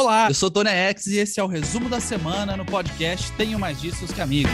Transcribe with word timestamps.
Olá, 0.00 0.28
eu 0.28 0.34
sou 0.34 0.48
Tony 0.48 0.70
X 0.70 1.06
e 1.08 1.16
esse 1.16 1.40
é 1.40 1.42
o 1.42 1.48
resumo 1.48 1.88
da 1.88 1.98
semana 1.98 2.56
no 2.56 2.64
podcast 2.64 3.32
Tenho 3.32 3.58
Mais 3.58 3.80
Disso 3.80 4.06
que 4.06 4.20
Amigos. 4.20 4.52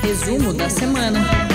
Resumo 0.00 0.52
da 0.52 0.70
semana. 0.70 1.51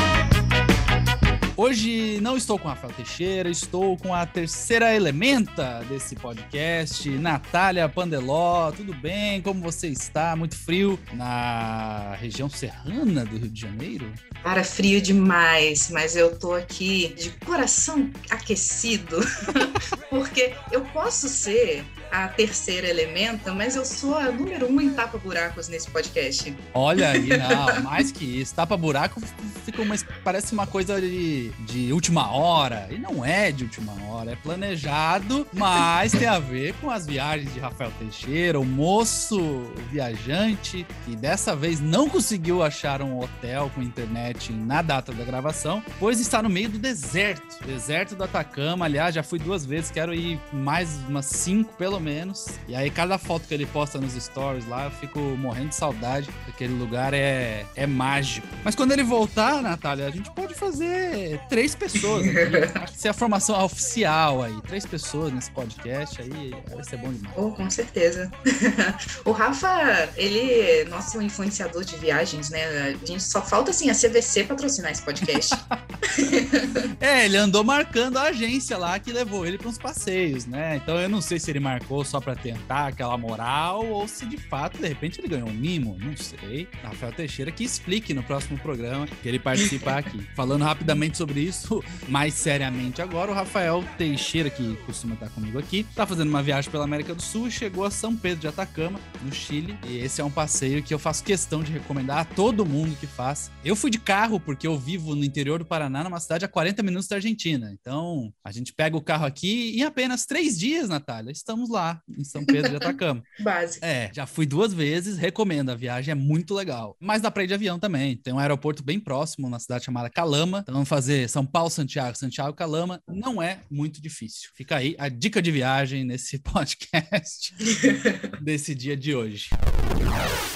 Hoje 1.60 2.20
não 2.22 2.38
estou 2.38 2.60
com 2.60 2.68
Rafael 2.68 2.94
Teixeira, 2.94 3.50
estou 3.50 3.98
com 3.98 4.14
a 4.14 4.28
terceira 4.28 4.94
elementa 4.94 5.84
desse 5.90 6.16
podcast, 6.16 7.10
Natália 7.10 7.90
Pandeló. 7.90 8.72
Tudo 8.72 8.94
bem? 8.94 9.42
Como 9.42 9.60
você 9.60 9.88
está? 9.88 10.36
Muito 10.36 10.56
frio 10.56 11.00
na 11.14 12.16
região 12.22 12.48
serrana 12.48 13.26
do 13.26 13.40
Rio 13.40 13.50
de 13.50 13.60
Janeiro? 13.60 14.14
Cara, 14.44 14.64
frio 14.64 15.02
demais, 15.02 15.90
mas 15.90 16.16
eu 16.16 16.38
tô 16.38 16.54
aqui 16.54 17.16
de 17.18 17.32
coração 17.44 18.08
aquecido, 18.30 19.18
porque 20.12 20.54
eu 20.72 20.82
posso 20.82 21.28
ser 21.28 21.84
a 22.12 22.28
terceira 22.28 22.88
elementa, 22.88 23.54
mas 23.54 23.76
eu 23.76 23.84
sou 23.84 24.16
a 24.16 24.32
número 24.32 24.72
um 24.72 24.80
em 24.80 24.92
tapa-buracos 24.92 25.68
nesse 25.68 25.90
podcast. 25.90 26.56
Olha 26.74 27.10
aí, 27.10 27.28
não, 27.36 27.82
mais 27.82 28.12
que 28.12 28.24
isso. 28.24 28.54
Tapa-buraco 28.54 29.20
fica 29.66 29.82
uma, 29.82 29.96
parece 30.24 30.54
uma 30.54 30.66
coisa 30.66 31.02
de, 31.02 31.47
de 31.60 31.92
última 31.92 32.32
hora. 32.32 32.88
E 32.92 32.98
não 32.98 33.24
é 33.24 33.52
de 33.52 33.64
última 33.64 33.94
hora, 34.06 34.32
é 34.32 34.36
planejado, 34.36 35.48
mas 35.54 36.12
tem 36.12 36.28
a 36.28 36.40
ver 36.40 36.74
com 36.76 36.90
as 36.90 37.06
viagens 37.06 37.54
de 37.54 37.60
Rafael 37.60 37.92
Teixeira, 38.00 38.60
o 38.60 38.66
moço 38.66 39.72
viajante, 39.92 40.86
que 41.06 41.16
dessa 41.16 41.56
vez 41.56 41.80
não 41.80 42.10
conseguiu 42.10 42.64
achar 42.64 43.02
um 43.02 43.20
hotel 43.20 43.72
com 43.74 43.82
internet 43.82 44.52
na 44.52 44.82
data 44.82 45.12
da 45.12 45.24
gravação, 45.24 45.84
pois 46.00 46.20
está 46.20 46.42
no 46.42 46.50
meio 46.50 46.70
do 46.70 46.80
deserto. 46.80 47.64
Deserto 47.66 48.16
do 48.16 48.24
Atacama. 48.24 48.86
Aliás, 48.86 49.14
já 49.16 49.24
fui 49.24 49.40
duas 49.40 49.66
vezes, 49.66 49.92
quero 49.92 50.14
ir 50.14 50.40
mais 50.52 50.96
umas 51.08 51.26
cinco, 51.26 51.74
pelo 51.74 52.00
menos. 52.00 52.48
E 52.68 52.76
aí, 52.76 52.90
cada 52.90 53.18
foto 53.18 53.48
que 53.48 53.54
ele 53.54 53.66
posta 53.66 54.00
nos 54.00 54.14
stories 54.14 54.68
lá, 54.68 54.86
eu 54.86 54.92
fico 54.92 55.20
morrendo 55.20 55.70
de 55.70 55.76
saudade. 55.76 56.30
Aquele 56.48 56.74
lugar 56.74 57.14
é, 57.14 57.66
é 57.76 57.88
mágico. 57.88 58.48
Mas 58.64 58.76
quando 58.76 58.92
ele 58.92 59.04
voltar, 59.04 59.62
Natália, 59.62 60.08
a 60.08 60.12
gente 60.12 60.32
pode 60.32 60.54
fazer 60.54 61.37
três 61.50 61.76
pessoas. 61.76 62.26
Acho 62.76 62.94
que 62.94 63.00
se 63.00 63.08
a 63.08 63.14
formação 63.14 63.64
oficial 63.64 64.44
aí, 64.44 64.62
três 64.62 64.86
pessoas 64.86 65.32
nesse 65.32 65.52
podcast 65.52 66.22
aí, 66.22 66.54
vai 66.74 66.84
ser 66.84 66.98
bom 66.98 67.12
demais. 67.12 67.36
Oh, 67.38 67.52
com 67.52 67.70
certeza. 67.70 68.32
o 69.26 69.32
Rafa, 69.32 70.10
ele 70.16 70.52
é 70.52 70.86
nosso 70.86 71.22
influenciador 71.22 71.84
de 71.84 71.96
viagens, 71.98 72.50
né? 72.50 72.96
A 73.02 73.06
gente 73.06 73.24
só 73.24 73.42
falta 73.42 73.72
assim 73.72 73.90
a 73.90 73.94
CVC 73.94 74.44
patrocinar 74.44 74.92
esse 74.92 75.02
podcast. 75.02 75.56
é, 77.00 77.26
ele 77.26 77.38
andou 77.38 77.64
marcando 77.64 78.18
a 78.18 78.24
agência 78.24 78.78
lá 78.78 79.00
que 79.00 79.12
levou 79.12 79.46
ele 79.46 79.58
para 79.58 79.68
uns 79.68 79.78
passeios, 79.78 80.46
né? 80.46 80.78
Então 80.78 80.98
eu 81.00 81.10
não 81.10 81.22
sei 81.22 81.40
se 81.40 81.52
ele 81.52 81.60
marcou 81.60 82.04
só 82.04 82.20
para 82.20 82.36
tentar 82.36 82.88
aquela 82.88 83.18
moral 83.18 83.86
ou 83.86 84.08
se 84.08 84.26
de 84.26 84.38
fato, 84.38 84.78
de 84.78 84.88
repente, 84.88 85.20
ele 85.20 85.28
ganhou 85.28 85.50
um 85.50 85.54
mimo, 85.54 85.98
não 86.00 86.16
sei. 86.16 86.68
Rafael 86.84 87.12
Teixeira 87.12 87.52
que 87.52 87.64
explique 87.64 88.14
no 88.14 88.24
próximo 88.24 88.58
programa 88.58 89.08
que 89.08 89.28
ele 89.28 89.40
participa 89.40 89.96
aqui. 89.98 90.22
Falando 90.36 90.64
rapidamente 90.64 91.18
sobre 91.18 91.42
isso, 91.42 91.84
mais 92.08 92.34
seriamente 92.34 93.02
agora, 93.02 93.32
o 93.32 93.34
Rafael 93.34 93.84
Teixeira, 93.98 94.50
que 94.50 94.76
costuma 94.86 95.14
estar 95.14 95.30
comigo 95.30 95.58
aqui, 95.58 95.86
tá 95.96 96.06
fazendo 96.06 96.30
uma 96.30 96.44
viagem 96.44 96.70
pela 96.70 96.84
América 96.84 97.14
do 97.14 97.22
Sul 97.22 97.48
e 97.48 97.52
chegou 97.52 97.86
a 97.86 97.92
São 97.92 98.16
Pedro 98.16 98.42
de 98.42 98.48
Atacama, 98.48 99.00
no 99.22 99.34
Chile. 99.34 99.78
E 99.86 99.98
esse 99.98 100.22
é 100.22 100.24
um 100.24 100.32
passeio 100.32 100.84
que 100.84 100.94
eu 100.94 101.00
faço 101.00 101.24
questão 101.24 101.64
de 101.64 101.72
recomendar 101.72 102.20
a 102.20 102.26
todo 102.26 102.66
mundo 102.66 102.96
que 103.00 103.08
faz. 103.08 103.52
Eu 103.64 103.76
fui 103.76 103.90
de 103.90 104.00
carro 104.00 104.40
porque 104.40 104.68
eu 104.68 104.78
vivo 104.78 105.16
no 105.16 105.24
interior 105.24 105.60
do 105.60 105.66
Paraná, 105.66 106.04
numa 106.10 106.20
cidade 106.20 106.46
a 106.46 106.48
40 106.48 106.82
minutos 106.84 107.08
da 107.08 107.18
Argentina. 107.18 107.72
Então, 107.80 108.34
a 108.44 108.52
gente 108.52 108.74
pega 108.74 108.96
o 108.98 109.02
carro 109.02 109.26
aqui 109.26 109.74
e 109.76 109.80
em 109.80 109.84
apenas 109.84 110.26
três 110.26 110.58
dias, 110.58 110.90
Natália, 110.90 111.32
estamos 111.32 111.70
lá 111.70 112.02
em 112.18 112.24
São 112.24 112.46
Pedro 112.46 112.70
de 112.70 112.76
Atacama. 112.78 113.24
Básico. 113.40 113.86
É, 113.86 114.12
já 114.14 114.26
fui 114.26 114.46
duas 114.46 114.74
vezes, 114.74 115.18
recomendo. 115.18 115.70
A 115.70 115.76
viagem 115.76 116.12
é 116.12 116.16
muito 116.16 116.54
legal. 116.54 116.96
Mas 117.00 117.22
dá 117.22 117.32
pra 117.32 117.44
ir 117.44 117.48
de 117.48 117.54
avião 117.54 117.80
também. 117.80 118.18
Tem 118.18 118.34
um 118.34 118.40
aeroporto 118.40 118.84
bem 118.84 119.00
próximo, 119.00 119.50
na 119.50 119.60
cidade 119.60 119.86
chamada 119.86 120.10
Calama. 120.10 120.60
Então 120.60 120.74
vamos 120.74 120.90
fazer 120.90 121.30
São 121.30 121.46
Paulo, 121.46 121.70
Santiago, 121.70 122.18
Santiago, 122.18 122.54
Calama. 122.54 123.02
Não 123.08 123.42
é 123.42 123.62
muito 123.70 124.02
difícil. 124.02 124.50
Fica 124.56 124.78
aí 124.78 124.96
a 124.98 125.10
dica 125.10 125.42
de 125.42 125.52
viagem 125.52 126.04
nesse 126.04 126.40
podcast 126.44 127.54
desse 128.42 128.74
dia 128.74 128.96
de 128.96 129.16
hoje. 129.16 129.50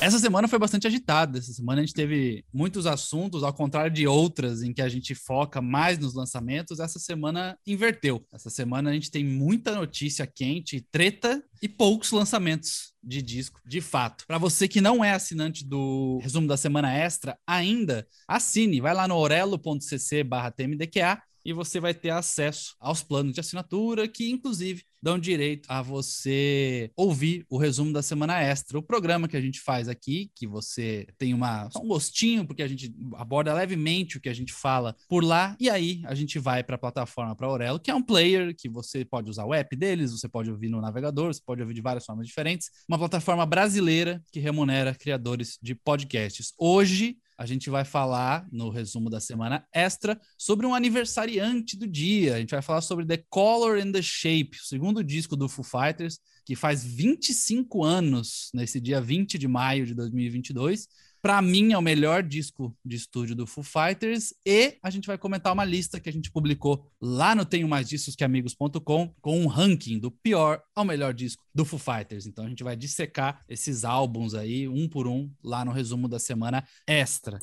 Essa 0.02 0.18
semana 0.18 0.47
foi 0.47 0.57
bastante 0.57 0.88
agitada. 0.88 1.38
Essa 1.38 1.53
semana 1.53 1.79
a 1.79 1.85
gente 1.85 1.94
teve 1.94 2.44
muitos 2.52 2.88
assuntos, 2.88 3.44
ao 3.44 3.53
contrário 3.53 3.91
de 3.91 4.07
outras 4.07 4.63
em 4.63 4.74
que 4.74 4.81
a 4.81 4.90
gente 4.90 5.13
foca 5.13 5.62
mais 5.62 6.00
nos 6.00 6.16
lançamentos. 6.16 6.79
Essa 6.79 6.97
semana 6.97 7.56
inverteu. 7.68 8.25
Essa 8.34 8.50
semana 8.50 8.90
a 8.90 8.94
gente 8.94 9.12
tem 9.12 9.24
muita 9.24 9.75
notícia 9.75 10.25
quente, 10.25 10.84
treta 10.91 11.44
e 11.62 11.69
poucos 11.69 12.12
lançamentos 12.12 12.94
de 13.03 13.22
disco, 13.22 13.62
de 13.63 13.80
fato. 13.80 14.25
Para 14.25 14.40
você 14.40 14.68
que 14.68 14.81
não 14.81 15.06
é 15.06 15.12
assinante 15.12 15.63
do 15.63 16.18
resumo 16.24 16.47
da 16.47 16.57
semana 16.57 16.91
extra 16.91 17.38
ainda, 17.46 18.07
assine, 18.28 18.81
vai 18.81 18.96
lá 18.96 19.07
no 19.07 19.16
orelo.cc/tmdqa 19.16 21.22
e 21.44 21.53
você 21.53 21.79
vai 21.79 21.94
ter 21.94 22.09
acesso 22.09 22.75
aos 22.79 23.03
planos 23.03 23.34
de 23.34 23.40
assinatura 23.40 24.07
que 24.07 24.29
inclusive 24.29 24.84
dão 25.02 25.18
direito 25.18 25.66
a 25.68 25.81
você 25.81 26.91
ouvir 26.96 27.46
o 27.50 27.57
resumo 27.57 27.91
da 27.91 28.02
semana 28.02 28.40
extra, 28.40 28.78
o 28.78 28.84
programa 28.84 29.28
que 29.28 29.35
a 29.35 29.41
gente 29.41 29.59
faz 29.59 29.88
aqui, 29.88 30.30
que 30.35 30.46
você 30.46 31.07
tem 31.18 31.34
uma, 31.34 31.68
um 31.78 31.88
gostinho, 31.88 32.46
porque 32.46 32.62
a 32.62 32.68
gente 32.68 32.94
aborda 33.16 33.53
levemente 33.53 34.18
o 34.18 34.22
que 34.22 34.30
a 34.30 34.34
gente 34.34 34.53
fala 34.53 34.96
por 35.09 35.24
lá, 35.24 35.56
e 35.59 35.69
aí 35.69 36.01
a 36.06 36.13
gente 36.13 36.38
vai 36.38 36.63
para 36.63 36.75
a 36.75 36.80
plataforma 36.80 37.35
para 37.35 37.47
Aurelo, 37.47 37.80
que 37.80 37.90
é 37.90 37.96
um 37.96 38.03
player 38.03 38.56
que 38.56 38.69
você 38.69 39.03
pode 39.03 39.30
usar 39.30 39.46
o 39.46 39.53
app 39.53 39.75
deles, 39.75 40.12
você 40.12 40.30
pode 40.30 40.51
ouvir 40.51 40.69
no 40.69 40.80
navegador, 40.80 41.34
você 41.34 41.41
pode 41.44 41.62
ouvir 41.62 41.74
de 41.74 41.81
várias 41.81 42.06
formas 42.06 42.28
diferentes, 42.28 42.69
uma 42.88 43.00
plataforma 43.00 43.46
brasileira 43.46 44.22
que 44.31 44.40
remunera 44.40 44.94
criadores 44.94 45.57
de 45.62 45.74
podcasts. 45.74 46.53
Hoje 46.59 47.18
a 47.41 47.46
gente 47.47 47.72
vai 47.72 47.84
falar 47.84 48.47
no 48.52 48.69
resumo 48.69 49.09
da 49.09 49.19
semana 49.19 49.66
extra 49.74 50.22
sobre 50.38 50.68
um 50.68 50.75
aniversariante 50.75 51.75
do 51.75 51.88
dia. 51.88 52.35
A 52.35 52.40
gente 52.40 52.52
vai 52.52 52.62
falar 52.62 52.81
sobre 52.81 53.03
The 53.03 53.18
Color 53.31 53.81
and 53.81 53.91
the 53.91 54.02
Shape, 54.03 54.59
o 54.62 54.63
segundo 54.63 55.03
disco 55.03 55.35
do 55.35 55.50
Foo 55.50 55.66
Fighters, 55.66 56.19
que 56.46 56.56
faz 56.56 56.85
25 56.85 57.84
anos, 57.84 58.51
nesse 58.53 58.80
dia 58.80 59.01
20 59.01 59.40
de 59.40 59.47
maio 59.47 59.88
de 59.88 59.96
2022. 59.96 60.88
Para 61.22 61.42
mim, 61.42 61.72
é 61.72 61.78
o 61.78 61.82
melhor 61.82 62.24
disco 62.24 62.76
de 62.84 62.96
estúdio 62.96 63.36
do 63.36 63.46
Foo 63.46 63.64
Fighters. 63.64 64.34
E 64.46 64.78
a 64.82 64.90
gente 64.90 65.06
vai 65.06 65.18
comentar 65.18 65.54
uma 65.54 65.64
lista 65.64 66.00
que 66.00 66.09
a 66.09 66.12
gente 66.12 66.32
publicou 66.32 66.90
lá 67.00 67.36
no 67.36 67.46
Tenho 67.46 67.68
Mais 67.68 67.88
Discos 67.88 68.16
Que 68.16 68.24
Amigos.com 68.24 69.14
com 69.22 69.40
um 69.40 69.48
ranking 69.48 70.00
do 70.00 70.10
pior 70.10 70.62
ao 70.76 70.84
melhor 70.84 71.14
disco 71.14 71.44
do 71.54 71.64
Foo 71.64 71.80
Fighters. 71.80 72.26
Então 72.26 72.46
a 72.46 72.50
gente 72.50 72.64
vai 72.64 72.76
dissecar 72.76 73.42
esses 73.48 73.86
álbuns 73.86 74.34
aí, 74.34 74.68
um 74.68 74.90
por 74.90 75.08
um, 75.08 75.30
lá 75.44 75.64
no 75.64 75.72
resumo 75.72 76.08
da 76.08 76.18
semana 76.18 76.64
extra. 76.88 77.40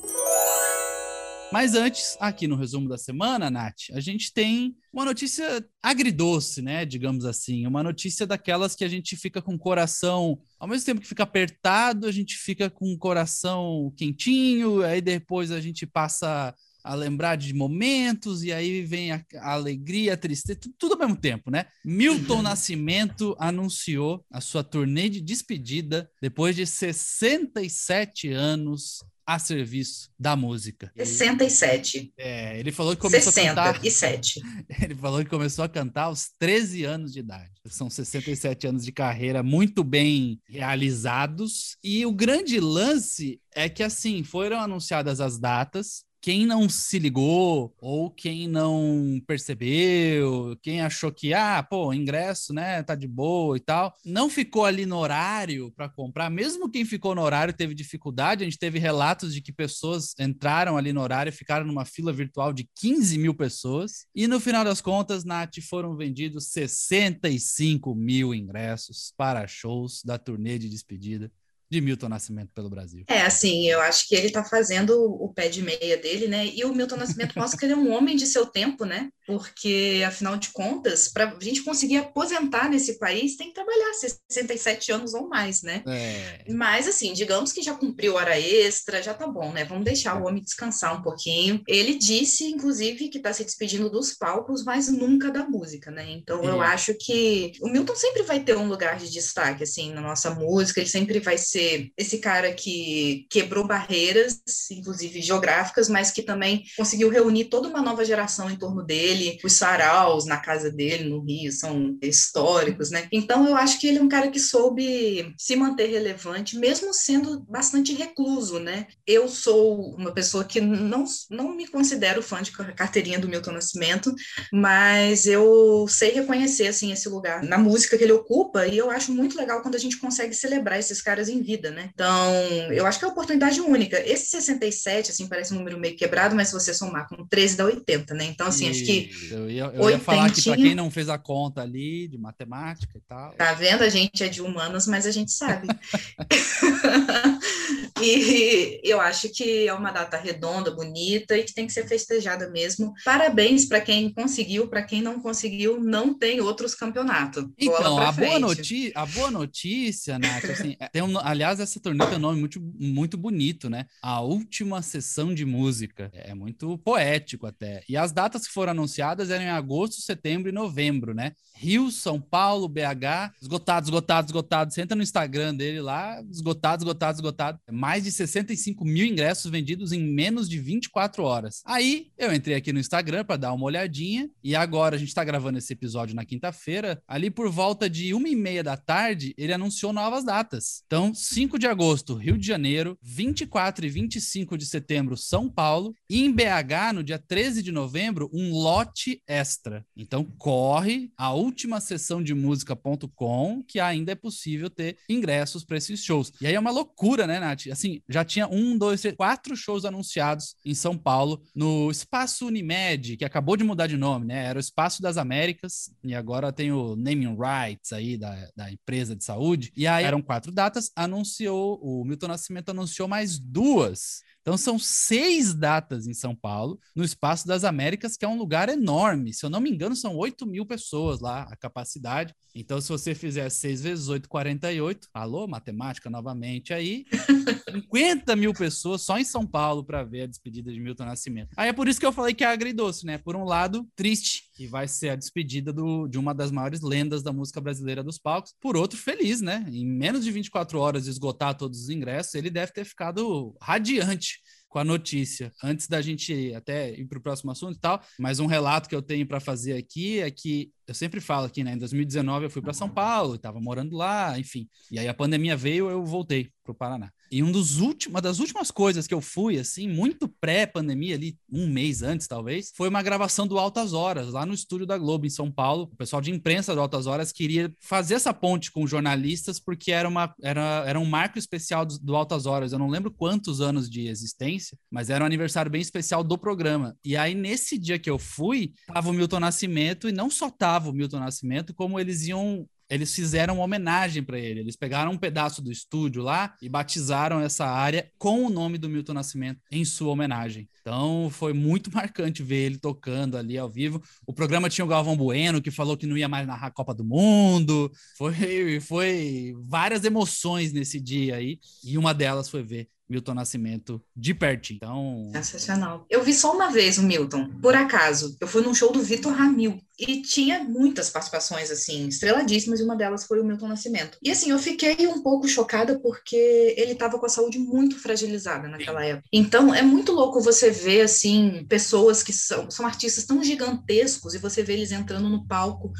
Mas 1.51 1.73
antes, 1.73 2.15
aqui 2.19 2.47
no 2.47 2.55
resumo 2.55 2.87
da 2.87 2.97
semana, 2.97 3.49
Nath, 3.49 3.89
a 3.93 3.99
gente 3.99 4.31
tem 4.31 4.75
uma 4.93 5.03
notícia 5.03 5.65
agridoce, 5.81 6.61
né? 6.61 6.85
Digamos 6.85 7.25
assim. 7.25 7.65
Uma 7.65 7.81
notícia 7.81 8.27
daquelas 8.27 8.75
que 8.75 8.83
a 8.83 8.87
gente 8.87 9.15
fica 9.17 9.41
com 9.41 9.55
o 9.55 9.59
coração, 9.59 10.39
ao 10.59 10.67
mesmo 10.67 10.85
tempo 10.85 11.01
que 11.01 11.07
fica 11.07 11.23
apertado, 11.23 12.05
a 12.05 12.11
gente 12.11 12.35
fica 12.35 12.69
com 12.69 12.93
o 12.93 12.97
coração 12.99 13.91
quentinho, 13.97 14.83
aí 14.83 15.01
depois 15.01 15.49
a 15.51 15.59
gente 15.59 15.87
passa 15.87 16.53
a 16.83 16.95
lembrar 16.95 17.35
de 17.35 17.53
momentos, 17.53 18.43
e 18.43 18.51
aí 18.51 18.81
vem 18.81 19.11
a, 19.11 19.23
a 19.37 19.53
alegria, 19.53 20.13
a 20.13 20.17
tristeza, 20.17 20.59
tudo, 20.59 20.75
tudo, 20.77 20.93
ao 20.93 20.99
mesmo 20.99 21.15
tempo, 21.15 21.51
né? 21.51 21.65
Milton 21.83 22.41
Nascimento 22.41 23.35
anunciou 23.39 24.25
a 24.31 24.41
sua 24.41 24.63
turnê 24.63 25.09
de 25.09 25.21
despedida 25.21 26.09
depois 26.21 26.55
de 26.55 26.65
67 26.65 28.29
anos 28.29 28.99
a 29.29 29.37
serviço 29.37 30.09
da 30.17 30.35
música. 30.35 30.91
67. 30.97 32.11
É, 32.17 32.59
ele 32.59 32.71
falou 32.71 32.95
que 32.95 33.01
começou 33.01 33.31
67. 33.31 34.39
a 34.39 34.41
cantar. 34.41 34.81
Ele 34.83 34.95
falou 34.95 35.23
que 35.23 35.29
começou 35.29 35.63
a 35.63 35.69
cantar 35.69 36.05
aos 36.05 36.29
13 36.39 36.83
anos 36.83 37.13
de 37.13 37.19
idade. 37.19 37.51
São 37.67 37.91
67 37.91 38.65
anos 38.65 38.83
de 38.83 38.91
carreira 38.91 39.43
muito 39.43 39.83
bem 39.83 40.41
realizados. 40.49 41.77
E 41.83 42.03
o 42.07 42.11
grande 42.11 42.59
lance 42.59 43.39
é 43.53 43.69
que, 43.69 43.83
assim, 43.83 44.23
foram 44.23 44.59
anunciadas 44.59 45.21
as 45.21 45.37
datas, 45.37 46.03
quem 46.21 46.45
não 46.45 46.67
se 46.67 46.99
ligou 46.99 47.73
ou 47.79 48.09
quem 48.09 48.47
não 48.47 49.21
percebeu, 49.25 50.57
quem 50.61 50.81
achou 50.81 51.11
que 51.11 51.33
ah, 51.33 51.63
pô, 51.63 51.93
ingresso, 51.93 52.53
né, 52.53 52.83
tá 52.83 52.95
de 52.95 53.07
boa 53.07 53.55
e 53.57 53.59
tal, 53.59 53.93
não 54.05 54.29
ficou 54.29 54.65
ali 54.65 54.85
no 54.85 54.97
horário 54.97 55.71
para 55.71 55.89
comprar, 55.89 56.29
mesmo 56.29 56.69
quem 56.69 56.85
ficou 56.85 57.15
no 57.15 57.21
horário 57.21 57.53
teve 57.53 57.73
dificuldade, 57.73 58.43
a 58.43 58.45
gente 58.45 58.59
teve 58.59 58.79
relatos 58.79 59.33
de 59.33 59.41
que 59.41 59.51
pessoas 59.51 60.13
entraram 60.19 60.77
ali 60.77 60.91
no 60.91 61.01
horário 61.01 61.29
e 61.29 61.33
ficaram 61.33 61.65
numa 61.65 61.85
fila 61.85 62.11
virtual 62.11 62.51
de 62.51 62.67
15 62.75 63.17
mil 63.17 63.33
pessoas, 63.33 64.05
e 64.13 64.27
no 64.27 64.39
final 64.39 64.63
das 64.63 64.81
contas, 64.81 65.23
Nath, 65.23 65.59
foram 65.69 65.95
vendidos 65.95 66.49
65 66.49 67.95
mil 67.95 68.33
ingressos 68.33 69.13
para 69.17 69.47
shows 69.47 70.01
da 70.03 70.17
turnê 70.17 70.57
de 70.57 70.69
despedida 70.69 71.31
de 71.69 71.81
Milton 71.81 72.09
Nascimento 72.09 72.51
pelo 72.53 72.69
Brasil. 72.69 73.03
É, 73.07 73.21
assim, 73.21 73.67
eu 73.67 73.79
acho 73.81 74.07
que 74.07 74.15
ele 74.15 74.27
está 74.27 74.43
fazendo 74.43 74.93
o 74.99 75.31
pé 75.33 75.49
de 75.49 75.61
meia 75.61 75.97
dele, 75.97 76.27
né? 76.27 76.47
E 76.47 76.65
o 76.65 76.73
Milton 76.73 76.97
Nascimento 76.97 77.37
mostra 77.37 77.59
que 77.59 77.65
ele 77.65 77.73
é 77.73 77.77
um 77.77 77.93
homem 77.93 78.15
de 78.15 78.25
seu 78.25 78.45
tempo, 78.45 78.85
né? 78.85 79.09
Porque 79.29 80.03
afinal 80.07 80.35
de 80.37 80.49
contas, 80.49 81.07
para 81.07 81.29
a 81.39 81.43
gente 81.43 81.61
conseguir 81.61 81.97
aposentar 81.97 82.67
nesse 82.67 82.97
país, 82.97 83.37
tem 83.37 83.49
que 83.49 83.53
trabalhar 83.53 83.93
67 83.93 84.91
anos 84.91 85.13
ou 85.13 85.29
mais, 85.29 85.61
né? 85.61 85.83
É. 85.85 86.51
Mas 86.51 86.87
assim, 86.87 87.13
digamos 87.13 87.53
que 87.53 87.61
já 87.61 87.75
cumpriu 87.75 88.15
hora 88.15 88.39
extra, 88.39 89.03
já 89.03 89.13
tá 89.13 89.27
bom, 89.27 89.51
né? 89.51 89.65
Vamos 89.65 89.85
deixar 89.85 90.19
o 90.19 90.25
homem 90.25 90.41
descansar 90.41 90.97
um 90.97 91.03
pouquinho. 91.03 91.61
Ele 91.67 91.93
disse, 91.93 92.45
inclusive, 92.45 93.09
que 93.09 93.19
está 93.19 93.31
se 93.31 93.43
despedindo 93.43 93.87
dos 93.87 94.13
palcos, 94.13 94.63
mas 94.63 94.89
nunca 94.89 95.29
da 95.29 95.47
música, 95.47 95.91
né? 95.91 96.09
Então 96.09 96.43
é. 96.43 96.47
eu 96.47 96.59
acho 96.59 96.95
que 96.95 97.51
o 97.61 97.69
Milton 97.69 97.95
sempre 97.95 98.23
vai 98.23 98.39
ter 98.39 98.57
um 98.57 98.67
lugar 98.67 98.97
de 98.97 99.11
destaque, 99.11 99.61
assim, 99.61 99.93
na 99.93 100.01
nossa 100.01 100.31
música, 100.31 100.79
ele 100.79 100.89
sempre 100.89 101.19
vai 101.19 101.37
ser 101.37 101.91
esse 101.95 102.17
cara 102.17 102.51
que 102.51 103.27
quebrou 103.29 103.67
barreiras, 103.67 104.41
inclusive 104.71 105.21
geográficas, 105.21 105.87
mas 105.87 106.09
que 106.09 106.23
também 106.23 106.63
conseguiu 106.75 107.09
reunir 107.09 107.45
toda 107.45 107.67
uma 107.67 107.83
nova 107.83 108.03
geração 108.03 108.49
em 108.49 108.57
torno 108.57 108.83
dele. 108.83 109.18
Os 109.43 109.53
saraus 109.53 110.25
na 110.25 110.37
casa 110.37 110.71
dele, 110.71 111.09
no 111.09 111.21
Rio, 111.21 111.51
são 111.51 111.97
históricos, 112.01 112.89
né? 112.89 113.07
Então 113.11 113.47
eu 113.47 113.55
acho 113.55 113.79
que 113.79 113.87
ele 113.87 113.99
é 113.99 114.01
um 114.01 114.09
cara 114.09 114.29
que 114.29 114.39
soube 114.39 115.33
se 115.37 115.55
manter 115.55 115.87
relevante, 115.87 116.57
mesmo 116.57 116.93
sendo 116.93 117.41
bastante 117.41 117.93
recluso, 117.93 118.59
né? 118.59 118.87
Eu 119.05 119.27
sou 119.27 119.95
uma 119.95 120.11
pessoa 120.11 120.43
que 120.43 120.61
não, 120.61 121.03
não 121.29 121.55
me 121.55 121.67
considero 121.67 122.21
fã 122.21 122.41
de 122.41 122.51
carteirinha 122.51 123.19
do 123.19 123.27
Milton 123.27 123.51
Nascimento, 123.51 124.13
mas 124.51 125.25
eu 125.25 125.85
sei 125.87 126.11
reconhecer, 126.11 126.67
assim, 126.67 126.91
esse 126.91 127.09
lugar 127.09 127.43
na 127.43 127.57
música 127.57 127.97
que 127.97 128.03
ele 128.03 128.13
ocupa 128.13 128.67
e 128.67 128.77
eu 128.77 128.89
acho 128.89 129.11
muito 129.11 129.37
legal 129.37 129.61
quando 129.61 129.75
a 129.75 129.79
gente 129.79 129.97
consegue 129.97 130.33
celebrar 130.33 130.79
esses 130.79 131.01
caras 131.01 131.29
em 131.29 131.41
vida, 131.41 131.71
né? 131.71 131.89
Então, 131.93 132.33
eu 132.71 132.85
acho 132.85 132.99
que 132.99 133.05
é 133.05 133.07
uma 133.07 133.13
oportunidade 133.13 133.61
única. 133.61 133.99
Esse 133.99 134.27
67, 134.27 135.11
assim, 135.11 135.27
parece 135.27 135.53
um 135.53 135.57
número 135.57 135.79
meio 135.79 135.95
quebrado, 135.95 136.35
mas 136.35 136.49
se 136.49 136.53
você 136.53 136.73
somar 136.73 137.07
com 137.07 137.25
13 137.25 137.57
dá 137.57 137.65
80, 137.65 138.13
né? 138.13 138.25
Então, 138.25 138.47
assim, 138.47 138.69
acho 138.69 138.85
que. 138.85 139.08
Eu 139.31 139.49
ia, 139.49 139.63
eu 139.73 139.89
ia 139.89 139.99
falar 139.99 140.31
que 140.31 140.41
para 140.41 140.55
quem 140.55 140.75
não 140.75 140.91
fez 140.91 141.09
a 141.09 141.17
conta 141.17 141.61
ali 141.61 142.07
de 142.07 142.17
matemática 142.17 142.97
e 142.97 143.01
tal. 143.01 143.33
Tá 143.33 143.53
vendo? 143.53 143.83
A 143.83 143.89
gente 143.89 144.23
é 144.23 144.27
de 144.27 144.41
humanos, 144.41 144.87
mas 144.87 145.05
a 145.05 145.11
gente 145.11 145.31
sabe. 145.31 145.67
e 148.01 148.79
eu 148.83 149.01
acho 149.01 149.29
que 149.29 149.67
é 149.67 149.73
uma 149.73 149.91
data 149.91 150.17
redonda, 150.17 150.71
bonita 150.71 151.37
e 151.37 151.43
que 151.43 151.53
tem 151.53 151.65
que 151.65 151.73
ser 151.73 151.87
festejada 151.87 152.49
mesmo. 152.49 152.93
Parabéns 153.03 153.65
para 153.65 153.81
quem 153.81 154.13
conseguiu, 154.13 154.67
para 154.67 154.83
quem 154.83 155.01
não 155.01 155.19
conseguiu, 155.19 155.81
não 155.81 156.13
tem 156.13 156.41
outros 156.41 156.75
campeonatos. 156.75 157.45
Então, 157.57 157.97
a 157.97 158.11
boa, 158.11 158.39
notícia, 158.39 158.91
a 158.95 159.05
boa 159.05 159.31
notícia, 159.31 160.19
Nath, 160.19 160.45
assim, 160.45 160.75
é, 160.79 160.87
tem 160.87 161.01
um, 161.01 161.17
aliás, 161.19 161.59
essa 161.59 161.79
turnê 161.79 162.05
tem 162.05 162.17
um 162.17 162.21
nome 162.21 162.39
muito, 162.39 162.61
muito 162.61 163.17
bonito, 163.17 163.69
né? 163.69 163.85
A 164.01 164.21
última 164.21 164.81
sessão 164.81 165.33
de 165.33 165.45
música. 165.45 166.09
É 166.13 166.33
muito 166.33 166.77
poético 166.79 167.47
até. 167.47 167.83
E 167.87 167.97
as 167.97 168.11
datas 168.11 168.47
que 168.47 168.53
foram 168.53 168.71
anunciadas 168.71 168.98
eram 168.99 169.43
em 169.43 169.49
agosto, 169.49 170.01
setembro 170.01 170.49
e 170.49 170.53
novembro, 170.53 171.13
né? 171.13 171.33
Rio, 171.59 171.91
São 171.91 172.21
Paulo, 172.21 172.69
BH, 172.69 173.35
esgotado, 173.41 173.85
esgotado, 173.85 174.27
esgotado. 174.27 174.73
Você 174.73 174.81
entra 174.81 174.95
no 174.95 175.03
Instagram 175.03 175.53
dele 175.53 175.81
lá, 175.81 176.23
esgotado, 176.31 176.83
esgotado, 176.83 177.17
esgotado. 177.17 177.59
Mais 177.69 178.05
de 178.05 178.13
65 178.13 178.85
mil 178.85 179.05
ingressos 179.05 179.51
vendidos 179.51 179.91
em 179.91 180.01
menos 180.01 180.47
de 180.47 180.57
24 180.57 181.21
horas. 181.21 181.61
Aí 181.65 182.07
eu 182.17 182.33
entrei 182.33 182.55
aqui 182.55 182.71
no 182.71 182.79
Instagram 182.79 183.25
para 183.25 183.35
dar 183.35 183.51
uma 183.51 183.65
olhadinha 183.65 184.29
e 184.41 184.55
agora 184.55 184.95
a 184.95 184.97
gente 184.97 185.09
está 185.09 185.21
gravando 185.21 185.57
esse 185.57 185.73
episódio 185.73 186.15
na 186.15 186.23
quinta-feira. 186.23 187.01
Ali 187.05 187.29
por 187.29 187.49
volta 187.49 187.89
de 187.89 188.13
uma 188.13 188.29
e 188.29 188.37
meia 188.37 188.63
da 188.63 188.77
tarde, 188.77 189.33
ele 189.37 189.51
anunciou 189.51 189.91
novas 189.91 190.23
datas. 190.23 190.83
Então, 190.85 191.13
5 191.13 191.59
de 191.59 191.67
agosto, 191.67 192.15
Rio 192.15 192.37
de 192.37 192.47
Janeiro, 192.47 192.97
24 193.01 193.85
e 193.85 193.89
25 193.89 194.57
de 194.57 194.65
setembro, 194.65 195.17
São 195.17 195.49
Paulo 195.49 195.93
e 196.09 196.23
em 196.23 196.31
BH, 196.31 196.93
no 196.93 197.03
dia 197.03 197.19
13 197.19 197.61
de 197.61 197.71
novembro, 197.71 198.29
um 198.33 198.53
lote 198.53 198.78
extra. 199.27 199.85
Então, 199.95 200.23
corre 200.37 201.11
a 201.17 201.33
última 201.33 201.79
sessão 201.79 202.21
de 202.21 202.33
música.com 202.33 203.63
que 203.67 203.79
ainda 203.79 204.11
é 204.11 204.15
possível 204.15 204.69
ter 204.69 204.97
ingressos 205.09 205.63
para 205.63 205.77
esses 205.77 206.03
shows. 206.03 206.31
E 206.41 206.47
aí 206.47 206.55
é 206.55 206.59
uma 206.59 206.71
loucura, 206.71 207.25
né, 207.25 207.39
Nath? 207.39 207.67
Assim, 207.71 208.01
já 208.07 208.23
tinha 208.23 208.47
um, 208.47 208.77
dois, 208.77 209.01
três, 209.01 209.15
quatro 209.15 209.55
shows 209.55 209.85
anunciados 209.85 210.55
em 210.65 210.73
São 210.73 210.97
Paulo, 210.97 211.41
no 211.55 211.89
Espaço 211.89 212.47
Unimed, 212.47 213.17
que 213.17 213.25
acabou 213.25 213.57
de 213.57 213.63
mudar 213.63 213.87
de 213.87 213.97
nome, 213.97 214.25
né? 214.25 214.45
Era 214.45 214.57
o 214.57 214.61
Espaço 214.61 215.01
das 215.01 215.17
Américas, 215.17 215.91
e 216.03 216.13
agora 216.13 216.51
tem 216.51 216.71
o 216.71 216.95
Naming 216.95 217.35
Rights 217.35 217.93
aí 217.93 218.17
da, 218.17 218.49
da 218.55 218.71
empresa 218.71 219.15
de 219.15 219.23
saúde. 219.23 219.71
E 219.75 219.87
aí 219.87 220.05
eram 220.05 220.21
quatro 220.21 220.51
datas, 220.51 220.91
anunciou, 220.95 221.79
o 221.81 222.03
Milton 222.05 222.27
Nascimento 222.27 222.69
anunciou 222.69 223.07
mais 223.07 223.39
duas 223.39 224.21
então 224.49 224.57
são 224.57 224.79
seis 224.79 225.53
datas 225.53 226.07
em 226.07 226.13
São 226.15 226.33
Paulo, 226.33 226.79
no 226.95 227.03
Espaço 227.03 227.47
das 227.47 227.63
Américas, 227.63 228.17
que 228.17 228.25
é 228.25 228.27
um 228.27 228.35
lugar 228.35 228.67
enorme. 228.67 229.31
Se 229.31 229.45
eu 229.45 229.49
não 229.49 229.61
me 229.61 229.69
engano, 229.69 229.95
são 229.95 230.17
8 230.17 230.43
mil 230.47 230.65
pessoas 230.65 231.19
lá, 231.19 231.43
a 231.43 231.55
capacidade. 231.55 232.33
Então, 232.55 232.81
se 232.81 232.89
você 232.89 233.13
fizer 233.13 233.47
6 233.47 233.83
vezes 233.83 234.07
8, 234.07 234.27
48, 234.27 235.07
alô, 235.13 235.47
matemática 235.47 236.09
novamente 236.09 236.73
aí, 236.73 237.05
50 237.71 238.35
mil 238.35 238.51
pessoas 238.51 239.03
só 239.03 239.19
em 239.19 239.23
São 239.23 239.45
Paulo 239.45 239.83
para 239.83 240.03
ver 240.03 240.23
a 240.23 240.25
despedida 240.25 240.73
de 240.73 240.79
Milton 240.79 241.05
Nascimento. 241.05 241.51
Aí 241.55 241.69
é 241.69 241.73
por 241.73 241.87
isso 241.87 241.99
que 241.99 242.05
eu 242.07 242.11
falei 242.11 242.33
que 242.33 242.43
é 242.43 242.47
agridoce, 242.47 243.05
né? 243.05 243.19
Por 243.19 243.35
um 243.35 243.43
lado, 243.43 243.87
triste, 243.95 244.49
que 244.55 244.65
vai 244.65 244.87
ser 244.87 245.09
a 245.09 245.15
despedida 245.15 245.71
do, 245.71 246.07
de 246.07 246.17
uma 246.17 246.33
das 246.33 246.49
maiores 246.49 246.81
lendas 246.81 247.21
da 247.21 247.31
música 247.31 247.61
brasileira 247.61 248.03
dos 248.03 248.17
palcos. 248.17 248.55
Por 248.59 248.75
outro, 248.75 248.97
feliz, 248.97 249.41
né? 249.41 249.63
Em 249.69 249.85
menos 249.85 250.23
de 250.23 250.31
24 250.31 250.79
horas 250.79 251.03
de 251.03 251.11
esgotar 251.11 251.55
todos 251.55 251.83
os 251.83 251.89
ingressos, 251.89 252.33
ele 252.33 252.49
deve 252.49 252.71
ter 252.71 252.83
ficado 252.83 253.55
radiante 253.61 254.38
com 254.69 254.79
a 254.79 254.83
notícia. 254.83 255.51
Antes 255.63 255.87
da 255.87 256.01
gente 256.01 256.53
até 256.53 256.91
ir 256.91 257.05
para 257.05 257.17
o 257.17 257.21
próximo 257.21 257.51
assunto 257.51 257.75
e 257.75 257.79
tal, 257.79 258.01
mas 258.19 258.39
um 258.39 258.45
relato 258.45 258.87
que 258.87 258.95
eu 258.95 259.01
tenho 259.01 259.25
para 259.25 259.39
fazer 259.39 259.73
aqui 259.73 260.19
é 260.19 260.29
que 260.29 260.71
eu 260.87 260.93
sempre 260.93 261.19
falo 261.19 261.47
aqui, 261.47 261.63
né? 261.63 261.73
Em 261.73 261.77
2019 261.77 262.45
eu 262.45 262.49
fui 262.49 262.61
para 262.61 262.73
São 262.73 262.87
Paulo, 262.87 263.35
estava 263.35 263.59
morando 263.59 263.97
lá, 263.97 264.39
enfim. 264.39 264.69
E 264.91 264.99
aí 264.99 265.07
a 265.07 265.13
pandemia 265.13 265.57
veio, 265.57 265.89
eu 265.89 266.05
voltei 266.05 266.49
para 266.63 266.71
o 266.71 266.75
Paraná. 266.75 267.11
E 267.31 267.43
um 267.43 267.51
dos 267.51 267.79
últimos, 267.79 268.13
uma 268.13 268.21
das 268.21 268.39
últimas 268.39 268.71
coisas 268.71 269.07
que 269.07 269.13
eu 269.13 269.21
fui, 269.21 269.57
assim, 269.59 269.87
muito 269.87 270.27
pré-pandemia, 270.27 271.15
ali, 271.15 271.37
um 271.51 271.67
mês 271.67 272.01
antes, 272.01 272.27
talvez, 272.27 272.71
foi 272.75 272.89
uma 272.89 273.01
gravação 273.01 273.47
do 273.47 273.57
Altas 273.57 273.93
Horas, 273.93 274.33
lá 274.33 274.45
no 274.45 274.53
estúdio 274.53 274.85
da 274.85 274.97
Globo, 274.97 275.25
em 275.25 275.29
São 275.29 275.51
Paulo. 275.51 275.89
O 275.91 275.95
pessoal 275.95 276.21
de 276.21 276.31
imprensa 276.31 276.73
do 276.73 276.81
Altas 276.81 277.07
Horas 277.07 277.31
queria 277.31 277.73
fazer 277.79 278.15
essa 278.15 278.33
ponte 278.33 278.71
com 278.71 278.87
jornalistas, 278.87 279.59
porque 279.59 279.91
era, 279.91 280.07
uma, 280.07 280.33
era, 280.41 280.83
era 280.85 280.99
um 280.99 281.05
marco 281.05 281.37
especial 281.37 281.85
do, 281.85 281.99
do 281.99 282.15
Altas 282.15 282.45
Horas. 282.45 282.71
Eu 282.71 282.79
não 282.79 282.89
lembro 282.89 283.11
quantos 283.11 283.61
anos 283.61 283.89
de 283.89 284.07
existência, 284.07 284.77
mas 284.89 285.09
era 285.09 285.23
um 285.23 285.27
aniversário 285.27 285.71
bem 285.71 285.81
especial 285.81 286.23
do 286.23 286.37
programa. 286.37 286.95
E 287.03 287.15
aí, 287.15 287.35
nesse 287.35 287.77
dia 287.77 287.99
que 287.99 288.09
eu 288.09 288.17
fui, 288.17 288.73
tava 288.87 289.09
o 289.09 289.13
Milton 289.13 289.39
Nascimento, 289.39 290.09
e 290.09 290.11
não 290.11 290.29
só 290.29 290.49
tava 290.49 290.89
o 290.89 290.93
Milton 290.93 291.19
Nascimento, 291.19 291.73
como 291.73 291.99
eles 291.99 292.27
iam 292.27 292.67
eles 292.89 293.13
fizeram 293.13 293.55
uma 293.55 293.63
homenagem 293.63 294.23
para 294.23 294.39
ele. 294.39 294.61
Eles 294.61 294.75
pegaram 294.75 295.11
um 295.11 295.17
pedaço 295.17 295.61
do 295.61 295.71
estúdio 295.71 296.23
lá 296.23 296.55
e 296.61 296.67
batizaram 296.67 297.39
essa 297.39 297.65
área 297.65 298.11
com 298.17 298.45
o 298.45 298.49
nome 298.49 298.77
do 298.77 298.89
Milton 298.89 299.13
Nascimento 299.13 299.61
em 299.71 299.85
sua 299.85 300.11
homenagem. 300.11 300.67
Então 300.81 301.29
foi 301.29 301.53
muito 301.53 301.91
marcante 301.93 302.41
ver 302.41 302.65
ele 302.65 302.77
tocando 302.77 303.37
ali 303.37 303.57
ao 303.57 303.69
vivo. 303.69 304.01
O 304.25 304.33
programa 304.33 304.69
tinha 304.69 304.83
o 304.83 304.87
Galvão 304.87 305.15
Bueno 305.15 305.61
que 305.61 305.69
falou 305.71 305.95
que 305.95 306.07
não 306.07 306.17
ia 306.17 306.27
mais 306.27 306.47
narrar 306.47 306.67
a 306.67 306.71
Copa 306.71 306.93
do 306.93 307.03
Mundo. 307.03 307.91
Foi, 308.17 308.79
foi 308.81 309.53
várias 309.61 310.03
emoções 310.03 310.73
nesse 310.73 310.99
dia 310.99 311.35
aí 311.35 311.59
e 311.83 311.97
uma 311.97 312.13
delas 312.13 312.49
foi 312.49 312.63
ver 312.63 312.89
Milton 313.09 313.33
Nascimento 313.33 314.01
de 314.15 314.33
pertinho. 314.33 314.77
Então. 314.77 315.29
Sensacional. 315.33 316.05
Eu 316.09 316.23
vi 316.23 316.33
só 316.33 316.53
uma 316.53 316.69
vez 316.69 316.97
o 316.97 317.03
Milton, 317.03 317.49
por 317.61 317.75
acaso. 317.75 318.37
Eu 318.39 318.47
fui 318.47 318.61
num 318.61 318.73
show 318.73 318.91
do 318.91 319.01
Vitor 319.01 319.33
Ramil 319.33 319.79
e 319.99 320.21
tinha 320.21 320.63
muitas 320.63 321.09
participações, 321.09 321.69
assim, 321.69 322.07
estreladíssimas, 322.07 322.79
e 322.79 322.83
uma 322.83 322.95
delas 322.95 323.25
foi 323.25 323.41
o 323.41 323.43
Milton 323.43 323.67
Nascimento. 323.67 324.17
E, 324.23 324.31
assim, 324.31 324.51
eu 324.51 324.59
fiquei 324.59 325.07
um 325.07 325.21
pouco 325.21 325.47
chocada 325.47 325.99
porque 325.99 326.73
ele 326.77 326.93
estava 326.93 327.19
com 327.19 327.25
a 327.25 327.29
saúde 327.29 327.59
muito 327.59 327.99
fragilizada 327.99 328.67
naquela 328.67 329.03
época. 329.03 329.27
Então, 329.33 329.73
é 329.73 329.81
muito 329.81 330.13
louco 330.13 330.41
você 330.41 330.69
ver, 330.69 331.01
assim, 331.01 331.65
pessoas 331.67 332.23
que 332.23 332.31
são, 332.31 332.69
são 332.71 332.85
artistas 332.85 333.25
tão 333.25 333.43
gigantescos 333.43 334.33
e 334.33 334.37
você 334.37 334.63
vê 334.63 334.73
eles 334.73 334.91
entrando 334.91 335.27
no 335.27 335.45
palco 335.45 335.91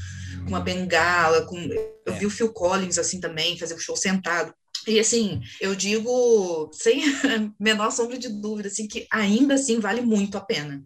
com 0.44 0.50
uma 0.50 0.62
bengala, 0.62 1.46
com... 1.46 1.58
Eu 2.06 2.14
vi 2.14 2.26
o 2.26 2.30
Phil 2.30 2.54
Collins, 2.54 2.98
assim, 2.98 3.20
também, 3.20 3.60
fazer 3.60 3.74
o 3.74 3.80
show 3.80 3.98
sentado. 3.98 4.54
E 4.90 5.00
assim, 5.00 5.40
eu 5.62 5.76
digo 5.76 6.70
sem 6.74 7.02
menor 7.60 7.92
sombra 7.92 8.18
de 8.18 8.28
dúvida, 8.28 8.68
assim, 8.68 8.88
que 8.88 9.06
ainda 9.12 9.54
assim 9.54 9.80
vale 9.80 10.02
muito 10.02 10.36
a 10.36 10.42
pena, 10.42 10.84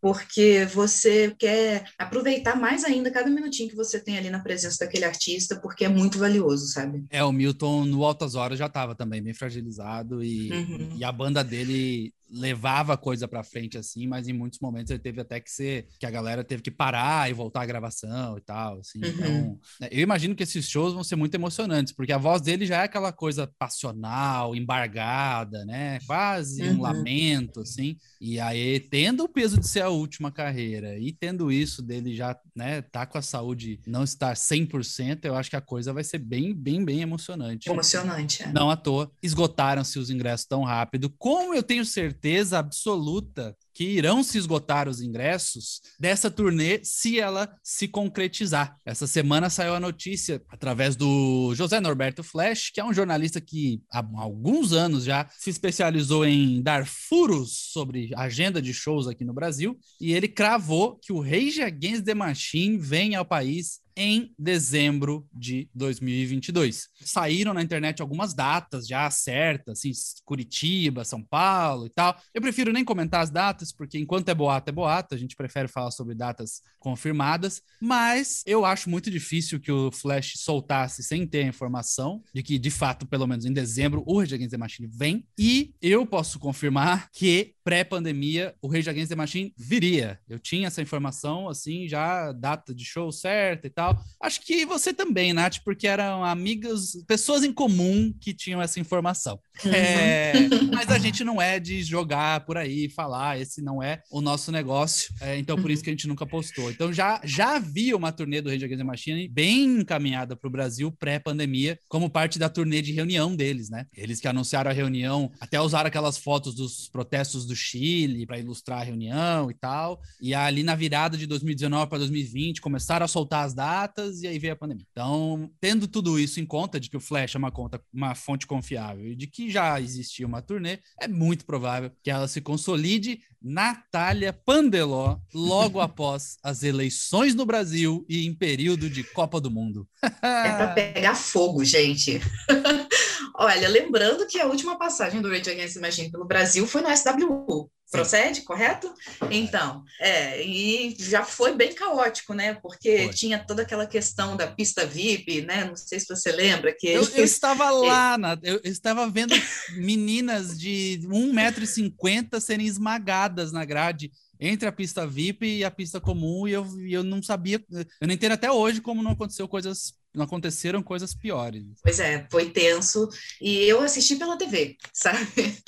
porque 0.00 0.66
você 0.66 1.34
quer 1.38 1.84
aproveitar 1.98 2.54
mais 2.54 2.84
ainda 2.84 3.10
cada 3.10 3.30
minutinho 3.30 3.70
que 3.70 3.74
você 3.74 3.98
tem 3.98 4.18
ali 4.18 4.28
na 4.28 4.40
presença 4.40 4.84
daquele 4.84 5.06
artista, 5.06 5.58
porque 5.60 5.86
é 5.86 5.88
muito 5.88 6.18
valioso, 6.18 6.66
sabe? 6.66 7.04
É, 7.10 7.24
o 7.24 7.32
Milton 7.32 7.86
no 7.86 8.04
Altas 8.04 8.34
Horas 8.34 8.58
já 8.58 8.66
estava 8.66 8.94
também 8.94 9.22
bem 9.22 9.32
fragilizado 9.32 10.22
e, 10.22 10.50
uhum. 10.52 10.96
e 10.98 11.02
a 11.02 11.10
banda 11.10 11.42
dele 11.42 12.12
levava 12.30 12.94
a 12.94 12.96
coisa 12.96 13.28
para 13.28 13.42
frente 13.42 13.78
assim, 13.78 14.06
mas 14.06 14.28
em 14.28 14.32
muitos 14.32 14.58
momentos 14.60 14.90
ele 14.90 14.98
teve 14.98 15.20
até 15.20 15.40
que 15.40 15.50
ser 15.50 15.86
que 15.98 16.06
a 16.06 16.10
galera 16.10 16.42
teve 16.42 16.62
que 16.62 16.70
parar 16.70 17.30
e 17.30 17.32
voltar 17.32 17.62
a 17.62 17.66
gravação 17.66 18.36
e 18.36 18.40
tal, 18.40 18.80
assim. 18.80 18.98
Uhum. 19.02 19.10
Então, 19.10 19.60
né, 19.80 19.88
eu 19.90 20.00
imagino 20.00 20.34
que 20.34 20.42
esses 20.42 20.68
shows 20.68 20.92
vão 20.92 21.04
ser 21.04 21.16
muito 21.16 21.34
emocionantes, 21.34 21.92
porque 21.92 22.12
a 22.12 22.18
voz 22.18 22.42
dele 22.42 22.66
já 22.66 22.82
é 22.82 22.84
aquela 22.84 23.12
coisa 23.12 23.50
passional, 23.58 24.54
embargada, 24.54 25.64
né? 25.64 25.98
Quase 26.06 26.62
uhum. 26.62 26.76
um 26.76 26.80
lamento 26.80 27.60
assim. 27.60 27.96
E 28.20 28.40
aí 28.40 28.80
tendo 28.80 29.24
o 29.24 29.28
peso 29.28 29.58
de 29.58 29.68
ser 29.68 29.80
a 29.80 29.88
última 29.88 30.30
carreira 30.30 30.98
e 30.98 31.12
tendo 31.12 31.52
isso 31.52 31.82
dele 31.82 32.14
já, 32.14 32.36
né, 32.54 32.82
tá 32.82 33.06
com 33.06 33.18
a 33.18 33.22
saúde 33.22 33.80
não 33.86 34.04
estar 34.04 34.34
100%, 34.34 35.24
eu 35.24 35.34
acho 35.34 35.50
que 35.50 35.56
a 35.56 35.60
coisa 35.60 35.92
vai 35.92 36.04
ser 36.04 36.18
bem, 36.18 36.54
bem, 36.54 36.84
bem 36.84 37.00
emocionante. 37.00 37.68
Emocionante, 37.70 38.42
é. 38.42 38.52
Não 38.52 38.70
à 38.70 38.76
toa 38.76 39.10
esgotaram-se 39.22 39.98
os 39.98 40.10
ingressos 40.10 40.46
tão 40.46 40.62
rápido. 40.62 41.10
Como 41.18 41.54
eu 41.54 41.62
tenho 41.62 41.84
certeza 41.84 42.15
absoluta 42.52 43.56
que 43.76 43.84
irão 43.84 44.22
se 44.22 44.38
esgotar 44.38 44.88
os 44.88 45.02
ingressos 45.02 45.82
dessa 46.00 46.30
turnê 46.30 46.80
se 46.82 47.20
ela 47.20 47.54
se 47.62 47.86
concretizar. 47.86 48.74
Essa 48.86 49.06
semana 49.06 49.50
saiu 49.50 49.74
a 49.74 49.80
notícia 49.80 50.42
através 50.48 50.96
do 50.96 51.54
José 51.54 51.78
Norberto 51.78 52.22
Flash, 52.22 52.70
que 52.70 52.80
é 52.80 52.84
um 52.84 52.94
jornalista 52.94 53.38
que 53.38 53.82
há 53.92 54.02
alguns 54.16 54.72
anos 54.72 55.04
já 55.04 55.28
se 55.38 55.50
especializou 55.50 56.24
em 56.24 56.62
dar 56.62 56.86
furos 56.86 57.52
sobre 57.70 58.10
agenda 58.16 58.62
de 58.62 58.72
shows 58.72 59.06
aqui 59.06 59.26
no 59.26 59.34
Brasil, 59.34 59.78
e 60.00 60.14
ele 60.14 60.26
cravou 60.26 60.98
que 60.98 61.12
o 61.12 61.20
Rage 61.20 61.60
Against 61.60 62.04
the 62.04 62.14
Machine 62.14 62.78
vem 62.78 63.14
ao 63.14 63.26
país 63.26 63.84
em 63.96 64.34
dezembro 64.38 65.26
de 65.32 65.70
2022. 65.74 66.88
Saíram 67.00 67.54
na 67.54 67.62
internet 67.62 68.02
algumas 68.02 68.34
datas 68.34 68.86
já 68.86 69.10
certas, 69.10 69.78
assim, 69.78 69.90
Curitiba, 70.22 71.04
São 71.04 71.22
Paulo 71.22 71.86
e 71.86 71.90
tal. 71.90 72.14
Eu 72.34 72.42
prefiro 72.42 72.72
nem 72.72 72.84
comentar 72.84 73.22
as 73.22 73.30
datas, 73.30 73.65
porque 73.72 73.98
enquanto 73.98 74.28
é 74.28 74.34
boato, 74.34 74.70
é 74.70 74.72
boato, 74.72 75.14
a 75.14 75.18
gente 75.18 75.36
prefere 75.36 75.68
falar 75.68 75.90
sobre 75.90 76.14
datas 76.14 76.62
confirmadas, 76.78 77.62
mas 77.80 78.42
eu 78.46 78.64
acho 78.64 78.88
muito 78.88 79.10
difícil 79.10 79.58
que 79.60 79.72
o 79.72 79.90
Flash 79.90 80.34
soltasse 80.36 81.02
sem 81.02 81.26
ter 81.26 81.44
a 81.44 81.48
informação 81.48 82.22
de 82.32 82.42
que, 82.42 82.58
de 82.58 82.70
fato, 82.70 83.06
pelo 83.06 83.26
menos 83.26 83.44
em 83.44 83.52
dezembro, 83.52 84.02
o 84.06 84.20
Rage 84.20 84.34
Against 84.34 84.50
the 84.50 84.58
Machine 84.58 84.88
vem, 84.88 85.26
e 85.38 85.74
eu 85.80 86.06
posso 86.06 86.38
confirmar 86.38 87.10
que 87.10 87.55
pré-pandemia 87.66 88.54
o 88.62 88.68
Rage 88.68 88.88
Against 88.88 89.08
the 89.08 89.16
Machine 89.16 89.52
viria. 89.58 90.20
Eu 90.28 90.38
tinha 90.38 90.68
essa 90.68 90.80
informação, 90.80 91.48
assim, 91.48 91.88
já 91.88 92.30
data 92.30 92.72
de 92.72 92.84
show 92.84 93.10
certa 93.10 93.66
e 93.66 93.70
tal. 93.70 94.00
Acho 94.22 94.40
que 94.40 94.64
você 94.64 94.94
também, 94.94 95.32
Nath, 95.32 95.56
porque 95.64 95.88
eram 95.88 96.24
amigas, 96.24 96.92
pessoas 97.08 97.42
em 97.42 97.52
comum 97.52 98.14
que 98.20 98.32
tinham 98.32 98.62
essa 98.62 98.78
informação. 98.78 99.40
Uhum. 99.64 99.72
É, 99.72 100.32
mas 100.72 100.88
a 100.90 100.98
gente 100.98 101.24
não 101.24 101.42
é 101.42 101.58
de 101.58 101.82
jogar 101.82 102.46
por 102.46 102.56
aí, 102.56 102.88
falar, 102.88 103.40
esse 103.40 103.60
não 103.60 103.82
é 103.82 104.00
o 104.12 104.20
nosso 104.20 104.52
negócio. 104.52 105.12
É, 105.20 105.36
então, 105.36 105.60
por 105.60 105.68
isso 105.68 105.82
que 105.82 105.90
a 105.90 105.92
gente 105.92 106.06
nunca 106.06 106.24
postou. 106.24 106.70
Então, 106.70 106.92
já, 106.92 107.20
já 107.24 107.56
havia 107.56 107.96
uma 107.96 108.12
turnê 108.12 108.40
do 108.40 108.48
Rage 108.48 108.64
Against 108.64 108.78
the 108.78 108.84
Machine 108.84 109.28
bem 109.28 109.80
encaminhada 109.80 110.36
para 110.36 110.46
o 110.46 110.52
Brasil 110.52 110.92
pré-pandemia, 110.92 111.80
como 111.88 112.08
parte 112.08 112.38
da 112.38 112.48
turnê 112.48 112.80
de 112.80 112.92
reunião 112.92 113.34
deles, 113.34 113.68
né? 113.68 113.86
Eles 113.92 114.20
que 114.20 114.28
anunciaram 114.28 114.70
a 114.70 114.74
reunião, 114.74 115.32
até 115.40 115.60
usaram 115.60 115.88
aquelas 115.88 116.16
fotos 116.16 116.54
dos 116.54 116.88
protestos 116.88 117.44
do 117.44 117.55
Chile 117.56 118.26
para 118.26 118.38
ilustrar 118.38 118.80
a 118.80 118.84
reunião 118.84 119.50
e 119.50 119.54
tal. 119.54 120.00
E 120.20 120.34
ali 120.34 120.62
na 120.62 120.74
virada 120.74 121.16
de 121.16 121.26
2019 121.26 121.88
para 121.88 121.98
2020, 121.98 122.60
começaram 122.60 123.04
a 123.04 123.08
soltar 123.08 123.44
as 123.44 123.54
datas 123.54 123.96
datas 123.96 124.22
e 124.22 124.26
aí 124.26 124.38
veio 124.38 124.52
a 124.52 124.56
pandemia. 124.56 124.86
Então, 124.90 125.50
tendo 125.60 125.88
tudo 125.88 126.18
isso 126.18 126.40
em 126.40 126.46
conta, 126.46 126.78
de 126.78 126.88
que 126.88 126.96
o 126.96 127.00
Flash 127.00 127.34
é 127.34 127.38
uma 127.38 127.50
conta, 127.50 127.80
uma 127.92 128.14
fonte 128.14 128.46
confiável 128.46 129.06
e 129.06 129.16
de 129.16 129.26
que 129.26 129.50
já 129.50 129.80
existia 129.80 130.26
uma 130.26 130.42
turnê, 130.42 130.78
é 131.00 131.08
muito 131.08 131.44
provável 131.44 131.90
que 132.02 132.10
ela 132.10 132.28
se 132.28 132.40
consolide 132.40 133.20
Natália 133.42 134.32
Pandeló 134.32 135.18
logo 135.34 135.80
após 135.80 136.36
as 136.42 136.62
eleições 136.62 137.34
no 137.34 137.46
Brasil 137.46 138.04
e 138.08 138.26
em 138.26 138.34
período 138.34 138.88
de 138.90 139.02
Copa 139.04 139.40
do 139.40 139.50
Mundo. 139.50 139.88
é 140.02 140.08
para 140.10 140.68
pegar 140.68 141.14
fogo, 141.14 141.64
gente. 141.64 142.20
Olha, 143.34 143.68
lembrando 143.68 144.26
que 144.26 144.38
a 144.38 144.46
última 144.46 144.78
passagem 144.78 145.20
do 145.20 145.28
Rage 145.28 145.50
Against 145.50 145.74
the 145.74 145.80
Machine 145.80 146.10
pelo 146.10 146.24
Brasil 146.24 146.66
foi 146.66 146.82
no 146.82 146.88
SWU. 146.96 147.70
Procede, 147.88 148.42
correto? 148.42 148.92
Então, 149.30 149.84
é, 150.00 150.44
e 150.44 150.96
já 150.98 151.24
foi 151.24 151.54
bem 151.54 151.72
caótico, 151.72 152.34
né? 152.34 152.54
Porque 152.54 153.04
foi. 153.04 153.14
tinha 153.14 153.38
toda 153.38 153.62
aquela 153.62 153.86
questão 153.86 154.36
da 154.36 154.48
pista 154.48 154.84
VIP, 154.84 155.42
né? 155.42 155.64
Não 155.64 155.76
sei 155.76 156.00
se 156.00 156.06
você 156.08 156.32
lembra 156.32 156.74
que. 156.76 156.88
Eu, 156.88 157.08
eu 157.14 157.22
estava 157.24 157.70
lá, 157.70 158.18
na, 158.18 158.36
eu 158.42 158.60
estava 158.64 159.08
vendo 159.08 159.34
meninas 159.76 160.58
de 160.58 161.00
1,50m 161.04 162.40
serem 162.40 162.66
esmagadas 162.66 163.52
na 163.52 163.64
grade 163.64 164.10
entre 164.38 164.68
a 164.68 164.72
pista 164.72 165.06
VIP 165.06 165.58
e 165.58 165.64
a 165.64 165.70
pista 165.70 166.00
comum, 166.00 166.46
e 166.46 166.52
eu, 166.52 166.66
eu 166.88 167.02
não 167.02 167.22
sabia, 167.22 167.64
eu 167.70 168.06
não 168.06 168.14
entendo 168.14 168.32
até 168.32 168.50
hoje 168.50 168.80
como 168.80 169.02
não 169.02 169.12
aconteceu 169.12 169.48
coisas 169.48 169.94
não 170.16 170.24
aconteceram 170.24 170.82
coisas 170.82 171.14
piores. 171.14 171.62
Pois 171.82 172.00
é, 172.00 172.26
foi 172.30 172.50
tenso. 172.50 173.08
E 173.40 173.62
eu 173.64 173.80
assisti 173.80 174.16
pela 174.16 174.38
TV, 174.38 174.76
sabe? 174.92 175.58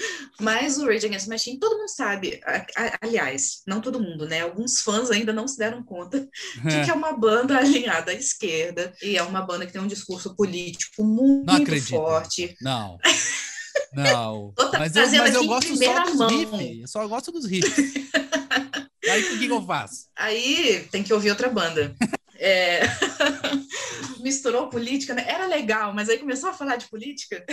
Mas 0.40 0.78
o 0.78 0.86
Rage 0.86 1.06
Against 1.06 1.26
the 1.26 1.32
Machine, 1.32 1.58
todo 1.58 1.76
mundo 1.76 1.88
sabe. 1.88 2.40
Aliás, 3.00 3.62
não 3.66 3.80
todo 3.80 4.00
mundo, 4.00 4.26
né? 4.26 4.40
Alguns 4.40 4.80
fãs 4.80 5.10
ainda 5.10 5.32
não 5.32 5.46
se 5.46 5.58
deram 5.58 5.82
conta 5.82 6.28
de 6.64 6.74
é. 6.74 6.84
que 6.84 6.90
é 6.90 6.94
uma 6.94 7.12
banda 7.12 7.58
alinhada 7.58 8.10
à 8.10 8.14
esquerda 8.14 8.94
e 9.02 9.16
é 9.16 9.22
uma 9.22 9.42
banda 9.42 9.66
que 9.66 9.72
tem 9.72 9.82
um 9.82 9.86
discurso 9.86 10.34
político 10.34 11.04
muito 11.04 11.82
forte. 11.82 12.56
Não. 12.60 12.98
Não. 13.92 14.52
mas 14.78 14.96
eu, 14.96 15.18
mas 15.18 15.34
eu 15.34 15.46
gosto 15.46 15.76
só 15.76 16.04
dos 16.04 16.30
riffs. 16.30 16.80
Eu 16.80 16.88
só 16.88 17.08
gosto 17.08 17.32
dos 17.32 17.46
riffs. 17.46 17.74
Aí 19.08 19.22
o 19.22 19.38
que, 19.38 19.46
que 19.46 19.52
eu 19.52 19.64
faço? 19.64 20.06
Aí 20.14 20.86
tem 20.90 21.02
que 21.02 21.12
ouvir 21.14 21.30
outra 21.30 21.48
banda. 21.48 21.94
É... 22.38 22.80
Misturou 24.22 24.68
política, 24.68 25.14
né? 25.14 25.24
Era 25.28 25.46
legal, 25.46 25.94
mas 25.94 26.08
aí 26.08 26.18
começou 26.18 26.50
a 26.50 26.52
falar 26.52 26.76
de 26.76 26.86
política. 26.88 27.44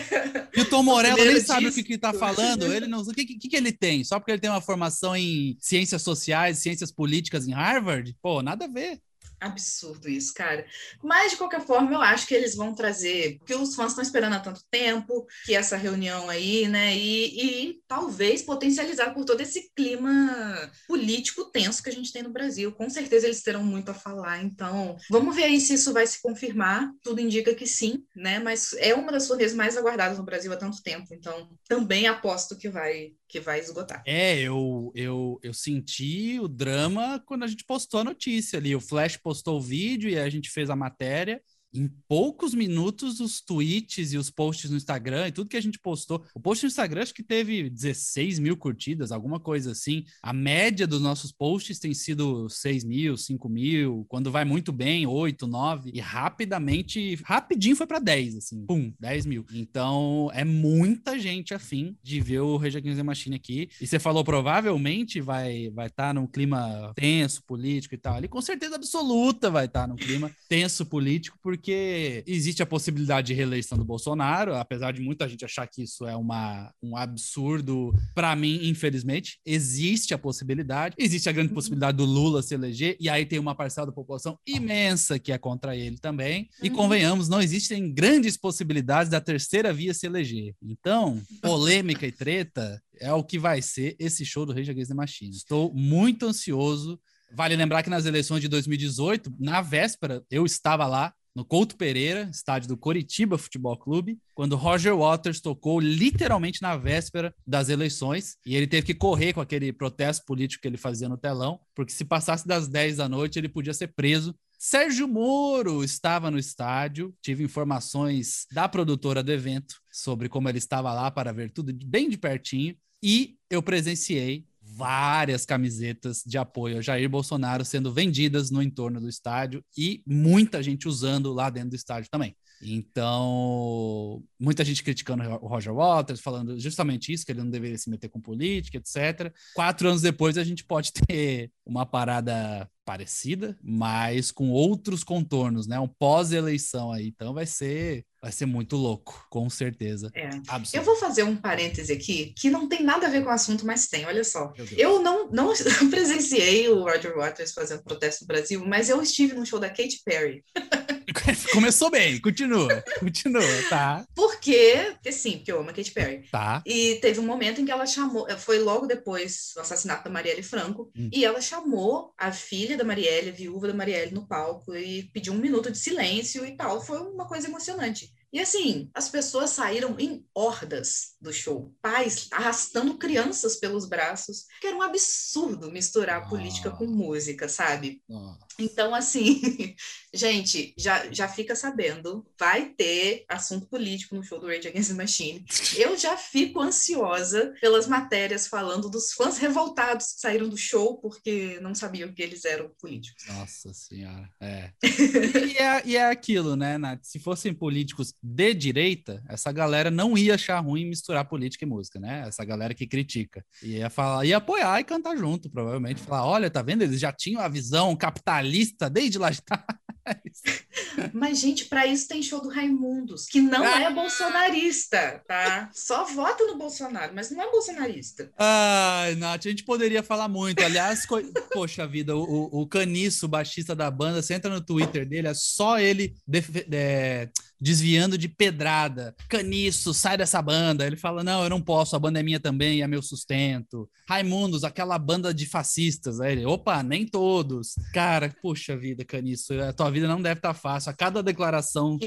E 0.56 0.62
o 0.62 0.65
Tom 0.65 0.82
Morello 0.84 1.24
nem 1.24 1.39
sabe 1.39 1.68
o 1.68 1.74
que, 1.74 1.84
que 1.84 1.98
tá 1.98 2.13
falando. 2.13 2.65
Ele 2.74 2.88
não, 2.88 3.01
o 3.01 3.13
que, 3.13 3.25
que, 3.25 3.50
que 3.50 3.56
ele 3.56 3.72
tem? 3.72 4.04
Só 4.04 4.20
porque 4.20 4.32
ele 4.32 4.42
tem 4.42 4.50
uma 4.50 4.62
formação 4.62 5.15
em 5.15 5.58
ciências 5.60 6.01
sociais, 6.01 6.60
ciências 6.60 6.92
políticas 6.92 7.48
em 7.48 7.54
Harvard? 7.54 8.15
Pô, 8.22 8.42
nada 8.42 8.65
a 8.65 8.68
ver 8.68 9.00
absurdo 9.46 10.10
isso, 10.10 10.34
cara. 10.34 10.66
Mas, 11.04 11.32
de 11.32 11.38
qualquer 11.38 11.62
forma, 11.62 11.92
eu 11.92 12.02
acho 12.02 12.28
que 12.28 12.34
eles 12.34 12.56
vão 12.56 12.74
trazer, 12.74 13.38
porque 13.38 13.56
os 13.56 13.75
fãs 13.75 13.92
estão 13.92 14.04
esperando 14.04 14.34
há 14.34 14.40
tanto 14.40 14.62
tempo, 14.70 15.25
que 15.46 15.56
essa 15.56 15.78
reunião 15.78 16.30
aí, 16.30 16.68
né, 16.68 16.96
e, 16.96 17.70
e 17.70 17.80
talvez 17.88 18.42
potencializar 18.42 19.14
por 19.14 19.25
todo 19.25 19.42
esse 19.42 19.72
clima 19.75 20.72
político 20.88 21.46
tenso 21.46 21.82
que 21.82 21.90
a 21.90 21.94
gente 21.94 22.12
tem 22.12 22.24
no 22.24 22.32
Brasil. 22.32 22.72
Com 22.72 22.90
certeza 22.90 23.28
eles 23.28 23.44
terão 23.44 23.64
muito 23.64 23.90
a 23.90 23.94
falar, 23.94 24.44
então 24.44 24.98
vamos 25.10 25.36
ver 25.36 25.44
aí 25.44 25.60
se 25.60 25.74
isso 25.74 25.94
vai 25.94 26.06
se 26.08 26.22
confirmar. 26.22 26.92
Tudo 27.04 27.22
indica 27.22 27.54
que 27.54 27.68
sim, 27.68 28.04
né, 28.16 28.40
mas 28.40 28.74
é 28.74 28.94
uma 28.94 29.12
das 29.12 29.28
turnês 29.28 29.54
mais 29.54 29.78
aguardadas 29.78 30.18
no 30.18 30.25
Brasil 30.25 30.52
há 30.52 30.58
tanto 30.58 30.82
tempo, 30.82 31.14
então 31.14 31.50
também 31.68 32.08
aposto 32.08 32.58
que 32.58 32.70
vai 32.70 33.12
que 33.28 33.40
vai 33.40 33.60
esgotar. 33.60 34.02
É, 34.06 34.40
eu, 34.40 34.92
eu, 34.96 35.40
eu 35.44 35.54
senti 35.54 36.40
o 36.40 36.48
drama 36.48 37.22
quando 37.25 37.44
a 37.44 37.48
gente 37.48 37.66
postou 37.66 38.00
a 38.00 38.04
notícia 38.04 38.58
ali. 38.58 38.75
O 38.75 38.80
Flash 38.80 39.18
postou 39.18 39.35
o 39.58 39.62
vídeo 39.62 40.10
e 40.10 40.18
a 40.18 40.30
gente 40.30 40.50
fez 40.50 40.70
a 40.70 40.75
matéria 40.75 41.42
em 41.75 41.89
poucos 42.08 42.53
minutos 42.53 43.20
os 43.20 43.41
tweets 43.41 44.13
e 44.13 44.17
os 44.17 44.29
posts 44.29 44.70
no 44.70 44.77
Instagram 44.77 45.27
e 45.27 45.32
tudo 45.32 45.50
que 45.50 45.58
a 45.58 45.62
gente 45.62 45.79
postou. 45.79 46.25
O 46.34 46.39
post 46.39 46.63
no 46.63 46.67
Instagram 46.67 47.01
acho 47.01 47.13
que 47.13 47.24
teve 47.24 47.70
16 47.70 48.39
mil 48.39 48.58
curtidas, 48.58 49.12
alguma 49.12 49.39
coisa 49.39 49.72
assim. 49.72 50.05
A 50.22 50.34
média 50.34 50.88
dos 50.88 51.01
nossos 51.01 51.32
posts 51.32 51.79
tem 51.79 51.94
sido 51.94 52.50
6 52.50 52.84
mil, 52.84 53.17
5 53.17 53.50
mil. 53.50 54.05
Quando 54.08 54.32
vai 54.32 54.46
muito 54.46 54.72
bem, 54.72 55.05
8, 55.05 55.48
9. 55.48 55.91
E 55.94 56.00
rapidamente, 56.00 57.15
rapidinho 57.24 57.75
foi 57.75 57.88
para 57.88 58.00
10, 58.00 58.38
assim. 58.38 58.65
Pum, 58.65 58.94
10 59.00 59.25
mil. 59.25 59.46
Então 59.53 60.29
é 60.34 60.44
muita 60.44 61.20
gente 61.20 61.53
afim 61.53 61.98
de 62.01 62.20
ver 62.22 62.39
o 62.39 62.58
Rage 62.58 62.77
Against 62.77 63.01
Machine 63.01 63.36
aqui. 63.36 63.70
E 63.79 63.88
você 63.88 64.00
falou 64.00 64.24
provavelmente 64.24 65.22
vai 65.22 65.70
vai 65.70 65.88
estar 65.88 66.08
tá 66.08 66.13
num 66.13 66.27
clima 66.27 66.94
tenso, 66.96 67.44
político 67.44 67.96
e 67.96 67.98
tal. 67.98 68.15
Ali 68.15 68.27
com 68.27 68.41
certeza 68.41 68.75
absoluta 68.75 69.50
vai 69.50 69.65
estar 69.65 69.82
tá 69.82 69.88
num 69.88 69.96
clima 69.96 70.32
tenso 70.48 70.86
político, 70.86 71.38
porque 71.41 71.64
porque 71.65 72.24
existe 72.27 72.62
a 72.62 72.65
possibilidade 72.65 73.27
de 73.27 73.34
reeleição 73.34 73.75
do 73.75 73.84
Bolsonaro, 73.84 74.53
apesar 74.53 74.91
de 74.91 75.01
muita 75.01 75.27
gente 75.27 75.43
achar 75.43 75.65
que 75.65 75.81
isso 75.81 76.05
é 76.05 76.15
uma, 76.15 76.72
um 76.79 76.95
absurdo. 76.95 77.91
Para 78.13 78.36
mim, 78.36 78.67
infelizmente, 78.67 79.39
existe 79.43 80.13
a 80.13 80.17
possibilidade. 80.17 80.95
Existe 80.95 81.27
a 81.27 81.31
grande 81.31 81.55
possibilidade 81.55 81.98
do 81.98 82.05
Lula 82.05 82.43
se 82.43 82.53
eleger, 82.53 82.95
e 83.00 83.10
aí 83.10 83.25
tem 83.25 83.39
uma 83.39 83.55
parcela 83.55 83.88
da 83.88 83.91
população 83.91 84.38
imensa 84.45 85.17
que 85.17 85.31
é 85.31 85.39
contra 85.39 85.75
ele 85.75 85.98
também. 85.98 86.48
E 86.62 86.69
uhum. 86.69 86.75
convenhamos, 86.75 87.27
não 87.27 87.41
existem 87.41 87.91
grandes 87.91 88.38
possibilidades 88.38 89.10
da 89.10 89.19
terceira 89.19 89.74
via 89.74 89.93
se 89.95 90.05
eleger. 90.05 90.53
Então, 90.62 91.19
polêmica 91.41 92.05
e 92.05 92.12
treta 92.12 92.79
é 93.00 93.12
o 93.12 93.24
que 93.24 93.39
vai 93.39 93.60
ser 93.63 93.95
esse 93.98 94.24
show 94.24 94.45
do 94.45 94.53
Rage 94.53 94.69
Against 94.69 94.89
the 94.89 94.95
Machine. 94.95 95.36
Estou 95.36 95.74
muito 95.74 96.27
ansioso. 96.27 97.00
Vale 97.34 97.55
lembrar 97.55 97.81
que 97.81 97.89
nas 97.89 98.05
eleições 98.05 98.41
de 98.41 98.48
2018, 98.48 99.34
na 99.39 99.62
véspera, 99.62 100.24
eu 100.29 100.45
estava 100.45 100.86
lá 100.86 101.12
no 101.36 101.44
Couto 101.44 101.75
Pereira, 101.75 102.30
estádio 102.32 102.70
do 102.70 102.77
Coritiba 102.77 103.38
Futebol 103.38 103.77
Clube, 103.77 104.18
quando 104.34 104.56
Roger 104.56 104.96
Waters 104.96 105.42
tocou 105.42 105.80
literalmente 105.80 106.62
na 106.62 106.77
véspera 106.77 107.36
das 107.46 107.70
eleições 107.70 108.38
e 108.46 108.56
ele 108.56 108.68
teve 108.68 108.88
que 108.88 108.96
correr 108.96 109.34
com 109.34 109.42
aquele 109.42 109.74
protesto 109.74 110.25
político 110.25 110.62
que 110.62 110.68
ele 110.68 110.77
fazia 110.77 111.10
no 111.10 111.18
telão, 111.18 111.60
porque 111.75 111.92
se 111.92 112.06
passasse 112.06 112.48
das 112.48 112.68
10 112.68 112.98
da 112.98 113.10
noite 113.10 113.38
ele 113.38 113.50
podia 113.50 113.74
ser 113.74 113.88
preso 113.89 114.34
Sérgio 114.58 115.08
Moro 115.08 115.84
estava 115.84 116.32
no 116.32 116.39
estádio. 116.39 117.13
Tive 117.22 117.44
informações 117.44 118.48
da 118.51 118.68
produtora 118.68 119.22
do 119.22 119.32
evento 119.32 119.75
sobre 119.92 120.30
como 120.30 120.50
ele 120.50 120.58
estava 120.58 120.94
lá 120.94 121.12
para 121.12 121.32
ver 121.32 121.51
tudo 121.51 121.72
bem 121.86 122.10
de 122.10 122.18
pertinho. 122.18 122.75
E 123.04 123.38
eu 123.50 123.62
presenciei 123.62 124.46
várias 124.75 125.46
camisetas 125.46 126.22
de 126.25 126.38
apoio 126.38 126.77
a 126.77 126.82
Jair 126.82 127.10
Bolsonaro 127.10 127.63
sendo 127.63 127.94
vendidas 127.94 128.51
no 128.51 128.62
entorno 128.62 129.00
do 129.00 129.08
estádio 129.08 129.63
e 129.77 130.03
muita 130.05 130.62
gente 130.62 130.88
usando 130.88 131.32
lá 131.32 131.50
dentro 131.50 131.70
do 131.70 131.75
estádio 131.75 132.10
também. 132.10 132.36
Então, 132.62 134.24
muita 134.39 134.63
gente 134.63 134.84
criticando 134.84 135.24
o 135.24 135.48
Roger 135.48 135.74
Waters, 135.74 136.22
falando 136.22 136.60
justamente 136.60 137.12
isso, 137.12 137.25
que 137.25 137.32
ele 137.32 137.41
não 137.41 137.50
deveria 137.50 137.77
se 137.77 137.89
meter 137.89 138.10
com 138.10 138.20
política, 138.20 138.77
etc. 138.77 139.34
Quatro 139.53 139.89
anos 139.89 140.01
depois, 140.01 140.38
a 140.38 140.44
gente 140.44 140.63
pode 140.63 140.91
ter 140.94 141.51
uma 141.65 141.86
parada 141.86 142.70
parecida, 142.86 143.58
mas 143.62 144.32
com 144.32 144.50
outros 144.51 145.03
contornos, 145.03 145.67
né? 145.67 145.79
Um 145.79 145.88
pós-eleição 145.88 146.91
aí. 146.91 147.08
Então 147.08 147.34
vai 147.34 147.46
ser 147.46 148.05
vai 148.25 148.32
ser 148.32 148.48
muito 148.48 148.75
louco, 148.75 149.24
com 149.29 149.48
certeza. 149.51 150.12
É. 150.15 150.32
Eu 150.74 150.82
vou 150.82 150.96
fazer 150.96 151.22
um 151.22 151.36
parêntese 151.36 151.94
aqui 151.94 152.34
que 152.36 152.50
não 152.50 152.67
tem 152.67 152.82
nada 152.82 153.05
a 153.05 153.10
ver 153.10 153.24
com 153.24 153.29
o 153.29 153.32
assunto, 153.32 153.67
mas 153.67 153.88
tem, 153.88 154.03
olha 154.03 154.24
só. 154.24 154.51
Eu 154.75 155.00
não, 155.00 155.29
não 155.29 155.53
presenciei 155.91 156.67
o 156.67 156.82
Roger 156.82 157.15
Waters 157.15 157.53
fazendo 157.53 157.84
protesto 157.84 158.24
no 158.24 158.27
Brasil, 158.27 158.65
mas 158.65 158.89
eu 158.89 159.00
estive 159.00 159.36
no 159.36 159.46
show 159.46 159.60
da 159.60 159.70
Katy 159.70 160.01
Perry. 160.03 160.44
Começou 161.51 161.89
bem, 161.89 162.19
continua, 162.19 162.84
continua, 163.00 163.41
tá? 163.69 164.05
Porque, 164.13 164.91
porque 164.93 165.12
sim, 165.12 165.38
porque 165.38 165.51
eu 165.51 165.60
amo 165.60 165.69
a 165.69 165.74
Katy 165.74 165.91
Perry. 165.91 166.27
Tá. 166.31 166.62
E 166.65 166.95
teve 166.95 167.19
um 167.19 167.25
momento 167.25 167.62
em 167.62 167.65
que 167.65 167.72
ela 167.72 167.86
chamou, 167.86 168.27
foi 168.38 168.60
logo 168.60 168.86
depois 168.86 169.51
do 169.55 169.62
assassinato 169.62 170.03
da 170.03 170.10
Marielle 170.10 170.43
Franco, 170.43 170.91
hum. 170.95 171.10
e 171.12 171.24
ela 171.24 171.41
chamou 171.41 172.13
a 172.17 172.31
filha 172.31 172.77
da 172.77 172.84
Marielle, 172.84 173.29
a 173.29 173.34
viúva 173.34 173.67
da 173.67 173.74
Marielle, 173.74 174.13
no 174.13 174.27
palco 174.27 174.75
e 174.75 175.03
pediu 175.13 175.34
um 175.34 175.38
minuto 175.38 175.72
de 175.72 175.77
silêncio 175.77 176.45
e 176.45 176.55
tal. 176.55 176.81
Foi 176.81 177.00
uma 177.00 177.27
coisa 177.27 177.48
emocionante. 177.48 178.13
E 178.36 178.39
assim, 178.42 178.89
as 178.94 179.08
pessoas 179.08 179.51
saíram 179.51 179.96
em 179.98 180.25
hordas 180.36 181.15
do 181.22 181.32
show, 181.32 181.74
pais 181.82 182.27
arrastando 182.32 182.98
crianças 182.98 183.56
pelos 183.56 183.88
braços, 183.88 184.44
que 184.60 184.68
era 184.68 184.75
um 184.75 184.82
absurdo 184.82 185.72
misturar 185.72 186.22
ah. 186.22 186.27
política 186.27 186.70
com 186.70 186.86
música, 186.86 187.48
sabe? 187.48 188.04
Ah. 188.12 188.38
Então, 188.60 188.94
assim, 188.94 189.39
gente, 190.13 190.74
já, 190.77 191.10
já 191.13 191.30
fica 191.30 191.56
sabendo, 191.56 192.25
vai 192.38 192.74
ter 192.74 193.24
assunto 193.30 193.68
político 193.68 194.15
no 194.15 194.24
show 194.24 194.38
do 194.38 194.48
Rage 194.48 194.68
Against 194.68 194.89
the 194.89 194.96
Machine. 194.96 195.46
Eu 195.77 195.98
já 195.98 196.18
fico 196.18 196.60
ansiosa 196.60 197.54
pelas 197.62 197.88
matérias 197.88 198.48
falando 198.48 198.89
dos 198.89 199.13
fãs 199.13 199.38
revoltados 199.38 200.12
que 200.12 200.20
saíram 200.20 200.50
do 200.50 200.58
show 200.58 200.98
porque 200.98 201.58
não 201.62 201.74
sabiam 201.74 202.12
que 202.13 202.22
eles 202.22 202.44
eram 202.44 202.70
políticos. 202.82 203.24
Nossa 203.30 203.74
Senhora, 203.74 204.30
é. 204.42 204.74
e, 204.84 205.58
é 205.58 205.82
e 205.86 205.96
é 205.96 206.10
aquilo, 206.10 206.58
né, 206.58 206.77
Nath? 206.77 207.04
Se 207.04 207.18
fossem 207.18 207.54
políticos 207.54 208.13
de 208.27 208.53
direita, 208.55 209.24
essa 209.29 209.51
galera 209.51 209.91
não 209.91 210.17
ia 210.17 210.34
achar 210.34 210.60
ruim 210.60 210.86
misturar 210.86 211.25
política 211.25 211.63
e 211.63 211.67
música, 211.67 212.00
né? 212.00 212.24
Essa 212.27 212.44
galera 212.44 212.74
que 212.74 212.88
critica. 212.88 213.46
Ia 213.62 213.88
falar, 213.88 214.25
ia 214.25 214.38
apoiar 214.38 214.79
e 214.79 214.84
cantar 214.84 215.15
junto, 215.15 215.48
provavelmente. 215.48 216.01
Falar, 216.01 216.25
olha, 216.25 216.50
tá 216.50 216.63
vendo? 216.63 216.82
Eles 216.82 217.00
já 217.00 217.12
tinham 217.12 217.39
a 217.39 217.48
visão 217.48 217.96
capitalista 217.96 218.89
desde 218.89 219.20
lá 219.20 219.29
de 219.29 219.44
trás. 219.44 219.63
Mas, 221.13 221.39
gente, 221.39 221.65
para 221.65 221.86
isso 221.86 222.08
tem 222.08 222.22
show 222.22 222.41
do 222.41 222.50
Raimundos, 222.50 223.25
que 223.25 223.41
não 223.41 223.63
é 223.63 223.89
bolsonarista, 223.94 225.22
tá? 225.27 225.70
Só 225.74 226.03
vota 226.05 226.44
no 226.46 226.58
Bolsonaro, 226.58 227.13
mas 227.13 227.32
não 227.32 227.41
é 227.41 227.51
bolsonarista. 227.51 228.32
Ai, 228.38 229.15
Nath, 229.15 229.46
a 229.46 229.50
gente 229.50 229.63
poderia 229.63 230.03
falar 230.03 230.27
muito. 230.27 230.63
Aliás, 230.63 231.05
co... 231.05 231.22
poxa 231.51 231.88
vida, 231.88 232.15
o, 232.15 232.62
o 232.62 232.67
Caniço, 232.67 233.27
baixista 233.27 233.75
da 233.75 233.89
banda, 233.89 234.22
você 234.22 234.36
entra 234.36 234.51
no 234.51 234.62
Twitter 234.62 235.08
dele, 235.08 235.27
é 235.27 235.34
só 235.34 235.79
ele 235.79 236.15
def... 236.27 236.50
é 236.72 237.29
desviando 237.60 238.18
de 238.18 238.28
pedrada. 238.28 239.16
Caniço, 239.30 239.94
sai 239.94 240.18
dessa 240.18 240.42
banda. 240.42 240.86
Ele 240.86 240.98
fala: 240.98 241.24
Não, 241.24 241.44
eu 241.44 241.50
não 241.50 241.62
posso, 241.62 241.96
a 241.96 242.00
banda 242.00 242.20
é 242.20 242.24
minha 242.24 242.40
também, 242.40 242.82
é 242.82 242.88
meu 242.88 243.02
sustento. 243.02 243.90
Raimundos, 244.08 244.64
aquela 244.64 244.98
banda 244.98 245.34
de 245.34 245.46
fascistas. 245.46 246.20
Aí 246.20 246.34
ele: 246.34 246.46
Opa, 246.46 246.84
nem 246.84 247.06
todos. 247.06 247.76
Cara, 247.94 248.34
puxa 248.42 248.78
vida, 248.78 249.04
Caniço, 249.06 249.54
a 249.62 249.74
tua 249.74 249.90
vida 249.90 250.08
não 250.08 250.22
deve 250.22 250.40
estar 250.40 250.54
tá 250.54 250.60
fácil. 250.60 250.92
A 250.92 250.94
cada 250.94 251.24
declaração 251.24 251.98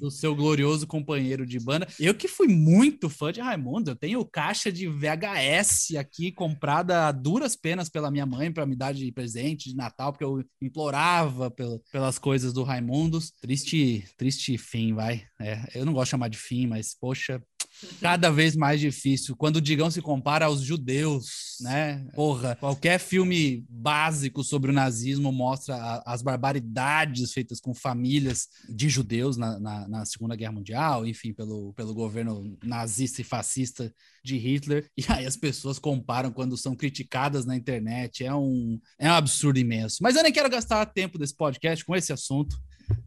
do 0.00 0.10
seu 0.10 0.34
glorioso 0.34 0.86
companheiro 0.86 1.46
de 1.46 1.58
banda. 1.58 1.86
Eu 1.98 2.14
que 2.14 2.28
fui 2.28 2.48
muito 2.48 3.08
fã 3.08 3.32
de 3.32 3.40
Raimundo, 3.40 3.90
eu 3.90 3.96
tenho 3.96 4.24
caixa 4.24 4.70
de 4.72 4.88
VHS 4.88 5.96
aqui 5.98 6.32
comprada 6.32 7.08
a 7.08 7.12
duras 7.12 7.56
penas 7.56 7.88
pela 7.88 8.10
minha 8.10 8.26
mãe 8.26 8.52
para 8.52 8.66
me 8.66 8.76
dar 8.76 8.92
de 8.92 9.10
presente 9.12 9.70
de 9.70 9.76
Natal, 9.76 10.12
porque 10.12 10.24
eu 10.24 10.44
implorava 10.60 11.52
pelas 11.92 12.18
coisas 12.18 12.52
do 12.52 12.62
Raimundos. 12.62 13.32
Triste, 13.40 14.04
triste 14.16 14.56
fim 14.58 14.77
fim, 14.78 14.94
vai. 14.94 15.24
É, 15.40 15.68
eu 15.74 15.84
não 15.84 15.92
gosto 15.92 16.06
de 16.06 16.10
chamar 16.12 16.28
de 16.28 16.38
fim, 16.38 16.66
mas, 16.66 16.94
poxa, 16.94 17.42
cada 18.00 18.30
vez 18.30 18.54
mais 18.54 18.80
difícil. 18.80 19.36
Quando 19.36 19.56
o 19.56 19.60
Digão 19.60 19.90
se 19.90 20.00
compara 20.00 20.46
aos 20.46 20.60
judeus, 20.60 21.56
né? 21.60 22.06
Porra, 22.14 22.56
qualquer 22.56 23.00
filme 23.00 23.64
básico 23.68 24.44
sobre 24.44 24.70
o 24.70 24.74
nazismo 24.74 25.32
mostra 25.32 25.74
a, 25.74 26.12
as 26.12 26.22
barbaridades 26.22 27.32
feitas 27.32 27.60
com 27.60 27.74
famílias 27.74 28.48
de 28.68 28.88
judeus 28.88 29.36
na, 29.36 29.58
na, 29.58 29.88
na, 29.88 30.04
Segunda 30.04 30.36
Guerra 30.36 30.52
Mundial, 30.52 31.06
enfim, 31.06 31.32
pelo, 31.32 31.72
pelo 31.74 31.92
governo 31.92 32.56
nazista 32.62 33.20
e 33.20 33.24
fascista 33.24 33.92
de 34.24 34.36
Hitler. 34.36 34.88
E 34.96 35.04
aí 35.08 35.26
as 35.26 35.36
pessoas 35.36 35.78
comparam 35.78 36.30
quando 36.30 36.56
são 36.56 36.74
criticadas 36.76 37.44
na 37.44 37.56
internet. 37.56 38.24
É 38.24 38.34
um, 38.34 38.80
é 38.98 39.10
um 39.10 39.14
absurdo 39.14 39.58
imenso. 39.58 39.98
Mas 40.00 40.14
eu 40.14 40.22
nem 40.22 40.32
quero 40.32 40.50
gastar 40.50 40.86
tempo 40.86 41.18
desse 41.18 41.34
podcast 41.34 41.84
com 41.84 41.96
esse 41.96 42.12
assunto. 42.12 42.56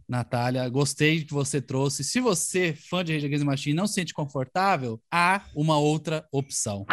Natália, 0.07 0.67
gostei 0.67 1.23
que 1.23 1.33
você 1.33 1.61
trouxe. 1.61 2.03
Se 2.03 2.19
você, 2.19 2.73
fã 2.73 3.03
de 3.03 3.13
Rage 3.13 3.25
Against 3.25 3.43
the 3.43 3.49
Machine, 3.49 3.75
não 3.75 3.87
se 3.87 3.93
sente 3.93 4.13
confortável, 4.13 5.01
há 5.11 5.43
uma 5.55 5.77
outra 5.77 6.25
opção. 6.31 6.85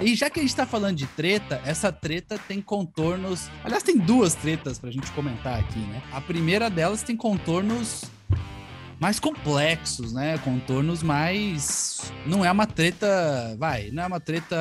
E 0.00 0.14
já 0.14 0.30
que 0.30 0.38
a 0.38 0.42
gente 0.42 0.54
tá 0.54 0.64
falando 0.64 0.96
de 0.96 1.06
treta, 1.08 1.60
essa 1.64 1.90
treta 1.90 2.38
tem 2.38 2.62
contornos. 2.62 3.50
Aliás, 3.64 3.82
tem 3.82 3.98
duas 3.98 4.34
tretas 4.34 4.78
pra 4.78 4.90
gente 4.90 5.10
comentar 5.12 5.58
aqui, 5.58 5.80
né? 5.80 6.02
A 6.12 6.20
primeira 6.20 6.70
delas 6.70 7.02
tem 7.02 7.16
contornos 7.16 8.04
mais 9.00 9.20
complexos, 9.20 10.12
né? 10.12 10.38
Contornos 10.38 11.02
mais. 11.02 12.12
Não 12.26 12.44
é 12.44 12.50
uma 12.50 12.66
treta, 12.66 13.56
vai, 13.58 13.90
não 13.90 14.02
é 14.02 14.06
uma 14.06 14.20
treta 14.20 14.56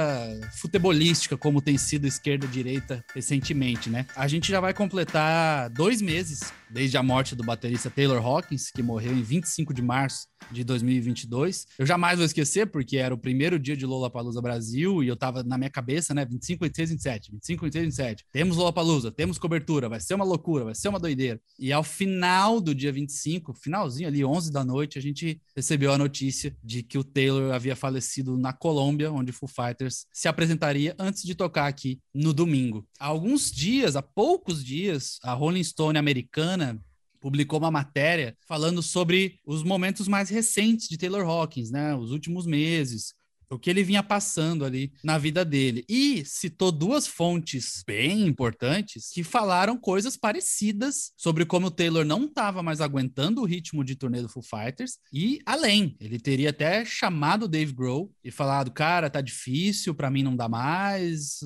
futebolística 0.56 1.36
como 1.38 1.62
tem 1.62 1.78
sido 1.78 2.06
esquerda-direita 2.06 3.04
recentemente, 3.13 3.89
né? 3.89 4.06
A 4.15 4.28
gente 4.28 4.52
já 4.52 4.60
vai 4.60 4.73
completar 4.73 5.69
dois 5.69 6.02
meses 6.02 6.54
desde 6.70 6.98
a 6.98 7.04
morte 7.04 7.36
do 7.36 7.44
baterista 7.44 7.90
Taylor 7.90 8.24
Hawkins, 8.24 8.72
que 8.72 8.84
morreu 8.84 9.14
em 9.14 9.22
25 9.22 9.74
de 9.74 9.82
março 9.82 10.28
de 10.52 10.64
2022. 10.64 11.66
Eu 11.78 11.86
jamais 11.86 12.18
vou 12.18 12.26
esquecer, 12.26 12.68
porque 12.68 12.98
era 12.98 13.14
o 13.14 13.18
primeiro 13.18 13.60
dia 13.60 13.76
de 13.76 13.86
Lollapalooza 13.86 14.42
Brasil 14.42 15.04
e 15.04 15.08
eu 15.08 15.16
tava 15.16 15.44
na 15.44 15.58
minha 15.58 15.70
cabeça, 15.70 16.14
né? 16.14 16.26
25, 16.26 16.66
26, 16.66 16.90
27, 16.92 17.32
25, 17.32 17.66
26, 17.66 17.86
27. 17.86 18.26
Temos 18.32 18.58
Lollapalooza, 18.58 19.12
temos 19.12 19.38
cobertura, 19.38 19.90
vai 19.90 20.00
ser 20.00 20.14
uma 20.14 20.26
loucura, 20.26 20.66
vai 20.66 20.76
ser 20.76 20.90
uma 20.90 21.00
doideira. 21.00 21.40
E 21.60 21.74
ao 21.74 21.84
final 21.84 22.62
do 22.62 22.74
dia 22.74 22.92
25, 22.92 23.54
finalzinho 23.54 24.08
ali, 24.08 24.24
11 24.24 24.52
da 24.52 24.64
noite, 24.64 24.98
a 24.98 25.02
gente 25.02 25.42
recebeu 25.56 25.92
a 25.92 25.98
notícia 25.98 26.56
de 26.64 26.84
que 26.84 26.98
o 26.98 27.04
Taylor 27.04 27.54
havia 27.54 27.76
falecido 27.76 28.38
na 28.38 28.54
Colômbia, 28.54 29.12
onde 29.12 29.32
Foo 29.32 29.50
Fighters 29.50 30.06
se 30.14 30.28
apresentaria 30.28 30.96
antes 31.00 31.24
de 31.24 31.36
tocar 31.36 31.68
aqui 31.68 32.00
no 32.14 32.34
domingo. 32.34 32.88
Há 33.00 33.08
alguns 33.08 33.52
dias, 33.52 33.96
há 33.96 34.02
poucos 34.02 34.64
dias, 34.64 35.18
a 35.24 35.34
Rolling 35.34 35.64
Stone 35.64 35.98
americana 35.98 36.57
publicou 37.20 37.60
uma 37.60 37.72
matéria 37.72 38.38
falando 38.48 38.82
sobre 38.82 39.39
os 39.46 39.63
momentos 39.63 40.08
mais 40.08 40.30
recentes 40.30 40.88
de 40.88 40.98
Taylor 40.98 41.26
Hawkins, 41.26 41.72
né? 41.72 41.96
Os 41.96 42.12
últimos 42.12 42.46
meses, 42.46 43.13
o 43.50 43.58
que 43.58 43.70
ele 43.70 43.84
vinha 43.84 44.04
passando 44.04 44.66
ali 44.66 44.92
na 45.04 45.18
vida 45.18 45.44
dele. 45.46 45.86
E 45.88 46.24
citou 46.26 46.72
duas 46.72 47.08
fontes 47.08 47.84
bem 47.86 48.28
importantes 48.28 49.10
que 49.14 49.24
falaram 49.24 49.78
coisas 49.78 50.18
parecidas 50.18 51.12
sobre 51.16 51.46
como 51.46 51.68
o 51.68 51.72
Taylor 51.72 52.06
não 52.06 52.26
estava 52.26 52.62
mais 52.62 52.82
aguentando 52.82 53.42
o 53.42 53.46
ritmo 53.46 53.84
de 53.84 53.96
turnê 53.96 54.22
do 54.22 54.30
Foo 54.30 54.44
Fighters 54.44 54.98
e 55.12 55.40
além, 55.46 55.96
ele 56.00 56.20
teria 56.20 56.50
até 56.50 56.84
chamado 56.86 57.44
o 57.44 57.48
Dave 57.48 57.72
Grohl 57.72 58.12
e 58.24 58.32
falado: 58.32 58.72
"Cara, 58.72 59.10
tá 59.10 59.22
difícil, 59.22 59.96
para 59.96 60.12
mim 60.12 60.24
não 60.24 60.36
dá 60.36 60.50
mais, 60.50 61.40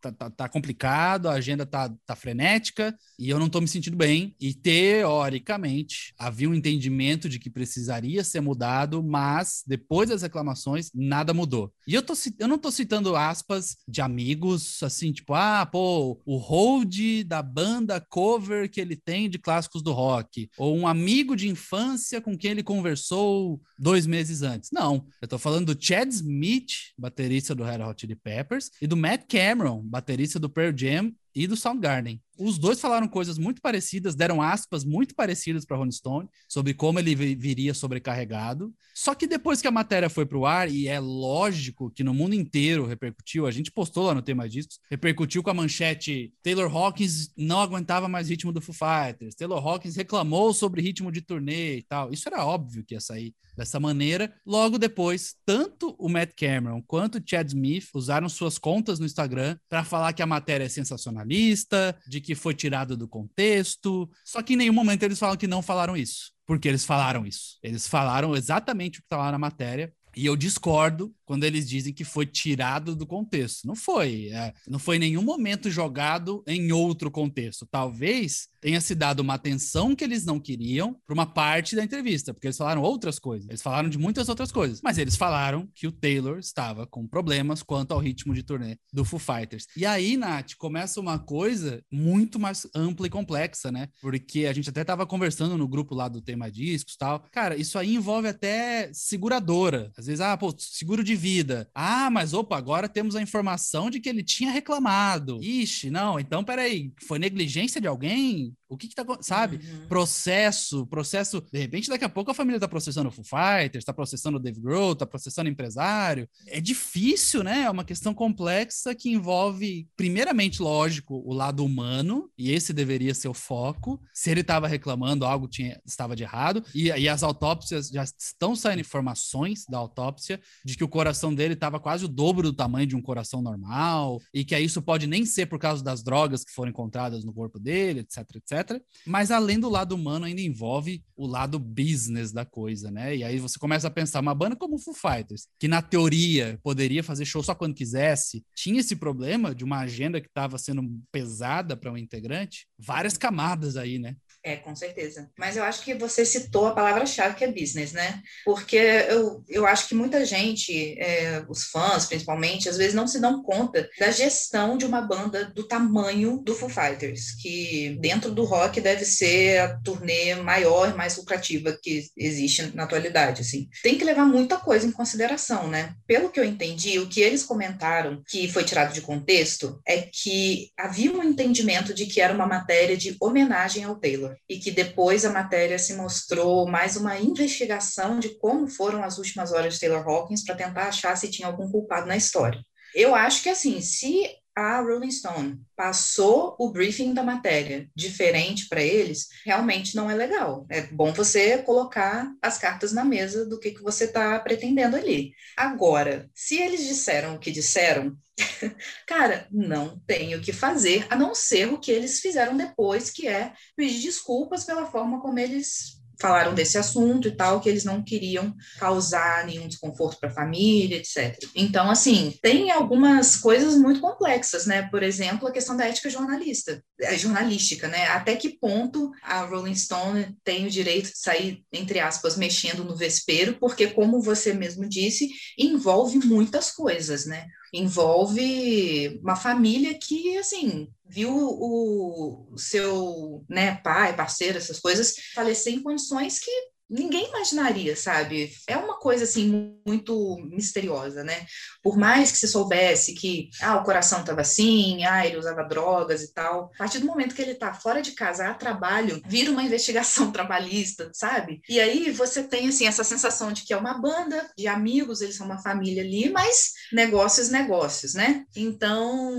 tá, 0.00 0.12
tá, 0.12 0.30
tá, 0.30 0.48
complicado, 0.48 1.28
a 1.28 1.34
agenda 1.34 1.64
tá, 1.64 1.92
tá 2.04 2.16
frenética 2.16 2.96
e 3.18 3.30
eu 3.30 3.38
não 3.38 3.48
tô 3.48 3.60
me 3.60 3.68
sentindo 3.68 3.96
bem". 3.96 4.34
E 4.40 4.52
teoricamente, 4.54 6.12
havia 6.18 6.48
um 6.48 6.54
entendimento 6.54 7.28
de 7.28 7.38
que 7.38 7.50
precisaria 7.50 8.24
ser 8.24 8.40
mudado, 8.40 9.02
mas 9.02 9.62
depois 9.66 10.08
das 10.08 10.22
reclamações, 10.22 10.90
nada 10.94 11.32
mudou 11.32 11.43
mudou. 11.44 11.72
E 11.86 11.94
eu, 11.94 12.02
tô, 12.02 12.14
eu 12.38 12.48
não 12.48 12.58
tô 12.58 12.70
citando 12.70 13.14
aspas 13.14 13.76
de 13.86 14.00
amigos, 14.00 14.82
assim, 14.82 15.12
tipo, 15.12 15.34
ah, 15.34 15.66
pô, 15.66 16.20
o 16.24 16.36
hold 16.38 17.24
da 17.26 17.42
banda 17.42 18.00
cover 18.00 18.70
que 18.70 18.80
ele 18.80 18.96
tem 18.96 19.28
de 19.28 19.38
clássicos 19.38 19.82
do 19.82 19.92
rock, 19.92 20.48
ou 20.56 20.76
um 20.76 20.88
amigo 20.88 21.36
de 21.36 21.48
infância 21.48 22.20
com 22.20 22.36
quem 22.36 22.52
ele 22.52 22.62
conversou 22.62 23.60
dois 23.78 24.06
meses 24.06 24.42
antes. 24.42 24.70
Não, 24.72 25.06
eu 25.20 25.28
tô 25.28 25.38
falando 25.38 25.74
do 25.74 25.84
Chad 25.84 26.10
Smith, 26.10 26.92
baterista 26.98 27.54
do 27.54 27.62
Red 27.64 27.82
Hot 27.82 28.00
Chili 28.00 28.16
Peppers, 28.16 28.70
e 28.80 28.86
do 28.86 28.96
Matt 28.96 29.24
Cameron, 29.28 29.82
baterista 29.84 30.38
do 30.38 30.48
Pearl 30.48 30.76
Jam 30.76 31.12
e 31.34 31.46
do 31.46 31.56
Soundgarden. 31.56 32.20
Os 32.38 32.58
dois 32.58 32.80
falaram 32.80 33.06
coisas 33.06 33.38
muito 33.38 33.60
parecidas, 33.60 34.14
deram 34.14 34.42
aspas 34.42 34.84
muito 34.84 35.14
parecidas 35.14 35.64
para 35.64 35.76
Rolling 35.76 35.92
Stone 35.92 36.28
sobre 36.48 36.74
como 36.74 36.98
ele 36.98 37.14
viria 37.14 37.74
sobrecarregado. 37.74 38.72
Só 38.94 39.14
que 39.14 39.26
depois 39.26 39.60
que 39.60 39.68
a 39.68 39.72
matéria 39.72 40.08
foi 40.08 40.26
para 40.26 40.38
o 40.38 40.46
ar, 40.46 40.70
e 40.70 40.88
é 40.88 40.98
lógico 41.00 41.90
que 41.90 42.04
no 42.04 42.14
mundo 42.14 42.34
inteiro 42.34 42.86
repercutiu, 42.86 43.46
a 43.46 43.50
gente 43.50 43.70
postou 43.70 44.06
lá 44.06 44.14
no 44.14 44.22
tema 44.22 44.48
discos, 44.48 44.78
repercutiu 44.90 45.42
com 45.42 45.50
a 45.50 45.54
manchete 45.54 46.32
Taylor 46.42 46.74
Hawkins 46.74 47.32
não 47.36 47.60
aguentava 47.60 48.08
mais 48.08 48.28
ritmo 48.28 48.52
do 48.52 48.60
Foo 48.60 48.74
Fighters, 48.74 49.34
Taylor 49.34 49.64
Hawkins 49.64 49.96
reclamou 49.96 50.52
sobre 50.52 50.82
ritmo 50.82 51.10
de 51.10 51.20
turnê 51.20 51.78
e 51.78 51.82
tal. 51.82 52.12
Isso 52.12 52.28
era 52.28 52.44
óbvio 52.44 52.84
que 52.84 52.94
ia 52.94 53.00
sair 53.00 53.34
dessa 53.56 53.78
maneira. 53.78 54.34
Logo 54.44 54.78
depois, 54.78 55.34
tanto 55.44 55.94
o 55.98 56.08
Matt 56.08 56.32
Cameron 56.36 56.82
quanto 56.82 57.18
o 57.18 57.22
Chad 57.24 57.48
Smith 57.48 57.88
usaram 57.94 58.28
suas 58.28 58.58
contas 58.58 58.98
no 58.98 59.06
Instagram 59.06 59.56
para 59.68 59.84
falar 59.84 60.12
que 60.12 60.22
a 60.22 60.26
matéria 60.26 60.64
é 60.64 60.68
sensacionalista, 60.68 61.96
de 62.06 62.20
que 62.24 62.34
foi 62.34 62.54
tirado 62.54 62.96
do 62.96 63.06
contexto. 63.06 64.10
Só 64.24 64.42
que 64.42 64.54
em 64.54 64.56
nenhum 64.56 64.72
momento 64.72 65.02
eles 65.02 65.18
falam 65.18 65.36
que 65.36 65.46
não 65.46 65.62
falaram 65.62 65.96
isso. 65.96 66.32
Porque 66.46 66.68
eles 66.68 66.84
falaram 66.84 67.26
isso. 67.26 67.58
Eles 67.62 67.86
falaram 67.86 68.34
exatamente 68.34 68.98
o 68.98 69.02
que 69.02 69.06
estava 69.06 69.24
lá 69.24 69.32
na 69.32 69.38
matéria. 69.38 69.92
E 70.16 70.26
eu 70.26 70.36
discordo 70.36 71.14
quando 71.24 71.44
eles 71.44 71.68
dizem 71.68 71.92
que 71.92 72.04
foi 72.04 72.26
tirado 72.26 72.94
do 72.94 73.06
contexto. 73.06 73.66
Não 73.66 73.74
foi. 73.74 74.28
É, 74.30 74.52
não 74.68 74.78
foi 74.78 74.96
em 74.96 75.00
nenhum 75.00 75.22
momento 75.22 75.70
jogado 75.70 76.42
em 76.46 76.72
outro 76.72 77.10
contexto. 77.10 77.66
Talvez 77.70 78.48
tenha 78.60 78.80
se 78.80 78.94
dado 78.94 79.20
uma 79.20 79.34
atenção 79.34 79.94
que 79.94 80.02
eles 80.02 80.24
não 80.24 80.40
queriam 80.40 80.96
para 81.06 81.12
uma 81.12 81.26
parte 81.26 81.76
da 81.76 81.84
entrevista, 81.84 82.32
porque 82.32 82.46
eles 82.46 82.56
falaram 82.56 82.80
outras 82.80 83.18
coisas. 83.18 83.46
Eles 83.48 83.60
falaram 83.60 83.90
de 83.90 83.98
muitas 83.98 84.28
outras 84.30 84.50
coisas. 84.50 84.80
Mas 84.82 84.96
eles 84.96 85.16
falaram 85.16 85.68
que 85.74 85.86
o 85.86 85.92
Taylor 85.92 86.38
estava 86.38 86.86
com 86.86 87.06
problemas 87.06 87.62
quanto 87.62 87.92
ao 87.92 87.98
ritmo 87.98 88.32
de 88.32 88.42
turnê 88.42 88.78
do 88.90 89.04
Foo 89.04 89.18
Fighters. 89.18 89.66
E 89.76 89.84
aí, 89.84 90.16
Nath, 90.16 90.54
começa 90.56 90.98
uma 90.98 91.18
coisa 91.18 91.82
muito 91.92 92.40
mais 92.40 92.66
ampla 92.74 93.06
e 93.06 93.10
complexa, 93.10 93.70
né? 93.70 93.88
Porque 94.00 94.46
a 94.46 94.52
gente 94.54 94.70
até 94.70 94.80
estava 94.80 95.06
conversando 95.06 95.58
no 95.58 95.68
grupo 95.68 95.94
lá 95.94 96.08
do 96.08 96.22
tema 96.22 96.50
discos 96.50 96.96
tal. 96.96 97.22
Cara, 97.30 97.56
isso 97.56 97.78
aí 97.78 97.94
envolve 97.94 98.28
até 98.28 98.90
seguradora. 98.94 99.92
Às 99.96 100.06
vezes, 100.06 100.22
ah, 100.22 100.36
pô, 100.38 100.54
seguro 100.58 101.04
de 101.04 101.13
de 101.14 101.16
vida. 101.16 101.68
Ah, 101.74 102.10
mas 102.10 102.34
opa, 102.34 102.56
agora 102.56 102.88
temos 102.88 103.14
a 103.14 103.22
informação 103.22 103.88
de 103.88 104.00
que 104.00 104.08
ele 104.08 104.22
tinha 104.22 104.50
reclamado. 104.50 105.38
Ixi, 105.42 105.90
não, 105.90 106.18
então 106.18 106.44
peraí, 106.44 106.92
foi 107.06 107.18
negligência 107.18 107.80
de 107.80 107.86
alguém? 107.86 108.54
O 108.68 108.76
que 108.76 108.88
que 108.88 108.94
tá, 108.94 109.04
sabe? 109.20 109.56
Uhum. 109.56 109.86
Processo, 109.86 110.84
processo. 110.86 111.40
De 111.52 111.58
repente, 111.60 111.88
daqui 111.88 112.04
a 112.04 112.08
pouco 112.08 112.32
a 112.32 112.34
família 112.34 112.58
tá 112.58 112.66
processando 112.66 113.08
o 113.08 113.12
Foo 113.12 113.24
Fighters, 113.24 113.84
tá 113.84 113.92
processando 113.92 114.36
o 114.36 114.40
Dave 114.40 114.60
Grohl, 114.60 114.96
tá 114.96 115.06
processando 115.06 115.48
o 115.48 115.52
empresário. 115.52 116.28
É 116.48 116.60
difícil, 116.60 117.44
né? 117.44 117.62
É 117.62 117.70
uma 117.70 117.84
questão 117.84 118.12
complexa 118.12 118.92
que 118.94 119.10
envolve, 119.10 119.86
primeiramente, 119.96 120.60
lógico, 120.60 121.22
o 121.24 121.32
lado 121.32 121.64
humano, 121.64 122.28
e 122.36 122.50
esse 122.50 122.72
deveria 122.72 123.14
ser 123.14 123.28
o 123.28 123.34
foco. 123.34 124.02
Se 124.12 124.30
ele 124.30 124.40
estava 124.40 124.66
reclamando, 124.66 125.24
algo 125.24 125.46
tinha, 125.46 125.80
estava 125.86 126.16
de 126.16 126.24
errado. 126.24 126.64
E, 126.74 126.86
e 126.88 127.08
as 127.08 127.22
autópsias 127.22 127.88
já 127.88 128.02
estão 128.02 128.56
saindo 128.56 128.80
informações 128.80 129.64
da 129.68 129.78
autópsia 129.78 130.40
de 130.64 130.76
que 130.76 130.82
o 130.82 130.88
coração 131.04 131.34
dele 131.34 131.52
estava 131.52 131.78
quase 131.78 132.06
o 132.06 132.08
dobro 132.08 132.50
do 132.50 132.56
tamanho 132.56 132.86
de 132.86 132.96
um 132.96 133.02
coração 133.02 133.42
normal, 133.42 134.22
e 134.32 134.42
que 134.42 134.58
isso 134.58 134.80
pode 134.80 135.06
nem 135.06 135.26
ser 135.26 135.44
por 135.44 135.58
causa 135.58 135.84
das 135.84 136.02
drogas 136.02 136.42
que 136.42 136.52
foram 136.52 136.70
encontradas 136.70 137.24
no 137.24 137.32
corpo 137.32 137.58
dele, 137.58 138.00
etc, 138.00 138.18
etc. 138.36 138.82
Mas 139.06 139.30
além 139.30 139.60
do 139.60 139.68
lado 139.68 139.94
humano, 139.94 140.24
ainda 140.24 140.40
envolve 140.40 141.04
o 141.14 141.26
lado 141.26 141.58
business 141.58 142.32
da 142.32 142.46
coisa, 142.46 142.90
né? 142.90 143.14
E 143.16 143.22
aí 143.22 143.38
você 143.38 143.58
começa 143.58 143.88
a 143.88 143.90
pensar, 143.90 144.20
uma 144.20 144.34
banda 144.34 144.56
como 144.56 144.76
o 144.76 144.78
Foo 144.78 144.94
Fighters, 144.94 145.46
que 145.60 145.68
na 145.68 145.82
teoria 145.82 146.58
poderia 146.62 147.04
fazer 147.04 147.26
show 147.26 147.42
só 147.42 147.54
quando 147.54 147.74
quisesse, 147.74 148.42
tinha 148.56 148.80
esse 148.80 148.96
problema 148.96 149.54
de 149.54 149.62
uma 149.62 149.80
agenda 149.80 150.22
que 150.22 150.28
estava 150.28 150.56
sendo 150.56 150.82
pesada 151.12 151.76
para 151.76 151.92
um 151.92 151.98
integrante, 151.98 152.66
várias 152.78 153.18
camadas 153.18 153.76
aí, 153.76 153.98
né? 153.98 154.16
É, 154.46 154.56
com 154.56 154.76
certeza. 154.76 155.30
Mas 155.38 155.56
eu 155.56 155.64
acho 155.64 155.82
que 155.82 155.94
você 155.94 156.22
citou 156.22 156.66
a 156.66 156.74
palavra-chave 156.74 157.34
que 157.34 157.44
é 157.44 157.50
business, 157.50 157.92
né? 157.92 158.20
Porque 158.44 158.76
eu, 158.76 159.42
eu 159.48 159.66
acho 159.66 159.88
que 159.88 159.94
muita 159.94 160.22
gente, 160.26 161.00
é, 161.00 161.42
os 161.48 161.64
fãs 161.64 162.04
principalmente, 162.04 162.68
às 162.68 162.76
vezes 162.76 162.92
não 162.92 163.06
se 163.06 163.18
dão 163.18 163.42
conta 163.42 163.88
da 163.98 164.10
gestão 164.10 164.76
de 164.76 164.84
uma 164.84 165.00
banda 165.00 165.46
do 165.46 165.66
tamanho 165.66 166.42
do 166.44 166.54
Foo 166.54 166.68
Fighters, 166.68 167.32
que 167.40 167.96
dentro 168.02 168.30
do 168.30 168.44
rock 168.44 168.82
deve 168.82 169.06
ser 169.06 169.60
a 169.60 169.80
turnê 169.80 170.34
maior 170.34 170.90
e 170.90 170.94
mais 170.94 171.16
lucrativa 171.16 171.78
que 171.82 172.06
existe 172.14 172.70
na 172.74 172.84
atualidade, 172.84 173.40
assim. 173.40 173.66
Tem 173.82 173.96
que 173.96 174.04
levar 174.04 174.26
muita 174.26 174.58
coisa 174.58 174.86
em 174.86 174.92
consideração, 174.92 175.68
né? 175.68 175.94
Pelo 176.06 176.28
que 176.28 176.38
eu 176.38 176.44
entendi, 176.44 176.98
o 176.98 177.08
que 177.08 177.22
eles 177.22 177.42
comentaram 177.42 178.22
que 178.28 178.46
foi 178.52 178.62
tirado 178.62 178.92
de 178.92 179.00
contexto 179.00 179.80
é 179.86 180.02
que 180.02 180.70
havia 180.78 181.10
um 181.10 181.22
entendimento 181.22 181.94
de 181.94 182.04
que 182.04 182.20
era 182.20 182.34
uma 182.34 182.46
matéria 182.46 182.94
de 182.94 183.16
homenagem 183.18 183.84
ao 183.84 183.96
Taylor 183.96 184.33
e 184.48 184.58
que 184.58 184.70
depois 184.70 185.24
a 185.24 185.32
matéria 185.32 185.78
se 185.78 185.94
mostrou 185.94 186.66
mais 186.66 186.96
uma 186.96 187.18
investigação 187.18 188.18
de 188.18 188.30
como 188.38 188.68
foram 188.68 189.02
as 189.02 189.18
últimas 189.18 189.52
horas 189.52 189.74
de 189.74 189.80
Taylor 189.80 190.06
Hawkins 190.06 190.44
para 190.44 190.54
tentar 190.54 190.88
achar 190.88 191.16
se 191.16 191.30
tinha 191.30 191.48
algum 191.48 191.70
culpado 191.70 192.06
na 192.06 192.16
história. 192.16 192.60
Eu 192.94 193.14
acho 193.14 193.42
que 193.42 193.48
assim, 193.48 193.80
se 193.80 194.30
a 194.56 194.80
Rolling 194.80 195.10
Stone 195.10 195.60
passou 195.76 196.54
o 196.58 196.70
briefing 196.70 197.12
da 197.12 197.24
matéria 197.24 197.88
diferente 197.94 198.68
para 198.68 198.80
eles, 198.80 199.26
realmente 199.44 199.96
não 199.96 200.08
é 200.08 200.14
legal. 200.14 200.64
É 200.70 200.82
bom 200.82 201.12
você 201.12 201.58
colocar 201.58 202.30
as 202.40 202.56
cartas 202.56 202.92
na 202.92 203.04
mesa 203.04 203.44
do 203.44 203.58
que, 203.58 203.72
que 203.72 203.82
você 203.82 204.04
está 204.04 204.38
pretendendo 204.38 204.96
ali. 204.96 205.32
Agora, 205.56 206.30
se 206.32 206.56
eles 206.56 206.86
disseram 206.86 207.34
o 207.34 207.38
que 207.38 207.50
disseram, 207.50 208.16
cara, 209.06 209.46
não 209.50 210.00
tem 210.06 210.34
o 210.34 210.40
que 210.40 210.52
fazer, 210.52 211.06
a 211.10 211.16
não 211.16 211.34
ser 211.34 211.68
o 211.68 211.78
que 211.78 211.90
eles 211.90 212.20
fizeram 212.20 212.56
depois, 212.56 213.10
que 213.10 213.28
é 213.28 213.52
pedir 213.76 214.00
desculpas 214.02 214.64
pela 214.64 214.86
forma 214.86 215.20
como 215.20 215.38
eles 215.38 216.02
falaram 216.20 216.54
desse 216.54 216.78
assunto 216.78 217.28
e 217.28 217.32
tal, 217.32 217.60
que 217.60 217.68
eles 217.68 217.84
não 217.84 218.02
queriam 218.02 218.54
causar 218.78 219.44
nenhum 219.46 219.68
desconforto 219.68 220.18
para 220.18 220.28
a 220.28 220.32
família, 220.32 220.96
etc. 220.96 221.36
Então, 221.54 221.90
assim, 221.90 222.34
tem 222.42 222.70
algumas 222.70 223.36
coisas 223.36 223.76
muito 223.76 224.00
complexas, 224.00 224.66
né? 224.66 224.88
Por 224.90 225.02
exemplo, 225.02 225.48
a 225.48 225.52
questão 225.52 225.76
da 225.76 225.86
ética 225.86 226.10
jornalista, 226.10 226.82
é, 227.00 227.16
jornalística, 227.18 227.88
né? 227.88 228.06
Até 228.08 228.36
que 228.36 228.58
ponto 228.58 229.10
a 229.22 229.44
Rolling 229.44 229.74
Stone 229.74 230.36
tem 230.44 230.66
o 230.66 230.70
direito 230.70 231.10
de 231.10 231.18
sair, 231.18 231.62
entre 231.72 232.00
aspas, 232.00 232.36
mexendo 232.36 232.84
no 232.84 232.96
vespeiro, 232.96 233.56
porque, 233.58 233.88
como 233.88 234.22
você 234.22 234.52
mesmo 234.52 234.88
disse, 234.88 235.28
envolve 235.58 236.18
muitas 236.18 236.70
coisas, 236.70 237.26
né? 237.26 237.46
Envolve 237.74 239.18
uma 239.20 239.34
família 239.34 239.98
que, 239.98 240.38
assim, 240.38 240.88
viu 241.04 241.34
o, 241.34 242.54
seu 242.56 243.44
né, 243.48 243.76
pai, 243.76 244.14
parceiro, 244.14 244.58
essas 244.58 244.78
coisas, 244.78 245.16
falecer 245.34 245.74
em 245.74 245.82
condições 245.82 246.38
que 246.38 246.50
ninguém 246.94 247.26
imaginaria, 247.26 247.96
sabe? 247.96 248.52
É 248.68 248.76
uma 248.76 248.98
coisa 248.98 249.24
assim 249.24 249.76
muito 249.84 250.38
misteriosa, 250.50 251.24
né? 251.24 251.44
Por 251.82 251.96
mais 251.96 252.30
que 252.30 252.38
se 252.38 252.46
soubesse 252.46 253.14
que 253.14 253.50
ah, 253.60 253.76
o 253.76 253.82
coração 253.82 254.20
estava 254.20 254.42
assim, 254.42 255.04
ah, 255.04 255.26
ele 255.26 255.36
usava 255.36 255.64
drogas 255.64 256.22
e 256.22 256.32
tal, 256.32 256.70
a 256.74 256.78
partir 256.78 257.00
do 257.00 257.06
momento 257.06 257.34
que 257.34 257.42
ele 257.42 257.52
está 257.52 257.74
fora 257.74 258.00
de 258.00 258.12
casa 258.12 258.48
a 258.48 258.54
trabalho, 258.54 259.20
vira 259.26 259.50
uma 259.50 259.62
investigação 259.64 260.30
trabalhista, 260.30 261.10
sabe? 261.12 261.60
E 261.68 261.80
aí 261.80 262.10
você 262.12 262.44
tem 262.44 262.68
assim 262.68 262.86
essa 262.86 263.02
sensação 263.02 263.52
de 263.52 263.64
que 263.64 263.72
é 263.72 263.76
uma 263.76 264.00
banda 264.00 264.48
de 264.56 264.68
amigos, 264.68 265.20
eles 265.20 265.36
são 265.36 265.46
uma 265.46 265.62
família 265.62 266.02
ali, 266.02 266.30
mas 266.30 266.72
negócios, 266.92 267.48
negócios, 267.50 268.14
né? 268.14 268.44
Então, 268.54 269.34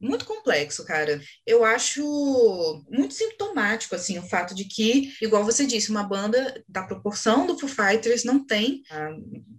muito 0.00 0.26
complexo, 0.26 0.84
cara. 0.84 1.20
Eu 1.46 1.64
acho 1.64 2.84
muito 2.90 3.14
sintomático 3.14 3.94
assim 3.94 4.18
o 4.18 4.28
fato 4.28 4.54
de 4.54 4.64
que, 4.64 5.14
igual 5.22 5.44
você 5.44 5.64
disse, 5.64 5.90
uma 5.90 6.02
banda 6.02 6.62
da 6.68 6.82
proporção 6.98 7.46
do 7.46 7.58
Foo 7.58 7.68
Fighters 7.68 8.24
não 8.24 8.44
tem 8.44 8.82
a 8.90 9.10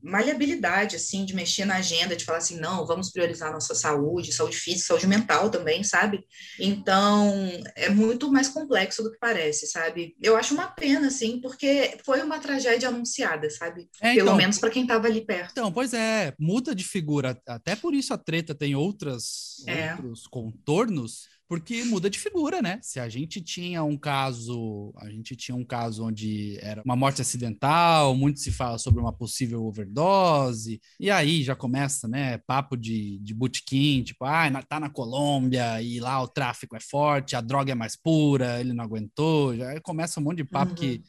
maleabilidade, 0.04 0.96
assim, 0.96 1.26
de 1.26 1.36
mexer 1.36 1.66
na 1.66 1.78
agenda, 1.78 2.16
de 2.16 2.26
falar 2.26 2.40
assim, 2.40 2.60
não, 2.60 2.86
vamos 2.86 3.12
priorizar 3.12 3.52
nossa 3.52 3.76
saúde, 3.76 4.34
saúde 4.34 4.58
física, 4.58 4.88
saúde 4.88 5.08
mental 5.08 5.50
também, 5.50 5.84
sabe? 5.84 6.24
Então, 6.60 7.34
é 7.76 7.90
muito 7.90 8.32
mais 8.32 8.48
complexo 8.50 9.04
do 9.04 9.12
que 9.12 9.18
parece, 9.20 9.68
sabe? 9.68 10.16
Eu 10.22 10.36
acho 10.36 10.54
uma 10.54 10.68
pena, 10.68 11.08
assim, 11.08 11.40
porque 11.42 11.98
foi 12.06 12.22
uma 12.22 12.40
tragédia 12.40 12.90
anunciada, 12.90 13.50
sabe? 13.50 13.90
É, 14.02 14.16
Pelo 14.16 14.28
então, 14.28 14.38
menos 14.38 14.58
para 14.58 14.70
quem 14.70 14.84
estava 14.84 15.08
ali 15.08 15.26
perto. 15.26 15.52
Então, 15.52 15.72
pois 15.72 15.94
é, 15.94 16.34
muda 16.40 16.74
de 16.74 16.84
figura, 16.84 17.40
até 17.48 17.76
por 17.76 17.94
isso 17.94 18.14
a 18.14 18.18
treta 18.18 18.56
tem 18.56 18.76
outras, 18.76 19.64
é. 19.68 19.92
outros 19.92 20.28
contornos, 20.28 21.28
porque 21.50 21.84
muda 21.84 22.12
de 22.12 22.20
figura, 22.20 22.62
né? 22.62 22.80
Se 22.84 23.00
a 23.00 23.10
gente 23.10 23.42
tinha 23.42 23.84
um 23.84 23.98
caso, 23.98 24.94
a 24.98 25.10
gente 25.10 25.36
tinha 25.36 25.56
um 25.56 25.66
caso 25.66 26.06
onde 26.06 26.60
era 26.62 26.84
uma 26.86 26.96
morte 26.96 27.24
acidental, 27.24 28.16
muito 28.16 28.40
se 28.40 28.52
fala 28.52 28.78
sobre 28.78 29.02
uma 29.02 29.12
possível 29.12 29.66
overdose, 29.66 30.80
e 31.00 31.10
aí 31.10 31.42
já 31.42 31.56
começa, 31.56 32.08
né, 32.08 32.38
papo 32.38 32.78
de, 32.78 33.18
de 33.18 33.34
botequim, 33.34 34.04
tipo, 34.04 34.26
ah, 34.26 34.48
tá 34.62 34.80
na 34.80 34.92
Colômbia 34.92 35.82
e 35.82 36.00
lá 36.00 36.22
o 36.22 36.28
tráfico 36.28 36.76
é 36.76 36.80
forte, 36.80 37.36
a 37.36 37.42
droga 37.42 37.72
é 37.72 37.76
mais 37.76 37.96
pura, 37.96 38.60
ele 38.60 38.72
não 38.72 38.84
aguentou, 38.84 39.58
já 39.58 39.82
começa 39.82 40.20
um 40.20 40.24
monte 40.24 40.38
de 40.38 40.46
papo 40.46 40.72
uhum. 40.74 40.78
que 40.78 41.04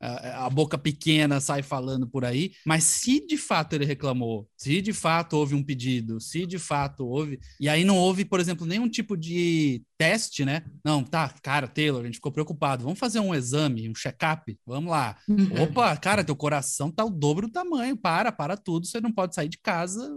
a, 0.00 0.50
boca 0.50 0.76
pequena 0.76 1.40
sai 1.40 1.62
falando 1.62 2.08
por 2.08 2.24
aí, 2.24 2.52
mas 2.66 2.84
se 2.84 3.24
de 3.24 3.36
fato 3.36 3.74
ele 3.74 3.84
reclamou, 3.84 4.48
se 4.56 4.80
de 4.80 4.92
fato 4.92 5.34
houve 5.34 5.54
um 5.54 5.62
pedido, 5.62 6.20
se 6.20 6.44
de 6.44 6.58
fato 6.58 7.06
houve, 7.06 7.38
e 7.60 7.68
aí 7.68 7.84
não 7.84 7.96
houve, 7.96 8.24
por 8.24 8.40
exemplo, 8.40 8.66
nenhum 8.66 8.88
tipo 8.88 9.16
de 9.16 9.82
teste, 9.96 10.44
né? 10.44 10.64
Não, 10.84 11.04
tá, 11.04 11.32
cara, 11.42 11.68
Taylor, 11.68 12.02
a 12.02 12.04
gente 12.04 12.16
ficou 12.16 12.32
preocupado, 12.32 12.82
vamos 12.82 12.98
fazer 12.98 13.20
um 13.20 13.34
exame, 13.34 13.88
um 13.88 13.94
check-up, 13.94 14.58
vamos 14.66 14.90
lá. 14.90 15.16
Uhum. 15.28 15.62
Opa, 15.62 15.96
cara, 15.96 16.24
teu 16.24 16.34
coração 16.34 16.90
tá 16.90 17.04
o 17.04 17.10
dobro 17.10 17.46
do 17.46 17.52
tamanho, 17.52 17.96
para, 17.96 18.32
para 18.32 18.56
tudo, 18.56 18.86
você 18.86 19.00
não 19.00 19.12
pode 19.12 19.34
sair 19.34 19.48
de 19.48 19.58
casa, 19.58 20.10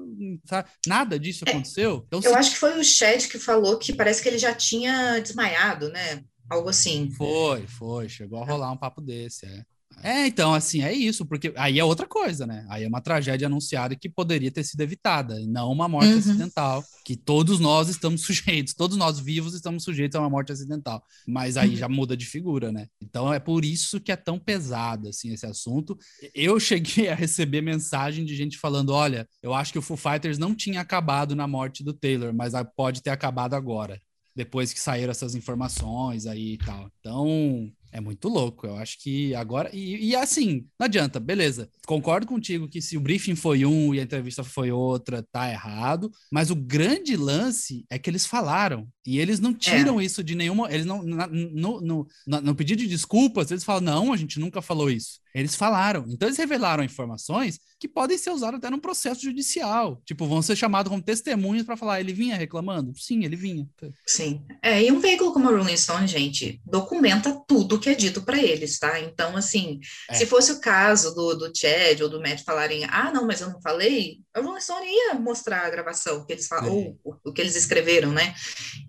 sabe? 0.45 0.69
nada 0.87 1.19
disso 1.19 1.43
é, 1.45 1.51
aconteceu. 1.51 2.03
Então, 2.07 2.19
eu 2.23 2.31
se... 2.31 2.35
acho 2.35 2.51
que 2.51 2.57
foi 2.57 2.79
o 2.79 2.83
Chad 2.83 3.27
que 3.27 3.37
falou 3.37 3.77
que 3.77 3.93
parece 3.93 4.23
que 4.23 4.29
ele 4.29 4.39
já 4.39 4.53
tinha 4.53 5.19
desmaiado, 5.19 5.89
né? 5.89 6.23
Algo 6.49 6.69
assim. 6.69 7.09
Foi, 7.11 7.65
foi. 7.67 8.09
Chegou 8.09 8.41
a 8.41 8.45
rolar 8.45 8.71
um 8.71 8.77
papo 8.77 9.01
desse, 9.01 9.45
é. 9.45 9.65
É, 10.03 10.27
então, 10.27 10.53
assim, 10.53 10.81
é 10.83 10.93
isso, 10.93 11.25
porque 11.25 11.53
aí 11.55 11.79
é 11.79 11.83
outra 11.83 12.05
coisa, 12.05 12.45
né? 12.45 12.65
Aí 12.69 12.83
é 12.83 12.87
uma 12.87 13.01
tragédia 13.01 13.47
anunciada 13.47 13.95
que 13.95 14.09
poderia 14.09 14.51
ter 14.51 14.63
sido 14.63 14.81
evitada, 14.81 15.39
e 15.39 15.47
não 15.47 15.71
uma 15.71 15.87
morte 15.87 16.11
uhum. 16.11 16.19
acidental, 16.19 16.83
que 17.03 17.15
todos 17.15 17.59
nós 17.59 17.89
estamos 17.89 18.21
sujeitos, 18.25 18.73
todos 18.73 18.97
nós 18.97 19.19
vivos 19.19 19.53
estamos 19.53 19.83
sujeitos 19.83 20.15
a 20.15 20.19
uma 20.19 20.29
morte 20.29 20.51
acidental. 20.51 21.03
Mas 21.27 21.57
aí 21.57 21.71
uhum. 21.71 21.75
já 21.75 21.89
muda 21.89 22.15
de 22.15 22.25
figura, 22.25 22.71
né? 22.71 22.87
Então 23.01 23.33
é 23.33 23.39
por 23.39 23.65
isso 23.65 23.99
que 23.99 24.11
é 24.11 24.15
tão 24.15 24.37
pesado, 24.37 25.09
assim, 25.09 25.33
esse 25.33 25.45
assunto. 25.45 25.97
Eu 26.33 26.59
cheguei 26.59 27.09
a 27.09 27.15
receber 27.15 27.61
mensagem 27.61 28.25
de 28.25 28.35
gente 28.35 28.57
falando: 28.57 28.91
olha, 28.91 29.27
eu 29.41 29.53
acho 29.53 29.71
que 29.71 29.79
o 29.79 29.81
Foo 29.81 29.97
Fighters 29.97 30.37
não 30.37 30.53
tinha 30.53 30.81
acabado 30.81 31.35
na 31.35 31.47
morte 31.47 31.83
do 31.83 31.93
Taylor, 31.93 32.33
mas 32.33 32.53
pode 32.75 33.01
ter 33.01 33.09
acabado 33.09 33.53
agora 33.53 33.99
depois 34.35 34.73
que 34.73 34.79
saíram 34.79 35.11
essas 35.11 35.33
informações 35.35 36.25
aí 36.25 36.53
e 36.53 36.57
tal. 36.57 36.89
Então, 36.99 37.71
é 37.91 38.01
muito 38.01 38.27
louco. 38.27 38.67
Eu 38.67 38.75
acho 38.75 39.01
que 39.01 39.33
agora. 39.33 39.69
E, 39.73 40.09
e, 40.09 40.15
assim, 40.15 40.67
não 40.77 40.85
adianta, 40.85 41.19
beleza. 41.19 41.69
Concordo 41.87 42.27
contigo 42.27 42.67
que 42.67 42.81
se 42.81 42.97
o 42.97 43.01
briefing 43.01 43.35
foi 43.35 43.65
um 43.65 43.95
e 43.95 43.99
a 43.99 44.03
entrevista 44.03 44.43
foi 44.43 44.71
outra, 44.71 45.23
tá 45.31 45.49
errado. 45.49 46.11
Mas 46.31 46.51
o 46.51 46.55
grande 46.55 47.15
lance 47.15 47.85
é 47.89 47.97
que 47.97 48.09
eles 48.09 48.25
falaram. 48.25 48.87
E 49.05 49.19
eles 49.19 49.39
não 49.39 49.53
tiram 49.53 49.99
é. 50.01 50.03
isso 50.03 50.23
de 50.23 50.33
nenhuma. 50.33 50.71
Eles 50.71 50.85
não. 50.85 51.03
Na, 51.03 51.27
no, 51.27 51.79
no, 51.79 52.07
no, 52.25 52.55
pedido 52.55 52.81
de 52.81 52.87
desculpas, 52.87 53.51
eles 53.51 53.63
falam: 53.63 53.81
não, 53.81 54.11
a 54.11 54.17
gente 54.17 54.39
nunca 54.39 54.61
falou 54.61 54.89
isso. 54.89 55.19
Eles 55.33 55.53
falaram. 55.53 56.05
Então, 56.07 56.27
eles 56.27 56.37
revelaram 56.37 56.83
informações 56.83 57.59
que 57.77 57.89
podem 57.89 58.17
ser 58.17 58.31
usadas 58.31 58.57
até 58.57 58.69
num 58.69 58.79
processo 58.79 59.21
judicial. 59.21 60.01
Tipo, 60.05 60.25
vão 60.25 60.41
ser 60.41 60.55
chamados 60.55 60.89
como 60.89 61.03
testemunhas 61.03 61.65
para 61.65 61.77
falar: 61.77 61.99
ele 61.99 62.13
vinha 62.13 62.35
reclamando? 62.35 62.93
Sim, 62.95 63.23
ele 63.23 63.35
vinha. 63.35 63.67
Sim. 64.07 64.43
É, 64.63 64.81
e 64.81 64.91
um 64.91 64.99
veículo 64.99 65.33
como 65.33 65.49
a 65.49 65.51
Rolling 65.51 65.77
Stone, 65.77 66.07
gente, 66.07 66.59
documenta 66.65 67.31
tudo 67.47 67.79
que 67.79 67.89
é 67.89 67.93
dito 67.93 68.23
para 68.23 68.41
eles, 68.41 68.79
tá? 68.79 68.99
Então, 68.99 69.37
assim, 69.37 69.79
é. 70.09 70.15
se 70.15 70.25
fosse 70.25 70.51
o 70.51 70.59
caso 70.59 71.13
do, 71.13 71.35
do 71.35 71.51
Chad 71.55 72.01
ou 72.01 72.09
do 72.09 72.21
Matt 72.21 72.43
falarem: 72.43 72.85
ah, 72.85 73.11
não, 73.13 73.27
mas 73.27 73.41
eu 73.41 73.49
não 73.49 73.61
falei, 73.61 74.19
a 74.33 74.41
Rolling 74.41 74.61
Stone 74.61 74.87
ia 74.87 75.13
mostrar 75.15 75.65
a 75.65 75.69
gravação 75.69 76.25
que 76.25 76.33
eles 76.33 76.47
falam, 76.47 76.97
ou 77.03 77.19
o 77.23 77.31
que 77.31 77.41
eles 77.41 77.55
escreveram, 77.55 78.11
né? 78.11 78.33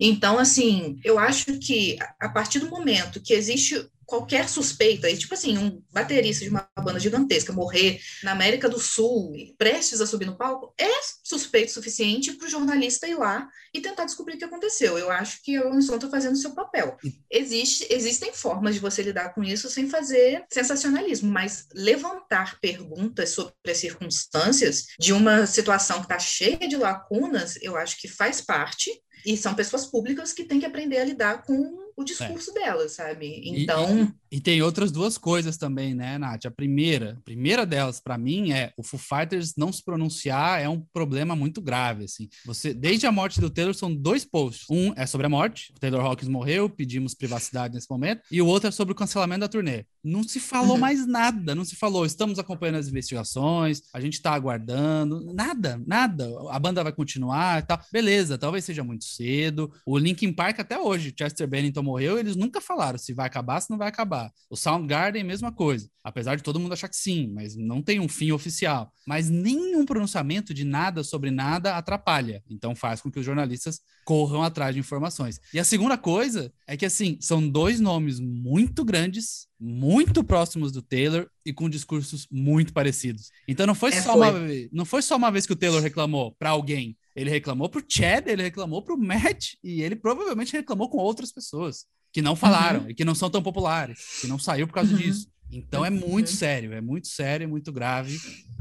Então, 0.07 0.39
assim, 0.39 0.99
eu 1.03 1.19
acho 1.19 1.59
que 1.59 1.97
a 2.19 2.29
partir 2.29 2.59
do 2.59 2.69
momento 2.69 3.21
que 3.21 3.33
existe 3.33 3.89
qualquer 4.07 4.47
suspeita, 4.47 5.09
e 5.09 5.17
tipo 5.17 5.33
assim, 5.33 5.57
um 5.57 5.83
baterista 5.91 6.45
de 6.45 6.49
uma 6.49 6.67
banda 6.79 6.97
gigantesca 6.97 7.51
morrer 7.51 7.99
na 8.23 8.31
América 8.31 8.69
do 8.69 8.79
Sul, 8.79 9.33
prestes 9.57 9.99
a 9.99 10.07
subir 10.07 10.25
no 10.25 10.37
palco, 10.37 10.73
é 10.77 10.89
suspeito 11.21 11.73
suficiente 11.73 12.31
para 12.31 12.47
o 12.47 12.49
jornalista 12.49 13.05
ir 13.05 13.15
lá 13.15 13.49
e 13.73 13.81
tentar 13.81 14.05
descobrir 14.05 14.35
o 14.35 14.37
que 14.37 14.45
aconteceu. 14.45 14.97
Eu 14.97 15.11
acho 15.11 15.43
que 15.43 15.57
a 15.57 15.63
Rolling 15.63 15.81
Stone 15.81 15.97
está 15.97 16.09
fazendo 16.09 16.35
o 16.35 16.37
seu 16.37 16.55
papel. 16.55 16.97
Existe, 17.29 17.85
existem 17.89 18.31
formas 18.31 18.75
de 18.75 18.79
você 18.79 19.03
lidar 19.03 19.33
com 19.33 19.43
isso 19.43 19.69
sem 19.69 19.89
fazer 19.89 20.45
sensacionalismo, 20.49 21.29
mas 21.29 21.67
levantar 21.73 22.61
perguntas 22.61 23.31
sobre 23.31 23.53
as 23.69 23.77
circunstâncias 23.77 24.85
de 24.97 25.11
uma 25.11 25.45
situação 25.45 25.97
que 25.97 26.05
está 26.05 26.17
cheia 26.17 26.65
de 26.65 26.77
lacunas, 26.77 27.57
eu 27.61 27.75
acho 27.75 27.99
que 27.99 28.07
faz 28.07 28.39
parte, 28.39 28.89
e 29.27 29.35
são 29.35 29.53
pessoas 29.53 29.85
públicas 29.85 30.31
que 30.31 30.45
têm 30.45 30.57
que 30.57 30.65
aprender 30.65 30.99
a 30.99 31.03
lidar 31.03 31.43
com 31.43 31.87
o 31.97 32.03
discurso 32.03 32.51
é. 32.51 32.53
dela, 32.53 32.87
sabe? 32.87 33.41
Então. 33.43 34.13
E, 34.31 34.35
e, 34.35 34.37
e, 34.37 34.39
tem 34.39 34.61
outras 34.61 34.89
duas 34.89 35.17
coisas 35.17 35.57
também, 35.57 35.93
né, 35.93 36.17
Nath? 36.17 36.45
A 36.45 36.51
primeira, 36.51 37.17
a 37.19 37.21
primeira 37.23 37.65
delas, 37.65 37.99
para 37.99 38.17
mim, 38.17 38.53
é 38.53 38.71
o 38.77 38.83
Foo 38.83 38.99
Fighters 38.99 39.55
não 39.57 39.73
se 39.73 39.83
pronunciar 39.83 40.61
é 40.61 40.69
um 40.69 40.79
problema 40.93 41.35
muito 41.35 41.59
grave, 41.59 42.05
assim. 42.05 42.29
Você, 42.45 42.73
desde 42.73 43.05
a 43.05 43.11
morte 43.11 43.41
do 43.41 43.49
Taylor, 43.49 43.73
são 43.73 43.93
dois 43.93 44.23
posts. 44.23 44.67
Um 44.69 44.93
é 44.95 45.05
sobre 45.05 45.25
a 45.25 45.29
morte, 45.29 45.73
o 45.75 45.79
Taylor 45.79 46.05
Hawkins 46.05 46.29
morreu, 46.29 46.69
pedimos 46.69 47.13
privacidade 47.13 47.73
nesse 47.73 47.89
momento, 47.89 48.21
e 48.31 48.41
o 48.41 48.45
outro 48.45 48.69
é 48.69 48.71
sobre 48.71 48.93
o 48.93 48.95
cancelamento 48.95 49.41
da 49.41 49.49
turnê. 49.49 49.83
Não 50.07 50.23
se 50.23 50.39
falou 50.39 50.75
uhum. 50.75 50.79
mais 50.79 51.05
nada, 51.05 51.53
não 51.53 51.65
se 51.65 51.75
falou, 51.75 52.05
estamos 52.05 52.39
acompanhando 52.39 52.77
as 52.77 52.87
investigações, 52.87 53.81
a 53.93 53.99
gente 53.99 54.21
tá 54.21 54.31
aguardando, 54.31 55.33
nada, 55.33 55.81
nada. 55.85 56.27
A 56.49 56.57
banda 56.57 56.81
vai 56.81 56.93
continuar 56.93 57.61
e 57.61 57.65
tal. 57.65 57.79
Beleza, 57.91 58.37
talvez 58.37 58.63
seja 58.63 58.83
muito 58.83 59.03
cedo. 59.03 59.69
O 59.85 59.97
Linkin 59.97 60.31
Park 60.31 60.59
até 60.59 60.79
hoje, 60.79 61.13
Chester 61.17 61.47
Bennington 61.47 61.83
morreu, 61.83 62.17
eles 62.17 62.37
nunca 62.37 62.61
falaram 62.61 62.97
se 62.97 63.13
vai 63.13 63.27
acabar, 63.27 63.59
se 63.59 63.69
não 63.69 63.77
vai 63.77 63.89
acabar. 63.89 64.31
O 64.49 64.55
Soundgarden, 64.55 65.23
mesma 65.23 65.51
coisa. 65.51 65.89
Apesar 66.03 66.35
de 66.35 66.43
todo 66.43 66.59
mundo 66.59 66.71
achar 66.71 66.87
que 66.87 66.95
sim, 66.95 67.29
mas 67.33 67.57
não 67.57 67.81
tem 67.81 67.99
um 67.99 68.07
fim 68.07 68.31
oficial. 68.31 68.93
Mas 69.05 69.29
nenhum 69.29 69.85
pronunciamento 69.85 70.53
de 70.53 70.63
nada 70.63 71.03
sobre 71.03 71.31
nada 71.31 71.75
atrapalha. 71.75 72.41
Então 72.49 72.73
faz 72.73 73.01
com 73.01 73.11
que 73.11 73.19
os 73.19 73.25
jornalistas 73.25 73.81
corram 74.07 74.41
atrás 74.41 74.73
de 74.73 74.79
informações. 74.79 75.37
E 75.53 75.59
a 75.59 75.65
segunda 75.65 75.97
coisa 75.97 76.49
é 76.65 76.77
que, 76.77 76.85
assim, 76.85 77.17
são 77.19 77.45
dois 77.45 77.81
nomes 77.81 78.21
muito 78.21 78.85
grandes, 78.85 79.49
muito 79.59 80.23
próximos 80.23 80.71
do 80.71 80.81
Taylor 80.81 81.29
e 81.45 81.51
com 81.51 81.69
discursos 81.69 82.25
muito 82.31 82.71
parecidos. 82.71 83.31
Então 83.45 83.67
não 83.67 83.75
foi, 83.75 83.91
é, 83.91 84.01
só, 84.01 84.13
foi. 84.13 84.29
Uma, 84.29 84.69
não 84.71 84.85
foi 84.85 85.01
só 85.01 85.17
uma 85.17 85.29
vez 85.29 85.45
que 85.45 85.51
o 85.51 85.57
Taylor 85.57 85.81
reclamou 85.81 86.33
para 86.39 86.51
alguém. 86.51 86.97
Ele 87.13 87.29
reclamou 87.29 87.67
pro 87.67 87.83
Chad, 87.85 88.25
ele 88.29 88.43
reclamou 88.43 88.81
pro 88.81 88.97
Matt 88.97 89.55
e 89.61 89.81
ele 89.81 89.97
provavelmente 89.97 90.53
reclamou 90.53 90.89
com 90.89 90.99
outras 90.99 91.33
pessoas 91.33 91.85
que 92.13 92.21
não 92.21 92.33
falaram 92.33 92.83
uhum. 92.83 92.89
e 92.91 92.95
que 92.95 93.03
não 93.03 93.13
são 93.13 93.29
tão 93.29 93.43
populares, 93.43 94.21
que 94.21 94.27
não 94.27 94.39
saiu 94.39 94.67
por 94.67 94.73
causa 94.73 94.93
uhum. 94.93 94.99
disso. 94.99 95.27
Então 95.51 95.83
é 95.83 95.89
muito 95.89 96.29
uhum. 96.29 96.33
sério, 96.33 96.71
é 96.71 96.79
muito 96.79 97.09
sério, 97.09 97.43
é 97.43 97.47
muito 97.47 97.73
grave 97.73 98.17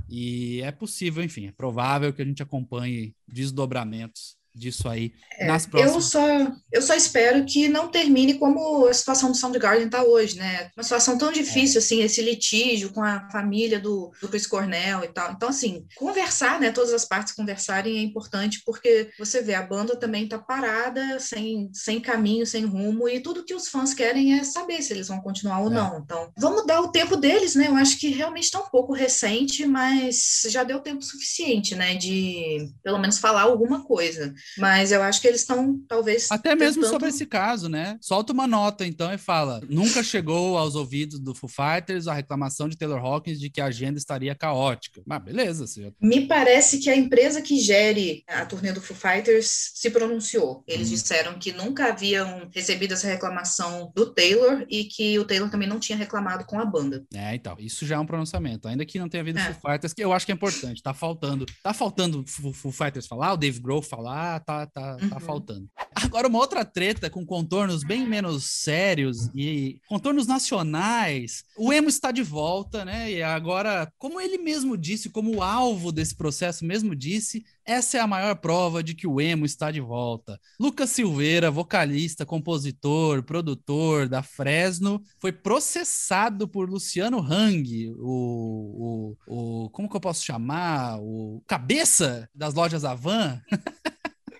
e 0.08 0.60
é 0.62 0.72
possível, 0.72 1.22
enfim, 1.22 1.46
é 1.46 1.52
provável 1.52 2.12
que 2.12 2.20
a 2.20 2.24
gente 2.24 2.42
acompanhe 2.42 3.14
desdobramentos 3.28 4.35
disso 4.56 4.88
aí 4.88 5.12
é, 5.38 5.46
nas 5.46 5.66
próximas. 5.66 5.94
Eu 5.94 6.00
só, 6.00 6.52
eu 6.72 6.82
só 6.82 6.94
espero 6.94 7.44
que 7.44 7.68
não 7.68 7.88
termine 7.88 8.34
como 8.34 8.86
a 8.86 8.94
situação 8.94 9.30
do 9.30 9.36
Soundgarden 9.36 9.86
está 9.86 10.02
hoje, 10.02 10.36
né? 10.36 10.70
Uma 10.76 10.82
situação 10.82 11.18
tão 11.18 11.30
difícil, 11.30 11.80
é. 11.80 11.84
assim, 11.84 12.02
esse 12.02 12.22
litígio 12.22 12.92
com 12.92 13.02
a 13.02 13.28
família 13.30 13.78
do, 13.78 14.10
do 14.20 14.28
Chris 14.28 14.46
Cornell 14.46 15.04
e 15.04 15.08
tal. 15.08 15.32
Então, 15.32 15.48
assim, 15.48 15.86
conversar, 15.96 16.58
né? 16.58 16.70
Todas 16.72 16.92
as 16.92 17.04
partes 17.04 17.34
conversarem 17.34 17.98
é 17.98 18.02
importante, 18.02 18.62
porque 18.64 19.10
você 19.18 19.42
vê, 19.42 19.54
a 19.54 19.62
banda 19.62 19.94
também 19.96 20.24
está 20.24 20.38
parada, 20.38 21.20
sem, 21.20 21.70
sem 21.72 22.00
caminho, 22.00 22.46
sem 22.46 22.64
rumo, 22.64 23.08
e 23.08 23.20
tudo 23.20 23.44
que 23.44 23.54
os 23.54 23.68
fãs 23.68 23.92
querem 23.92 24.38
é 24.38 24.44
saber 24.44 24.80
se 24.82 24.92
eles 24.92 25.08
vão 25.08 25.20
continuar 25.20 25.60
ou 25.60 25.70
é. 25.70 25.74
não. 25.74 25.98
Então, 25.98 26.32
vamos 26.38 26.66
dar 26.66 26.80
o 26.80 26.90
tempo 26.90 27.16
deles, 27.16 27.54
né? 27.54 27.68
Eu 27.68 27.76
acho 27.76 27.98
que 27.98 28.08
realmente 28.08 28.44
está 28.44 28.60
um 28.60 28.70
pouco 28.70 28.92
recente, 28.94 29.66
mas 29.66 30.46
já 30.48 30.64
deu 30.64 30.80
tempo 30.80 31.02
suficiente, 31.02 31.74
né? 31.74 31.94
De 31.94 32.70
pelo 32.82 32.98
menos 32.98 33.18
falar 33.18 33.42
alguma 33.42 33.84
coisa. 33.84 34.34
Mas 34.58 34.92
eu 34.92 35.02
acho 35.02 35.20
que 35.20 35.28
eles 35.28 35.40
estão, 35.40 35.78
talvez. 35.88 36.30
Até 36.30 36.54
mesmo 36.54 36.82
tentando... 36.82 36.92
sobre 36.92 37.08
esse 37.08 37.26
caso, 37.26 37.68
né? 37.68 37.98
Solta 38.00 38.32
uma 38.32 38.46
nota, 38.46 38.86
então, 38.86 39.12
e 39.12 39.18
fala: 39.18 39.60
nunca 39.68 40.02
chegou 40.02 40.56
aos 40.56 40.74
ouvidos 40.74 41.18
do 41.18 41.34
Foo 41.34 41.48
Fighters 41.48 42.06
a 42.06 42.14
reclamação 42.14 42.68
de 42.68 42.76
Taylor 42.76 43.04
Hawkins 43.04 43.38
de 43.38 43.50
que 43.50 43.60
a 43.60 43.66
agenda 43.66 43.98
estaria 43.98 44.34
caótica. 44.34 45.02
Mas 45.06 45.22
beleza. 45.22 45.66
Você 45.66 45.82
já... 45.82 45.90
Me 46.00 46.26
parece 46.26 46.78
que 46.78 46.90
a 46.90 46.96
empresa 46.96 47.42
que 47.42 47.58
gere 47.58 48.24
a 48.26 48.44
turnê 48.44 48.72
do 48.72 48.80
Foo 48.80 48.96
Fighters 48.96 49.72
se 49.74 49.90
pronunciou. 49.90 50.62
Eles 50.66 50.88
hum. 50.88 50.94
disseram 50.94 51.38
que 51.38 51.52
nunca 51.52 51.86
haviam 51.86 52.48
recebido 52.54 52.94
essa 52.94 53.06
reclamação 53.06 53.92
do 53.94 54.12
Taylor 54.12 54.64
e 54.68 54.84
que 54.84 55.18
o 55.18 55.24
Taylor 55.24 55.50
também 55.50 55.68
não 55.68 55.80
tinha 55.80 55.96
reclamado 55.96 56.44
com 56.44 56.58
a 56.58 56.64
banda. 56.64 57.04
É, 57.14 57.34
então, 57.34 57.56
isso 57.58 57.86
já 57.86 57.96
é 57.96 57.98
um 57.98 58.06
pronunciamento. 58.06 58.68
Ainda 58.68 58.84
que 58.84 58.98
não 58.98 59.08
tenha 59.08 59.22
havido 59.22 59.38
é. 59.38 59.52
Foo 59.52 59.70
Fighters, 59.70 59.92
que 59.92 60.02
eu 60.02 60.12
acho 60.12 60.26
que 60.26 60.32
é 60.32 60.34
importante. 60.34 60.82
Tá 60.82 60.94
faltando, 60.94 61.46
tá 61.62 61.72
faltando 61.72 62.24
Foo 62.26 62.72
Fighters 62.72 63.06
falar, 63.06 63.32
o 63.32 63.36
Dave 63.36 63.60
Grohl 63.60 63.82
falar, 63.82 64.35
tá, 64.40 64.66
tá, 64.66 64.96
tá, 64.96 65.08
tá 65.08 65.16
uhum. 65.16 65.20
faltando. 65.20 65.68
Agora, 65.94 66.28
uma 66.28 66.38
outra 66.38 66.64
treta 66.64 67.08
com 67.08 67.24
contornos 67.24 67.82
bem 67.82 68.06
menos 68.06 68.44
sérios 68.44 69.30
e 69.34 69.80
contornos 69.88 70.26
nacionais. 70.26 71.44
O 71.56 71.72
emo 71.72 71.88
está 71.88 72.10
de 72.10 72.22
volta, 72.22 72.84
né? 72.84 73.10
E 73.10 73.22
agora, 73.22 73.90
como 73.98 74.20
ele 74.20 74.38
mesmo 74.38 74.76
disse, 74.76 75.08
como 75.08 75.36
o 75.36 75.42
alvo 75.42 75.90
desse 75.90 76.14
processo 76.14 76.64
mesmo 76.64 76.94
disse, 76.94 77.44
essa 77.66 77.98
é 77.98 78.00
a 78.00 78.06
maior 78.06 78.36
prova 78.36 78.82
de 78.82 78.94
que 78.94 79.08
o 79.08 79.20
emo 79.20 79.44
está 79.44 79.72
de 79.72 79.80
volta. 79.80 80.38
Lucas 80.60 80.90
Silveira, 80.90 81.50
vocalista, 81.50 82.24
compositor, 82.24 83.24
produtor 83.24 84.08
da 84.08 84.22
Fresno, 84.22 85.02
foi 85.18 85.32
processado 85.32 86.46
por 86.46 86.70
Luciano 86.70 87.20
Hang, 87.20 87.90
o, 87.98 89.16
o, 89.26 89.64
o 89.64 89.70
como 89.70 89.88
que 89.88 89.96
eu 89.96 90.00
posso 90.00 90.24
chamar? 90.24 91.00
O 91.00 91.42
cabeça 91.46 92.28
das 92.32 92.54
lojas 92.54 92.84
Avan. 92.84 93.42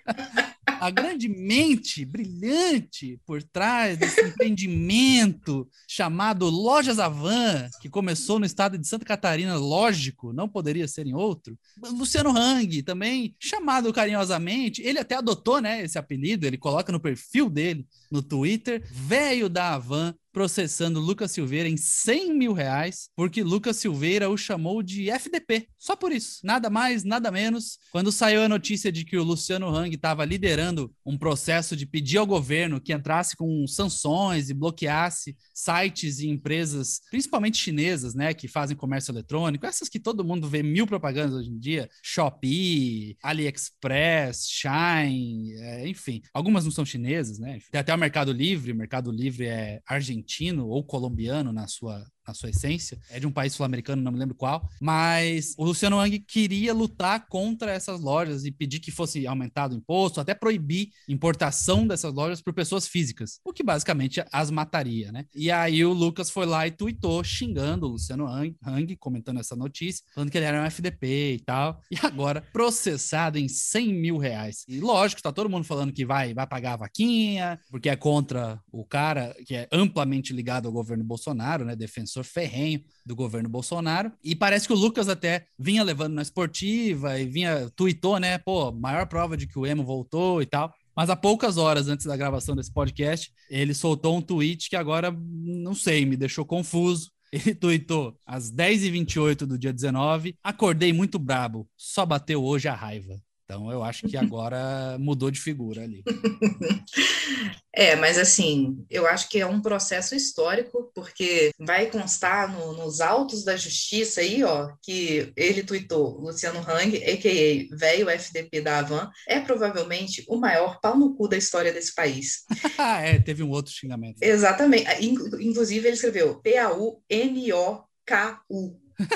a 0.80 0.90
grande 0.90 1.28
mente 1.28 2.04
brilhante 2.04 3.18
por 3.24 3.42
trás 3.42 3.96
desse 3.96 4.20
empreendimento 4.20 5.68
chamado 5.88 6.48
Lojas 6.48 6.98
Avan, 6.98 7.68
que 7.80 7.88
começou 7.88 8.38
no 8.38 8.46
estado 8.46 8.76
de 8.76 8.86
Santa 8.86 9.04
Catarina, 9.04 9.56
lógico, 9.56 10.32
não 10.32 10.48
poderia 10.48 10.86
ser 10.86 11.06
em 11.06 11.14
outro. 11.14 11.58
Luciano 11.82 12.30
Hang, 12.30 12.82
também 12.82 13.34
chamado 13.38 13.92
carinhosamente, 13.92 14.82
ele 14.82 14.98
até 14.98 15.16
adotou 15.16 15.60
né, 15.60 15.82
esse 15.82 15.98
apelido, 15.98 16.46
ele 16.46 16.58
coloca 16.58 16.92
no 16.92 17.00
perfil 17.00 17.48
dele 17.48 17.86
no 18.10 18.22
Twitter, 18.22 18.82
velho 18.90 19.48
da 19.48 19.74
Avan, 19.74 20.14
processando 20.36 21.00
Lucas 21.00 21.30
Silveira 21.30 21.66
em 21.66 21.78
100 21.78 22.36
mil 22.36 22.52
reais, 22.52 23.08
porque 23.16 23.42
Lucas 23.42 23.78
Silveira 23.78 24.28
o 24.28 24.36
chamou 24.36 24.82
de 24.82 25.08
FDP. 25.08 25.66
Só 25.78 25.96
por 25.96 26.12
isso. 26.12 26.40
Nada 26.44 26.68
mais, 26.68 27.04
nada 27.04 27.30
menos. 27.30 27.78
Quando 27.90 28.12
saiu 28.12 28.42
a 28.42 28.48
notícia 28.48 28.92
de 28.92 29.02
que 29.02 29.16
o 29.16 29.22
Luciano 29.22 29.74
Hang 29.74 29.94
estava 29.94 30.26
liderando 30.26 30.94
um 31.06 31.16
processo 31.16 31.74
de 31.74 31.86
pedir 31.86 32.18
ao 32.18 32.26
governo 32.26 32.82
que 32.82 32.92
entrasse 32.92 33.34
com 33.34 33.66
sanções 33.66 34.50
e 34.50 34.54
bloqueasse 34.54 35.34
sites 35.54 36.18
e 36.18 36.28
empresas, 36.28 37.00
principalmente 37.10 37.56
chinesas, 37.56 38.14
né, 38.14 38.34
que 38.34 38.46
fazem 38.46 38.76
comércio 38.76 39.12
eletrônico, 39.12 39.64
essas 39.64 39.88
que 39.88 39.98
todo 39.98 40.22
mundo 40.22 40.50
vê 40.50 40.62
mil 40.62 40.86
propagandas 40.86 41.32
hoje 41.32 41.48
em 41.48 41.58
dia, 41.58 41.88
Shopee, 42.02 43.16
AliExpress, 43.22 44.46
Shine, 44.50 45.54
é, 45.54 45.88
enfim. 45.88 46.20
Algumas 46.34 46.62
não 46.62 46.70
são 46.70 46.84
chinesas, 46.84 47.38
né? 47.38 47.58
Tem 47.70 47.80
até 47.80 47.94
o 47.94 47.98
Mercado 47.98 48.32
Livre, 48.32 48.72
o 48.72 48.76
Mercado 48.76 49.10
Livre 49.10 49.46
é 49.46 49.80
argentino 49.86 50.25
argentino 50.26 50.68
ou 50.68 50.82
colombiano 50.84 51.52
na 51.52 51.68
sua 51.68 52.04
na 52.26 52.34
sua 52.34 52.50
essência, 52.50 52.98
é 53.10 53.20
de 53.20 53.26
um 53.26 53.30
país 53.30 53.52
sul-americano, 53.52 54.02
não 54.02 54.12
me 54.12 54.18
lembro 54.18 54.34
qual, 54.34 54.68
mas 54.80 55.54
o 55.56 55.64
Luciano 55.64 55.96
Wang 55.96 56.18
queria 56.18 56.74
lutar 56.74 57.26
contra 57.28 57.72
essas 57.72 58.00
lojas 58.00 58.44
e 58.44 58.50
pedir 58.50 58.80
que 58.80 58.90
fosse 58.90 59.26
aumentado 59.26 59.74
o 59.74 59.78
imposto, 59.78 60.20
até 60.20 60.34
proibir 60.34 60.90
importação 61.08 61.86
dessas 61.86 62.12
lojas 62.12 62.40
por 62.40 62.52
pessoas 62.52 62.88
físicas, 62.88 63.40
o 63.44 63.52
que 63.52 63.62
basicamente 63.62 64.24
as 64.32 64.50
mataria, 64.50 65.12
né? 65.12 65.26
E 65.34 65.50
aí 65.50 65.84
o 65.84 65.92
Lucas 65.92 66.30
foi 66.30 66.46
lá 66.46 66.66
e 66.66 66.70
tuitou 66.70 67.22
xingando 67.22 67.86
o 67.86 67.90
Luciano 67.90 68.26
Hang, 68.26 68.96
comentando 68.96 69.40
essa 69.40 69.54
notícia, 69.54 70.04
falando 70.14 70.30
que 70.30 70.38
ele 70.38 70.46
era 70.46 70.62
um 70.62 70.66
FDP 70.66 71.34
e 71.34 71.40
tal, 71.40 71.80
e 71.90 71.96
agora 72.02 72.42
processado 72.52 73.38
em 73.38 73.48
100 73.48 73.94
mil 73.94 74.18
reais. 74.18 74.64
E 74.68 74.80
lógico, 74.80 75.22
tá 75.22 75.32
todo 75.32 75.50
mundo 75.50 75.64
falando 75.64 75.92
que 75.92 76.04
vai, 76.04 76.34
vai 76.34 76.46
pagar 76.46 76.74
a 76.74 76.78
vaquinha, 76.78 77.58
porque 77.70 77.88
é 77.88 77.96
contra 77.96 78.60
o 78.70 78.84
cara 78.84 79.34
que 79.44 79.54
é 79.54 79.68
amplamente 79.72 80.32
ligado 80.32 80.66
ao 80.66 80.72
governo 80.72 81.04
Bolsonaro, 81.04 81.64
né? 81.64 81.76
Defensor 81.76 82.15
defensor 82.16 82.24
ferrenho 82.24 82.82
do 83.04 83.14
governo 83.14 83.48
Bolsonaro. 83.48 84.12
E 84.22 84.34
parece 84.34 84.66
que 84.66 84.72
o 84.72 84.76
Lucas 84.76 85.08
até 85.08 85.46
vinha 85.58 85.82
levando 85.82 86.14
na 86.14 86.22
esportiva 86.22 87.18
e 87.18 87.26
vinha, 87.26 87.70
tweetou, 87.76 88.18
né? 88.18 88.38
Pô, 88.38 88.72
maior 88.72 89.06
prova 89.06 89.36
de 89.36 89.46
que 89.46 89.58
o 89.58 89.66
emo 89.66 89.84
voltou 89.84 90.40
e 90.40 90.46
tal. 90.46 90.72
Mas 90.94 91.10
há 91.10 91.16
poucas 91.16 91.58
horas 91.58 91.88
antes 91.88 92.06
da 92.06 92.16
gravação 92.16 92.56
desse 92.56 92.72
podcast, 92.72 93.30
ele 93.50 93.74
soltou 93.74 94.16
um 94.16 94.22
tweet 94.22 94.70
que 94.70 94.76
agora, 94.76 95.10
não 95.12 95.74
sei, 95.74 96.06
me 96.06 96.16
deixou 96.16 96.44
confuso. 96.44 97.10
Ele 97.32 97.56
tweetou 97.56 98.16
às 98.24 98.52
10h28 98.52 99.38
do 99.38 99.58
dia 99.58 99.72
19: 99.72 100.36
Acordei 100.44 100.92
muito 100.92 101.18
brabo, 101.18 101.68
só 101.76 102.06
bateu 102.06 102.42
hoje 102.42 102.68
a 102.68 102.74
raiva. 102.74 103.20
Então 103.46 103.70
eu 103.70 103.82
acho 103.84 104.08
que 104.08 104.16
agora 104.16 104.98
mudou 104.98 105.30
de 105.30 105.40
figura 105.40 105.82
ali. 105.82 106.02
É, 107.78 107.94
mas 107.94 108.16
assim, 108.16 108.82
eu 108.88 109.06
acho 109.06 109.28
que 109.28 109.38
é 109.38 109.44
um 109.44 109.60
processo 109.60 110.14
histórico, 110.14 110.90
porque 110.94 111.50
vai 111.58 111.90
constar 111.90 112.50
no, 112.50 112.72
nos 112.72 113.02
autos 113.02 113.44
da 113.44 113.54
justiça 113.54 114.22
aí, 114.22 114.42
ó, 114.42 114.72
que 114.82 115.30
ele 115.36 115.62
tuitou, 115.62 116.18
Luciano 116.18 116.60
Hang, 116.60 116.96
a.k.a. 116.96 117.68
velho 117.76 118.08
FDP 118.08 118.62
da 118.62 118.78
Avan, 118.78 119.10
é 119.28 119.40
provavelmente 119.40 120.24
o 120.26 120.38
maior 120.38 120.80
pau 120.80 120.96
no 120.96 121.14
cu 121.14 121.28
da 121.28 121.36
história 121.36 121.70
desse 121.70 121.94
país. 121.94 122.44
é, 123.04 123.18
teve 123.18 123.42
um 123.42 123.50
outro 123.50 123.70
xingamento. 123.74 124.22
Exatamente. 124.22 124.86
Inclusive, 125.04 125.86
ele 125.86 125.96
escreveu 125.96 126.40
P-A-U-N-O-K-U. 126.40 126.96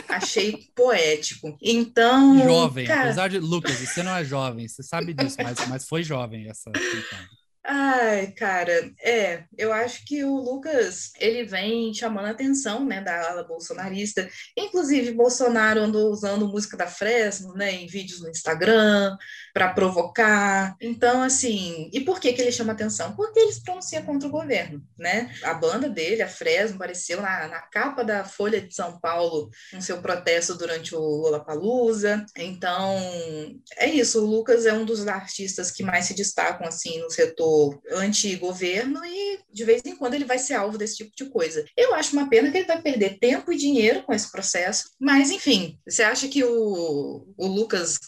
Achei 0.09 0.69
poético. 0.75 1.57
Então. 1.63 2.39
Jovem, 2.43 2.87
cara... 2.87 3.03
apesar 3.03 3.29
de. 3.29 3.39
Lucas, 3.39 3.77
você 3.77 4.03
não 4.03 4.15
é 4.15 4.25
jovem, 4.25 4.69
você 4.69 4.83
sabe 4.83 5.15
disso, 5.15 5.37
mas, 5.43 5.69
mas 5.69 5.89
foi 5.89 6.03
jovem 6.03 6.49
essa. 6.49 6.71
Ai, 7.63 8.33
cara, 8.33 8.91
é, 9.03 9.45
eu 9.57 9.71
acho 9.71 10.05
que 10.07 10.25
o 10.25 10.35
Lucas, 10.35 11.11
ele 11.21 11.45
vem 11.45 11.93
chamando 11.93 12.25
a 12.25 12.31
atenção, 12.31 12.87
né, 12.87 13.03
da 13.03 13.31
ala 13.31 13.45
bolsonarista, 13.45 14.27
inclusive 14.57 15.13
Bolsonaro 15.13 15.81
andou 15.81 16.11
usando 16.11 16.49
música 16.49 16.75
da 16.75 16.87
Fresno, 16.87 17.53
né, 17.53 17.71
em 17.73 17.87
vídeos 17.87 18.23
no 18.23 18.31
Instagram, 18.31 19.15
para 19.53 19.75
provocar, 19.75 20.75
então, 20.81 21.23
assim, 21.23 21.91
e 21.93 22.01
por 22.01 22.19
que 22.19 22.33
que 22.33 22.41
ele 22.41 22.51
chama 22.51 22.73
atenção? 22.73 23.15
Porque 23.15 23.39
ele 23.39 23.53
se 23.53 23.63
pronuncia 23.63 24.03
contra 24.03 24.27
o 24.27 24.33
governo, 24.33 24.83
né, 24.99 25.31
a 25.45 25.53
banda 25.53 25.89
dele, 25.89 26.23
a 26.23 26.29
Fresno, 26.29 26.77
apareceu 26.77 27.21
na, 27.21 27.47
na 27.47 27.61
capa 27.61 28.03
da 28.03 28.25
Folha 28.25 28.61
de 28.61 28.75
São 28.75 28.99
Paulo, 28.99 29.51
no 29.75 29.83
seu 29.83 30.01
protesto 30.01 30.57
durante 30.57 30.95
o 30.95 30.99
Lollapalooza, 30.99 32.25
então, 32.39 32.97
é 33.77 33.87
isso, 33.87 34.25
o 34.25 34.27
Lucas 34.27 34.65
é 34.65 34.73
um 34.73 34.87
dos 34.87 35.07
artistas 35.07 35.71
que 35.71 35.83
mais 35.83 36.07
se 36.07 36.15
destacam, 36.15 36.67
assim, 36.67 36.99
no 37.01 37.11
setor 37.11 37.50
anti-governo 37.93 39.05
e 39.05 39.41
de 39.53 39.65
vez 39.65 39.83
em 39.85 39.97
quando 39.97 40.15
ele 40.15 40.25
vai 40.25 40.39
ser 40.39 40.55
alvo 40.55 40.79
desse 40.79 40.97
tipo 40.97 41.13
de 41.17 41.31
coisa. 41.31 41.65
Eu 41.77 41.95
acho 41.95 42.13
uma 42.13 42.29
pena 42.29 42.51
que 42.51 42.59
ele 42.59 42.67
vai 42.67 42.81
perder 42.81 43.19
tempo 43.19 43.53
e 43.53 43.57
dinheiro 43.57 44.03
com 44.03 44.13
esse 44.13 44.31
processo, 44.31 44.91
mas 45.01 45.31
enfim, 45.31 45.79
você 45.89 46.03
acha 46.03 46.29
que 46.29 46.45
o, 46.45 47.27
o 47.37 47.47
Lucas 47.47 47.99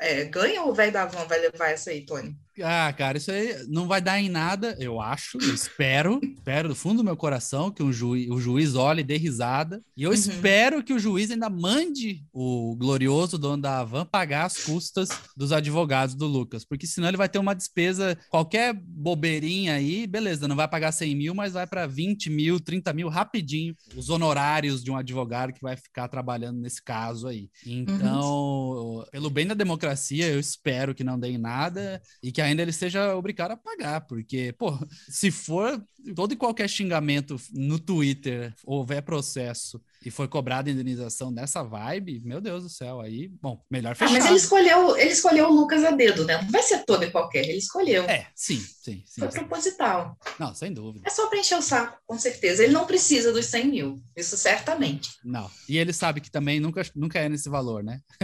é, 0.00 0.24
ganha 0.24 0.62
ou 0.62 0.70
o 0.70 0.74
velho 0.74 0.92
da 0.92 1.06
vai 1.06 1.38
levar 1.40 1.70
essa 1.70 1.90
aí, 1.90 2.04
Tony? 2.04 2.36
Ah, 2.62 2.92
cara, 2.92 3.18
isso 3.18 3.30
aí 3.30 3.66
não 3.68 3.86
vai 3.86 4.00
dar 4.00 4.20
em 4.20 4.28
nada, 4.28 4.76
eu 4.78 5.00
acho. 5.00 5.38
Eu 5.40 5.54
espero, 5.54 6.20
espero 6.22 6.68
do 6.68 6.74
fundo 6.74 6.98
do 6.98 7.04
meu 7.04 7.16
coração 7.16 7.70
que 7.70 7.82
um 7.82 7.92
juiz, 7.92 8.30
o 8.30 8.40
juiz 8.40 8.74
olhe 8.74 9.00
e 9.00 9.04
dê 9.04 9.16
risada. 9.16 9.82
E 9.96 10.02
eu 10.02 10.10
uhum. 10.10 10.14
espero 10.14 10.82
que 10.82 10.92
o 10.92 10.98
juiz 10.98 11.30
ainda 11.30 11.50
mande 11.50 12.24
o 12.32 12.74
glorioso 12.76 13.38
dono 13.38 13.62
da 13.62 13.80
Avan 13.80 14.06
pagar 14.06 14.46
as 14.46 14.58
custas 14.58 15.08
dos 15.36 15.52
advogados 15.52 16.14
do 16.14 16.26
Lucas, 16.26 16.64
porque 16.64 16.86
senão 16.86 17.08
ele 17.08 17.16
vai 17.16 17.28
ter 17.28 17.38
uma 17.38 17.54
despesa, 17.54 18.16
qualquer 18.30 18.72
bobeirinha 18.74 19.74
aí, 19.74 20.06
beleza, 20.06 20.48
não 20.48 20.56
vai 20.56 20.68
pagar 20.68 20.92
100 20.92 21.14
mil, 21.14 21.34
mas 21.34 21.52
vai 21.52 21.66
para 21.66 21.86
20 21.86 22.30
mil, 22.30 22.58
30 22.58 22.92
mil 22.92 23.08
rapidinho, 23.08 23.74
os 23.94 24.08
honorários 24.08 24.82
de 24.82 24.90
um 24.90 24.96
advogado 24.96 25.52
que 25.52 25.62
vai 25.62 25.76
ficar 25.76 26.08
trabalhando 26.08 26.60
nesse 26.60 26.82
caso 26.82 27.28
aí. 27.28 27.50
Então, 27.66 28.22
uhum. 28.22 29.04
pelo 29.10 29.30
bem 29.30 29.46
da 29.46 29.54
democracia, 29.54 30.28
eu 30.28 30.40
espero 30.40 30.94
que 30.94 31.04
não 31.04 31.18
dê 31.18 31.28
em 31.28 31.38
nada 31.38 32.00
e 32.22 32.32
que 32.32 32.45
ainda 32.46 32.62
ele 32.62 32.72
seja 32.72 33.14
obrigado 33.16 33.52
a 33.52 33.56
pagar, 33.56 34.02
porque, 34.02 34.52
pô, 34.52 34.78
se 35.08 35.30
for 35.30 35.82
todo 36.14 36.32
e 36.32 36.36
qualquer 36.36 36.68
xingamento 36.68 37.36
no 37.52 37.78
Twitter 37.78 38.54
houver 38.64 39.02
processo 39.02 39.82
e 40.06 40.10
foi 40.10 40.28
cobrada 40.28 40.70
indenização 40.70 41.32
nessa 41.32 41.64
vibe, 41.64 42.20
meu 42.24 42.40
Deus 42.40 42.62
do 42.62 42.68
céu, 42.68 43.00
aí, 43.00 43.26
bom, 43.42 43.60
melhor 43.68 43.96
fechar. 43.96 44.12
Ah, 44.12 44.18
mas 44.18 44.26
ele 44.26 44.36
escolheu, 44.36 44.96
ele 44.96 45.10
escolheu 45.10 45.48
o 45.48 45.52
Lucas 45.52 45.82
a 45.82 45.90
dedo, 45.90 46.24
né? 46.24 46.40
Não 46.40 46.50
vai 46.52 46.62
ser 46.62 46.84
todo 46.84 47.02
e 47.02 47.10
qualquer, 47.10 47.42
ele 47.48 47.58
escolheu. 47.58 48.04
É, 48.04 48.28
sim, 48.32 48.58
sim. 48.58 49.02
sim 49.04 49.20
foi 49.20 49.32
sim. 49.32 49.38
proposital. 49.38 50.16
Não, 50.38 50.54
sem 50.54 50.72
dúvida. 50.72 51.02
É 51.04 51.10
só 51.10 51.26
preencher 51.26 51.56
o 51.56 51.62
saco, 51.62 51.98
com 52.06 52.16
certeza. 52.16 52.62
Ele 52.62 52.72
não 52.72 52.86
precisa 52.86 53.32
dos 53.32 53.46
100 53.46 53.66
mil, 53.66 54.02
isso 54.14 54.36
certamente. 54.36 55.10
Não, 55.24 55.50
e 55.68 55.76
ele 55.76 55.92
sabe 55.92 56.20
que 56.20 56.30
também 56.30 56.60
nunca, 56.60 56.82
nunca 56.94 57.18
é 57.18 57.28
nesse 57.28 57.48
valor, 57.48 57.82
né? 57.82 58.00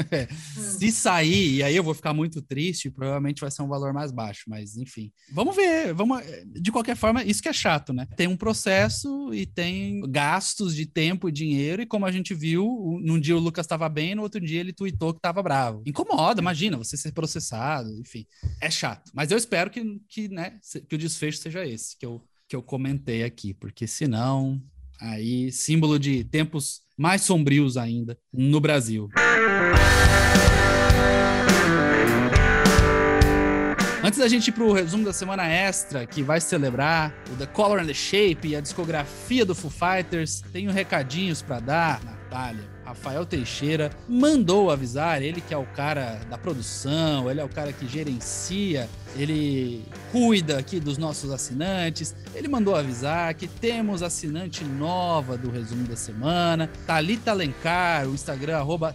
hum. 0.56 0.78
Se 0.78 0.92
sair, 0.92 1.56
e 1.56 1.62
aí 1.64 1.74
eu 1.74 1.82
vou 1.82 1.94
ficar 1.94 2.14
muito 2.14 2.40
triste, 2.40 2.92
provavelmente 2.92 3.40
vai 3.40 3.50
ser 3.50 3.62
um 3.62 3.68
valor 3.68 3.92
mais 3.92 4.12
baixo, 4.12 4.44
mas 4.46 4.76
enfim. 4.76 5.10
Vamos 5.32 5.56
ver, 5.56 5.92
vamos... 5.94 6.22
De 6.46 6.70
qualquer 6.70 6.94
forma, 6.94 7.24
isso 7.24 7.42
que 7.42 7.48
é 7.48 7.52
chato, 7.52 7.92
né? 7.92 8.06
Tem 8.16 8.28
um 8.28 8.36
processo 8.36 9.34
e 9.34 9.46
tem 9.46 10.00
gastos 10.08 10.76
de 10.76 10.86
tempo 10.86 11.28
e 11.28 11.32
dinheiro, 11.32 11.71
e 11.80 11.86
como 11.86 12.04
a 12.04 12.12
gente 12.12 12.34
viu, 12.34 12.98
num 13.02 13.18
dia 13.18 13.36
o 13.36 13.40
Lucas 13.40 13.64
estava 13.64 13.88
bem, 13.88 14.14
no 14.14 14.22
outro 14.22 14.40
dia 14.40 14.60
ele 14.60 14.72
tweetou 14.72 15.12
que 15.12 15.18
estava 15.18 15.42
bravo. 15.42 15.82
Incomoda, 15.86 16.40
imagina, 16.40 16.76
você 16.76 16.96
ser 16.96 17.12
processado, 17.12 17.88
enfim. 18.00 18.26
É 18.60 18.70
chato. 18.70 19.10
Mas 19.14 19.30
eu 19.30 19.38
espero 19.38 19.70
que, 19.70 19.82
que, 20.08 20.28
né, 20.28 20.58
que 20.88 20.94
o 20.94 20.98
desfecho 20.98 21.38
seja 21.38 21.64
esse, 21.64 21.96
que 21.96 22.04
eu, 22.04 22.22
que 22.48 22.56
eu 22.56 22.62
comentei 22.62 23.22
aqui, 23.22 23.54
porque 23.54 23.86
senão, 23.86 24.60
aí, 25.00 25.50
símbolo 25.52 25.98
de 25.98 26.24
tempos 26.24 26.82
mais 26.96 27.22
sombrios 27.22 27.76
ainda 27.76 28.18
no 28.32 28.60
Brasil. 28.60 29.08
Antes 34.12 34.20
da 34.20 34.28
gente 34.28 34.48
ir 34.48 34.52
pro 34.52 34.74
resumo 34.74 35.06
da 35.06 35.12
semana 35.14 35.48
extra, 35.48 36.04
que 36.04 36.22
vai 36.22 36.38
celebrar 36.38 37.14
o 37.32 37.36
The 37.36 37.46
Color 37.46 37.80
and 37.80 37.86
the 37.86 37.94
Shape 37.94 38.48
e 38.48 38.54
a 38.54 38.60
discografia 38.60 39.42
do 39.42 39.54
Foo 39.54 39.70
Fighters, 39.70 40.42
tenho 40.52 40.70
recadinhos 40.70 41.40
para 41.40 41.60
dar, 41.60 42.04
Natália. 42.04 42.62
Rafael 42.84 43.24
Teixeira 43.24 43.88
mandou 44.06 44.70
avisar, 44.70 45.22
ele 45.22 45.40
que 45.40 45.54
é 45.54 45.56
o 45.56 45.64
cara 45.64 46.20
da 46.28 46.36
produção, 46.36 47.30
ele 47.30 47.40
é 47.40 47.44
o 47.44 47.48
cara 47.48 47.72
que 47.72 47.88
gerencia, 47.88 48.86
ele 49.16 49.84
cuida 50.10 50.58
aqui 50.58 50.80
dos 50.80 50.98
nossos 50.98 51.30
assinantes. 51.30 52.14
Ele 52.34 52.48
mandou 52.48 52.74
avisar 52.74 53.34
que 53.34 53.46
temos 53.46 54.02
assinante 54.02 54.64
nova 54.64 55.36
do 55.36 55.50
resumo 55.50 55.86
da 55.86 55.96
semana, 55.96 56.70
Talita 56.86 57.30
Alencar, 57.30 58.06
o 58.06 58.14
Instagram 58.14 58.58
arroba 58.58 58.94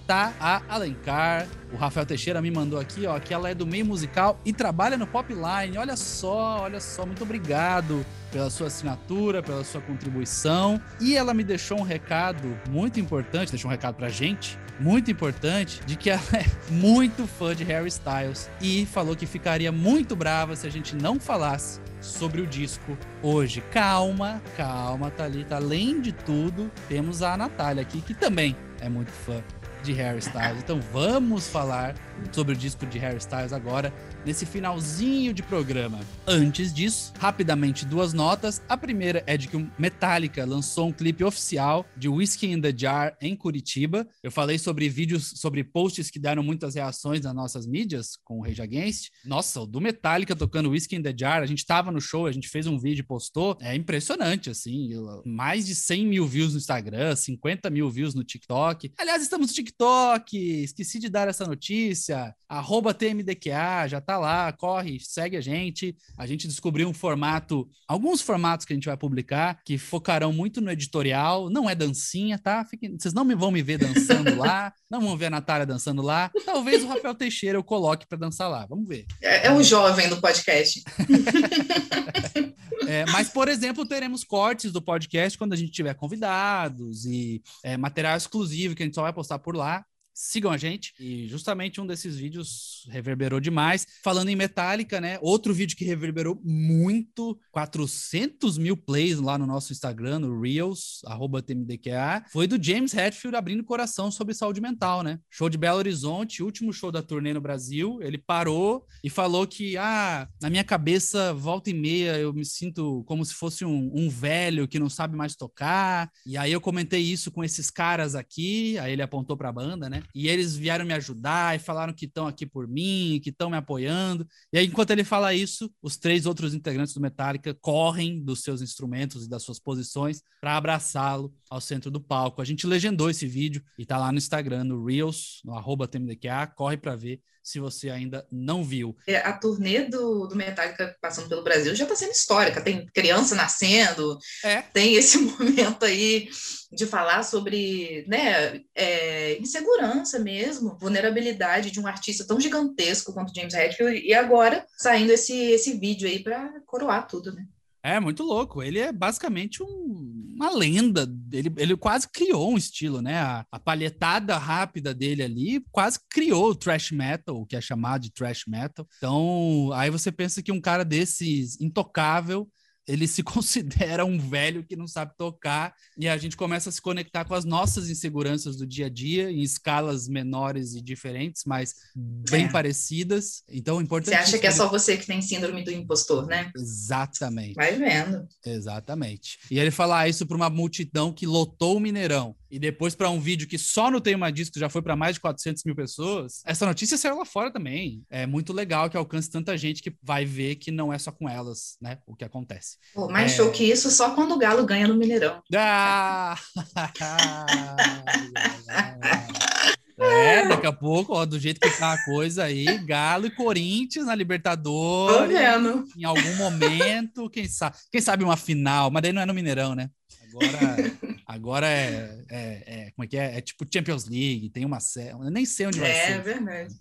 Alencar. 0.68 1.48
O 1.72 1.76
Rafael 1.76 2.06
Teixeira 2.06 2.42
me 2.42 2.50
mandou 2.50 2.80
aqui, 2.80 3.06
ó, 3.06 3.20
que 3.20 3.34
ela 3.34 3.50
é 3.50 3.54
do 3.54 3.68
meio 3.68 3.86
musical 3.86 4.40
e 4.46 4.54
trabalha 4.54 4.98
no 4.98 5.06
Popline. 5.06 5.78
Olha 5.78 5.98
só, 5.98 6.62
olha 6.62 6.80
só, 6.80 7.06
muito 7.06 7.24
obrigado 7.24 8.06
pela 8.32 8.50
sua 8.50 8.68
assinatura, 8.68 9.44
pela 9.44 9.64
sua 9.64 9.82
contribuição. 9.82 10.82
E 11.00 11.16
ela 11.16 11.34
me 11.34 11.44
deixou 11.44 11.80
um 11.80 11.84
recado 11.84 12.58
muito 12.70 13.00
importante, 13.00 13.52
deixou 13.52 13.70
um 13.70 13.72
recado 13.72 13.96
pra 13.96 14.10
gente, 14.10 14.58
muito 14.80 15.10
importante, 15.12 15.82
de 15.86 15.96
que 15.96 16.10
ela 16.10 16.22
é 16.34 16.46
muito 16.72 17.28
fã 17.28 17.56
de 17.56 17.64
Harry 17.64 17.88
Styles 17.88 18.50
e 18.62 18.86
falou 18.86 19.16
que 19.16 19.26
ficaria 19.26 19.72
muito 19.72 20.07
brava 20.16 20.56
se 20.56 20.66
a 20.68 20.70
gente 20.70 20.96
não 20.96 21.20
falasse 21.20 21.80
sobre 22.02 22.42
o 22.42 22.48
disco 22.48 22.98
hoje. 23.22 23.62
Calma, 23.72 24.42
calma, 24.56 25.12
Thalita. 25.12 25.56
Além 25.56 26.02
de 26.02 26.12
tudo, 26.12 26.72
temos 26.88 27.22
a 27.22 27.36
Natália 27.36 27.82
aqui, 27.82 28.02
que 28.02 28.14
também 28.14 28.56
é 28.80 28.90
muito 28.90 29.12
fã 29.12 29.44
de 29.84 29.94
Harry 29.94 30.20
Styles. 30.20 30.60
Então 30.60 30.80
vamos 30.92 31.48
falar 31.48 31.96
sobre 32.32 32.54
o 32.54 32.58
disco 32.58 32.86
de 32.86 32.98
Harry 33.00 33.18
Styles 33.18 33.54
agora, 33.54 33.94
nesse 34.28 34.46
finalzinho 34.46 35.34
de 35.34 35.42
programa. 35.42 36.02
Antes 36.28 36.74
disso, 36.74 37.14
rapidamente 37.18 37.86
duas 37.86 38.12
notas. 38.12 38.62
A 38.68 38.76
primeira 38.76 39.24
é 39.26 39.38
de 39.38 39.48
que 39.48 39.56
o 39.56 39.72
Metallica 39.80 40.46
lançou 40.46 40.90
um 40.90 40.92
clipe 40.92 41.24
oficial 41.24 41.86
de 41.96 42.10
Whiskey 42.10 42.52
in 42.52 42.60
the 42.60 42.74
Jar 42.76 43.16
em 43.22 43.38
Curitiba. 43.38 44.06
Eu 44.22 44.30
falei 44.30 44.60
sobre 44.60 44.90
vídeos, 44.90 45.32
sobre 45.38 45.64
posts 45.64 46.12
que 46.12 46.20
deram 46.20 46.44
muitas 46.44 46.76
reações 46.76 47.22
nas 47.22 47.34
nossas 47.34 47.66
mídias 47.66 48.18
com 48.26 48.40
o 48.40 48.42
Rage 48.42 48.62
Against. 48.62 49.12
Nossa, 49.24 49.62
o 49.62 49.66
do 49.66 49.80
Metallica 49.80 50.36
tocando 50.36 50.72
Whiskey 50.72 50.98
in 50.98 51.04
the 51.04 51.16
Jar, 51.18 51.42
a 51.42 51.46
gente 51.46 51.66
tava 51.66 51.90
no 51.90 52.02
show, 52.02 52.26
a 52.26 52.32
gente 52.34 52.50
fez 52.50 52.68
um 52.68 52.78
vídeo 52.78 53.04
e 53.04 53.08
postou. 53.08 53.58
É 53.62 53.74
impressionante, 53.74 54.50
assim. 54.50 54.90
Mais 55.26 55.66
de 55.66 55.74
100 55.74 56.06
mil 56.06 56.28
views 56.28 56.52
no 56.52 56.58
Instagram, 56.58 57.16
50 57.16 57.70
mil 57.70 57.90
views 57.90 58.14
no 58.14 58.26
TikTok. 58.26 58.92
Aliás, 58.98 59.24
estamos 59.24 59.48
no 59.48 59.54
TikTok, 59.54 60.38
esqueci 60.38 61.00
de 61.00 61.08
dar 61.08 61.30
essa 61.30 61.46
notícia. 61.46 62.36
Arroba 62.50 62.94
TMDQA, 62.94 63.88
já 63.88 64.02
tá 64.02 64.17
lá, 64.18 64.52
corre, 64.52 65.00
segue 65.00 65.38
a 65.38 65.42
gente. 65.42 65.96
A 66.18 66.26
gente 66.26 66.48
descobriu 66.48 66.88
um 66.88 66.94
formato, 66.94 67.68
alguns 67.88 68.22
formatos 68.22 68.66
que 68.66 68.74
a 68.74 68.76
gente 68.76 68.88
vai 68.88 68.98
publicar, 68.98 69.62
que 69.64 69.78
focarão 69.78 70.34
muito 70.34 70.62
no 70.62 70.72
editorial. 70.72 71.50
Não 71.50 71.70
é 71.70 71.76
dancinha, 71.76 72.38
tá? 72.38 72.66
Fiquem, 72.66 72.98
vocês 72.98 73.14
não 73.14 73.26
me 73.26 73.36
vão 73.36 73.52
me 73.52 73.62
ver 73.62 73.78
dançando 73.78 74.36
lá, 74.36 74.74
não 74.90 75.02
vão 75.02 75.18
ver 75.18 75.28
a 75.28 75.32
Natália 75.32 75.66
dançando 75.66 76.02
lá. 76.02 76.32
Talvez 76.46 76.84
o 76.84 76.88
Rafael 76.88 77.16
Teixeira 77.16 77.58
eu 77.58 77.64
coloque 77.64 78.08
para 78.08 78.18
dançar 78.18 78.50
lá. 78.50 78.66
Vamos 78.66 78.88
ver. 78.88 79.06
É, 79.22 79.48
é 79.48 79.52
o 79.52 79.64
jovem 79.64 80.10
do 80.10 80.20
podcast. 80.20 80.84
É, 82.90 83.06
mas, 83.08 83.30
por 83.30 83.50
exemplo, 83.50 83.86
teremos 83.86 84.24
cortes 84.24 84.72
do 84.72 84.82
podcast 84.82 85.38
quando 85.38 85.52
a 85.52 85.58
gente 85.58 85.74
tiver 85.74 85.94
convidados 85.94 87.06
e 87.06 87.42
é, 87.62 87.76
material 87.76 88.16
exclusivo 88.16 88.76
que 88.76 88.82
a 88.82 88.86
gente 88.86 88.96
só 88.96 89.02
vai 89.02 89.12
postar 89.12 89.40
por 89.40 89.58
lá 89.58 89.84
sigam 90.18 90.52
a 90.52 90.58
gente. 90.58 90.94
E 91.00 91.28
justamente 91.28 91.80
um 91.80 91.86
desses 91.86 92.18
vídeos 92.18 92.88
reverberou 92.90 93.40
demais. 93.40 93.86
Falando 94.04 94.30
em 94.30 94.36
Metallica, 94.36 95.00
né? 95.00 95.20
Outro 95.22 95.54
vídeo 95.54 95.78
que 95.78 95.86
reverberou 95.86 96.42
muito, 96.44 97.40
400 97.52 98.58
mil 98.58 98.76
plays 98.76 99.20
lá 99.20 99.38
no 99.38 99.46
nosso 99.46 99.72
Instagram, 99.72 100.20
no 100.20 100.42
Reels, 100.42 101.02
arroba 101.06 101.42
TMDQA, 101.42 102.26
foi 102.32 102.48
do 102.48 102.62
James 102.62 102.96
Hetfield 102.96 103.38
abrindo 103.38 103.64
coração 103.64 104.10
sobre 104.10 104.34
saúde 104.34 104.60
mental, 104.60 105.04
né? 105.04 105.20
Show 105.30 105.50
de 105.50 105.58
Belo 105.58 105.78
Horizonte, 105.78 106.42
último 106.42 106.74
show 106.74 106.92
da 106.92 107.04
turnê 107.04 107.34
no 107.34 107.42
Brasil. 107.42 108.00
Ele 108.02 108.18
parou 108.18 108.86
e 109.04 109.10
falou 109.12 109.46
que, 109.46 109.78
ah, 109.78 110.28
na 110.42 110.50
minha 110.50 110.64
cabeça, 110.64 111.32
volta 111.34 111.70
e 111.70 111.74
meia, 111.74 112.18
eu 112.18 112.34
me 112.34 112.44
sinto 112.44 113.04
como 113.06 113.24
se 113.24 113.36
fosse 113.36 113.64
um, 113.64 113.92
um 113.94 114.10
velho 114.10 114.68
que 114.68 114.80
não 114.80 114.90
sabe 114.90 115.16
mais 115.16 115.36
tocar. 115.36 116.10
E 116.26 116.36
aí 116.38 116.52
eu 116.52 116.60
comentei 116.60 117.02
isso 117.02 117.30
com 117.30 117.44
esses 117.44 117.70
caras 117.70 118.16
aqui, 118.16 118.80
aí 118.80 118.94
ele 118.94 119.04
apontou 119.04 119.38
pra 119.38 119.52
banda, 119.52 119.88
né? 119.88 120.02
E 120.14 120.28
eles 120.28 120.56
vieram 120.56 120.86
me 120.86 120.94
ajudar 120.94 121.56
e 121.56 121.60
falaram 121.60 121.94
que 121.94 122.06
estão 122.06 122.28
aqui 122.28 122.46
por 122.46 122.68
mim, 122.68 123.20
que 123.24 123.30
estão 123.30 123.50
me 123.50 123.58
apoiando. 123.58 124.28
E 124.52 124.58
aí, 124.58 124.66
enquanto 124.66 124.92
ele 124.92 125.04
fala 125.04 125.34
isso, 125.34 125.72
os 125.82 125.98
três 125.98 126.26
outros 126.26 126.54
integrantes 126.54 126.94
do 126.94 127.02
Metallica 127.02 127.54
correm 127.54 128.24
dos 128.24 128.42
seus 128.42 128.62
instrumentos 128.62 129.26
e 129.26 129.30
das 129.30 129.44
suas 129.44 129.60
posições 129.60 130.22
para 130.42 130.58
abraçá-lo 130.58 131.34
ao 131.50 131.62
centro 131.62 131.92
do 131.92 132.02
palco. 132.02 132.42
A 132.42 132.46
gente 132.46 132.68
legendou 132.68 133.10
esse 133.10 133.28
vídeo 133.28 133.64
e 133.78 133.86
tá 133.86 133.98
lá 133.98 134.12
no 134.12 134.18
Instagram, 134.18 134.64
no 134.64 134.86
Reels, 134.86 135.42
no 135.44 135.54
arroba 135.54 135.88
TMDQA. 135.88 136.48
Corre 136.48 136.78
para 136.78 136.96
ver 136.96 137.22
se 137.48 137.62
você 137.62 137.90
ainda 137.90 138.28
não 138.30 138.62
viu. 138.62 138.94
É, 139.08 139.20
a 139.20 139.32
turnê 139.32 139.86
do, 139.86 140.28
do 140.28 140.36
Metallica 140.36 140.94
passando 141.00 141.30
pelo 141.30 141.46
Brasil 141.46 141.74
já 141.74 141.86
está 141.86 141.96
sendo 141.96 142.12
histórica. 142.12 142.60
Tem 142.60 142.86
criança 142.88 143.36
nascendo, 143.36 144.20
é. 144.44 144.62
tem 144.62 144.96
esse 144.96 145.18
momento 145.24 145.86
aí 145.86 146.28
de 146.70 146.86
falar 146.86 147.24
sobre 147.24 148.04
né, 148.06 148.60
é, 148.76 149.38
insegurança 149.40 150.20
mesmo, 150.20 150.78
vulnerabilidade 150.78 151.72
de 151.72 151.80
um 151.80 151.88
artista 151.88 152.28
tão 152.28 152.38
gigantesco 152.38 153.14
quanto 153.14 153.34
James 153.34 153.54
Hetfield, 153.54 153.98
e 154.06 154.14
agora 154.14 154.66
saindo 154.78 155.14
esse, 155.14 155.34
esse 155.52 155.80
vídeo 155.80 156.06
aí 156.06 156.20
para 156.20 156.52
coroar 156.66 157.08
tudo, 157.08 157.32
né? 157.32 157.46
É 157.88 158.02
muito 158.02 158.22
louco. 158.22 158.62
Ele 158.62 158.80
é 158.80 158.92
basicamente 158.92 159.64
um, 159.64 160.34
uma 160.36 160.50
lenda. 160.50 161.08
Ele, 161.32 161.50
ele 161.58 161.78
quase 161.78 162.08
criou 162.12 162.52
um 162.52 162.58
estilo, 162.58 163.02
né? 163.02 163.18
A, 163.20 163.46
a 163.50 163.58
palhetada 163.58 164.38
rápida 164.38 164.94
dele 164.94 165.24
ali 165.24 165.64
quase 165.72 165.98
criou 166.10 166.50
o 166.50 166.56
thrash 166.56 166.92
metal, 166.92 167.38
o 167.38 167.46
que 167.46 167.56
é 167.56 167.62
chamado 167.62 168.02
de 168.02 168.12
thrash 168.12 168.44
metal. 168.46 168.86
Então, 168.98 169.72
aí 169.74 169.90
você 169.90 170.12
pensa 170.12 170.44
que 170.44 170.52
um 170.52 170.60
cara 170.60 170.84
desses 170.84 171.60
intocável 171.62 172.50
ele 172.88 173.08
se 173.08 173.22
considera 173.24 174.06
um 174.06 174.18
velho 174.18 174.64
que 174.64 174.76
não 174.76 174.88
sabe 174.88 175.14
tocar 175.18 175.76
e 175.98 176.08
a 176.08 176.18
gente 176.18 176.38
começa 176.38 176.70
a 176.70 176.72
se 176.72 176.82
conectar 176.82 177.26
com 177.26 177.34
as 177.34 177.44
nossas 177.44 177.90
inseguranças 177.90 178.56
do 178.56 178.66
dia 178.66 178.86
a 178.86 178.90
dia 178.90 179.30
em 179.30 179.42
escalas 179.42 180.08
menores 180.08 180.74
e 180.74 180.82
diferentes, 180.82 181.44
mas 181.46 181.76
bem 181.96 182.46
é. 182.46 182.52
parecidas. 182.52 183.44
Então, 183.50 183.82
importante. 183.82 184.16
Você 184.16 184.22
acha 184.22 184.40
que 184.40 184.48
é 184.48 184.52
só 184.52 184.70
você 184.70 184.98
que 184.98 185.06
tem 185.06 185.22
síndrome 185.22 185.64
do 185.64 185.72
impostor, 185.72 186.26
né? 186.26 186.52
Exatamente. 186.56 187.56
Vai 187.56 187.76
vendo. 187.76 188.28
Exatamente. 188.46 189.40
E 189.52 189.60
ele 189.60 189.72
falar 189.72 190.08
isso 190.08 190.26
para 190.26 190.38
uma 190.38 190.50
multidão 190.50 191.12
que 191.12 191.26
lotou 191.26 191.78
o 191.78 191.80
Mineirão 191.80 192.36
e 192.50 192.60
depois 192.60 192.96
para 192.96 193.10
um 193.10 193.20
vídeo 193.20 193.48
que 193.48 193.58
só 193.58 193.92
no 193.92 194.02
Tem 194.02 194.16
Uma 194.16 194.32
Disco 194.32 194.60
já 194.60 194.70
foi 194.70 194.82
para 194.82 194.96
mais 194.96 195.16
de 195.16 195.22
400 195.22 195.64
mil 195.64 195.76
pessoas, 195.76 196.42
essa 196.46 196.66
notícia 196.66 196.98
saiu 196.98 197.18
lá 197.18 197.26
fora 197.26 197.52
também. 197.52 198.04
É 198.10 198.26
muito 198.26 198.54
legal 198.54 198.90
que 198.90 198.98
alcance 198.98 199.30
tanta 199.30 199.58
gente 199.58 199.82
que 199.82 199.96
vai 200.02 200.26
ver 200.26 200.56
que 200.56 200.72
não 200.72 200.92
é 200.92 200.98
só 200.98 201.12
com 201.12 201.30
elas, 201.30 201.78
né, 201.82 202.00
o 202.06 202.16
que 202.16 202.26
acontece. 202.26 202.78
Pô, 202.94 203.10
mais 203.10 203.34
é... 203.34 203.36
show 203.36 203.52
que 203.52 203.64
isso 203.64 203.90
só 203.92 204.16
quando 204.16 204.34
o 204.34 204.38
Galo 204.38 204.66
ganha 204.66 204.88
no 204.88 204.96
Mineirão. 204.96 205.42
Ah! 205.56 206.38
É, 210.00 210.48
daqui 210.48 210.68
a 210.68 210.72
pouco, 210.72 211.14
ó, 211.14 211.26
do 211.26 211.40
jeito 211.40 211.60
que 211.60 211.72
tá 211.72 211.94
a 211.94 212.06
coisa 212.06 212.44
aí, 212.44 212.66
Galo 212.86 213.26
e 213.26 213.32
Corinthians 213.32 214.06
na 214.06 214.14
Libertadores. 214.14 215.18
Tô 215.18 215.28
vendo. 215.28 215.86
Em 215.98 216.04
algum 216.04 216.36
momento, 216.36 217.28
quem 217.32 217.48
sabe, 217.48 217.78
quem 217.92 218.00
sabe 218.00 218.24
uma 218.24 218.38
final, 218.38 218.92
mas 218.92 219.02
daí 219.02 219.12
não 219.12 219.24
é 219.24 219.26
no 219.26 219.34
Mineirão, 219.34 219.74
né? 219.74 219.90
Agora, 220.30 220.98
agora 221.26 221.68
é, 221.68 222.24
é, 222.30 222.64
é, 222.66 222.92
Como 222.92 223.06
é 223.06 223.08
que 223.08 223.18
é? 223.18 223.38
É 223.38 223.42
tipo 223.42 223.66
Champions 223.72 224.06
League, 224.06 224.50
tem 224.50 224.66
uma. 224.66 224.80
Eu 225.10 225.32
nem 225.32 225.46
sei 225.46 225.68
onde 225.68 225.80
vai 225.80 225.90
é, 225.90 226.06
ser. 226.06 226.12
É 226.14 226.22
verdade. 226.22 226.76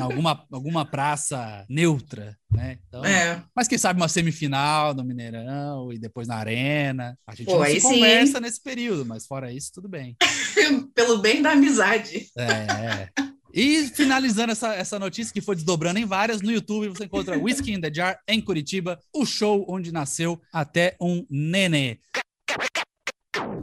Alguma, 0.00 0.46
alguma 0.50 0.84
praça 0.84 1.64
neutra, 1.68 2.36
né? 2.50 2.78
Então, 2.86 3.04
é. 3.04 3.42
Mas 3.54 3.68
quem 3.68 3.78
sabe 3.78 4.00
uma 4.00 4.08
semifinal 4.08 4.94
no 4.94 5.04
Mineirão 5.04 5.92
e 5.92 5.98
depois 5.98 6.26
na 6.26 6.36
Arena. 6.36 7.18
A 7.26 7.34
gente 7.34 7.46
Pô, 7.46 7.58
não 7.58 7.66
se 7.66 7.80
conversa 7.80 8.40
nesse 8.40 8.62
período, 8.62 9.04
mas 9.04 9.26
fora 9.26 9.52
isso, 9.52 9.72
tudo 9.72 9.88
bem. 9.88 10.16
Pelo 10.94 11.18
bem 11.18 11.42
da 11.42 11.52
amizade. 11.52 12.28
É. 12.36 13.08
E 13.56 13.86
finalizando 13.88 14.52
essa, 14.52 14.74
essa 14.74 14.98
notícia 14.98 15.32
que 15.32 15.40
foi 15.40 15.54
desdobrando 15.54 15.98
em 15.98 16.04
várias, 16.04 16.42
no 16.42 16.52
YouTube 16.52 16.88
você 16.88 17.04
encontra 17.04 17.38
Whiskey 17.38 17.72
in 17.72 17.80
the 17.80 17.90
Jar 17.92 18.20
em 18.28 18.38
Curitiba, 18.38 19.00
o 19.14 19.24
show 19.24 19.64
onde 19.66 19.90
nasceu 19.90 20.38
até 20.52 20.94
um 21.00 21.24
nenê. 21.30 21.98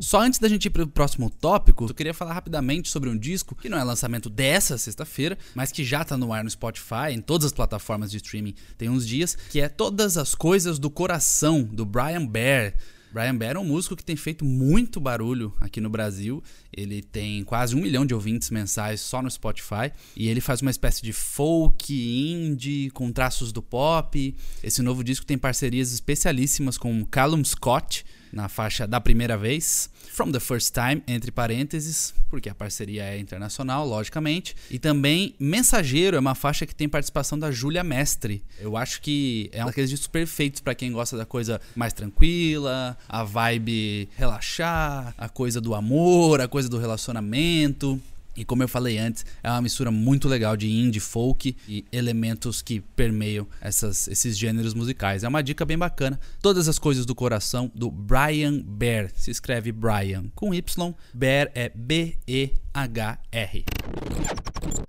Só 0.03 0.19
antes 0.19 0.37
da 0.37 0.49
gente 0.49 0.65
ir 0.65 0.69
para 0.69 0.83
o 0.83 0.87
próximo 0.87 1.29
tópico, 1.29 1.85
eu 1.85 1.93
queria 1.93 2.13
falar 2.13 2.33
rapidamente 2.33 2.89
sobre 2.89 3.09
um 3.09 3.17
disco 3.17 3.55
que 3.55 3.69
não 3.69 3.77
é 3.77 3.83
lançamento 3.85 4.29
dessa 4.29 4.77
sexta-feira, 4.77 5.37
mas 5.55 5.71
que 5.71 5.81
já 5.81 6.01
está 6.01 6.17
no 6.17 6.33
ar 6.33 6.43
no 6.43 6.49
Spotify, 6.49 7.11
em 7.11 7.21
todas 7.21 7.45
as 7.45 7.53
plataformas 7.53 8.11
de 8.11 8.17
streaming 8.17 8.53
tem 8.77 8.89
uns 8.89 9.07
dias, 9.07 9.37
que 9.49 9.61
é 9.61 9.69
Todas 9.69 10.17
as 10.17 10.35
Coisas 10.35 10.77
do 10.77 10.89
Coração, 10.89 11.63
do 11.63 11.85
Brian 11.85 12.25
Bear. 12.25 12.73
Brian 13.13 13.37
Bear 13.37 13.55
é 13.55 13.59
um 13.59 13.63
músico 13.63 13.95
que 13.95 14.03
tem 14.03 14.17
feito 14.17 14.43
muito 14.43 14.99
barulho 14.99 15.53
aqui 15.61 15.79
no 15.79 15.89
Brasil. 15.89 16.43
Ele 16.75 17.01
tem 17.01 17.41
quase 17.45 17.73
um 17.73 17.79
milhão 17.79 18.05
de 18.05 18.13
ouvintes 18.13 18.49
mensais 18.49 18.99
só 18.99 19.21
no 19.21 19.31
Spotify. 19.31 19.89
E 20.17 20.27
ele 20.27 20.41
faz 20.41 20.61
uma 20.61 20.71
espécie 20.71 21.01
de 21.01 21.13
folk, 21.13 21.93
indie, 21.93 22.89
com 22.89 23.09
traços 23.11 23.53
do 23.53 23.61
pop. 23.61 24.35
Esse 24.61 24.81
novo 24.81 25.01
disco 25.01 25.25
tem 25.25 25.37
parcerias 25.37 25.93
especialíssimas 25.93 26.77
com 26.77 27.05
Callum 27.05 27.43
Scott, 27.45 28.03
na 28.33 28.49
faixa 28.49 28.87
da 28.87 28.99
primeira 28.99 29.37
vez. 29.37 29.89
From 30.11 30.31
the 30.31 30.39
First 30.39 30.73
Time, 30.73 31.01
entre 31.07 31.31
parênteses, 31.31 32.13
porque 32.29 32.49
a 32.49 32.53
parceria 32.53 33.03
é 33.03 33.17
internacional, 33.17 33.87
logicamente. 33.87 34.55
E 34.69 34.77
também 34.77 35.33
Mensageiro 35.39 36.17
é 36.17 36.19
uma 36.19 36.35
faixa 36.35 36.65
que 36.65 36.75
tem 36.75 36.89
participação 36.89 37.37
da 37.37 37.51
Júlia 37.51 37.83
Mestre. 37.83 38.43
Eu 38.59 38.75
acho 38.75 39.01
que 39.01 39.49
é 39.53 39.63
um 39.63 39.67
daqueles 39.67 39.89
discos 39.89 40.07
perfeitos 40.07 40.61
para 40.61 40.75
quem 40.75 40.91
gosta 40.91 41.15
da 41.15 41.25
coisa 41.25 41.61
mais 41.75 41.93
tranquila, 41.93 42.97
a 43.07 43.23
vibe 43.23 44.09
relaxar, 44.15 45.13
a 45.17 45.29
coisa 45.29 45.61
do 45.61 45.73
amor, 45.73 46.41
a 46.41 46.47
coisa 46.47 46.69
do 46.69 46.77
relacionamento. 46.77 47.99
E 48.35 48.43
como 48.43 48.63
eu 48.63 48.67
falei 48.67 48.97
antes, 48.97 49.25
é 49.43 49.49
uma 49.49 49.61
mistura 49.61 49.91
muito 49.91 50.27
legal 50.27 50.57
de 50.57 50.69
indie, 50.69 50.99
folk 50.99 51.55
e 51.67 51.85
elementos 51.91 52.61
que 52.61 52.79
permeiam 52.79 53.47
essas, 53.61 54.07
esses 54.07 54.37
gêneros 54.37 54.73
musicais. 54.73 55.23
É 55.23 55.27
uma 55.27 55.43
dica 55.43 55.63
bem 55.65 55.77
bacana. 55.77 56.19
Todas 56.41 56.67
as 56.67 56.79
coisas 56.79 57.05
do 57.05 57.13
coração 57.13 57.71
do 57.75 57.91
Brian 57.91 58.61
Bear. 58.61 59.11
Se 59.15 59.29
escreve 59.29 59.71
Brian 59.71 60.25
com 60.35 60.53
Y, 60.53 60.93
Bear 61.13 61.51
é 61.53 61.69
B-E-H-R. 61.69 63.65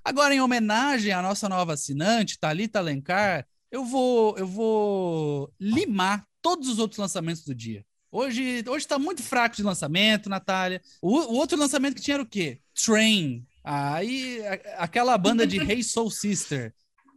Agora, 0.04 0.34
em 0.34 0.40
homenagem 0.40 1.12
à 1.12 1.20
nossa 1.20 1.48
nova 1.48 1.74
assinante, 1.74 2.38
Thalita 2.38 2.78
Alencar, 2.78 3.46
eu 3.70 3.84
vou, 3.84 4.36
eu 4.38 4.46
vou 4.46 5.52
limar 5.60 6.24
todos 6.40 6.68
os 6.68 6.78
outros 6.78 6.98
lançamentos 6.98 7.44
do 7.44 7.54
dia. 7.54 7.84
Hoje, 8.12 8.62
hoje 8.68 8.86
tá 8.86 8.96
muito 8.98 9.22
fraco 9.22 9.56
de 9.56 9.62
lançamento, 9.64 10.30
Natália. 10.30 10.80
O, 11.02 11.10
o 11.10 11.34
outro 11.34 11.58
lançamento 11.58 11.96
que 11.96 12.00
tinha 12.00 12.14
era 12.14 12.22
o 12.22 12.26
quê? 12.26 12.60
Train. 12.74 13.46
Aí, 13.62 14.40
aquela 14.76 15.16
banda 15.16 15.46
de 15.46 15.58
Hey 15.70 15.82
Soul 15.82 16.10
Sister. 16.10 16.74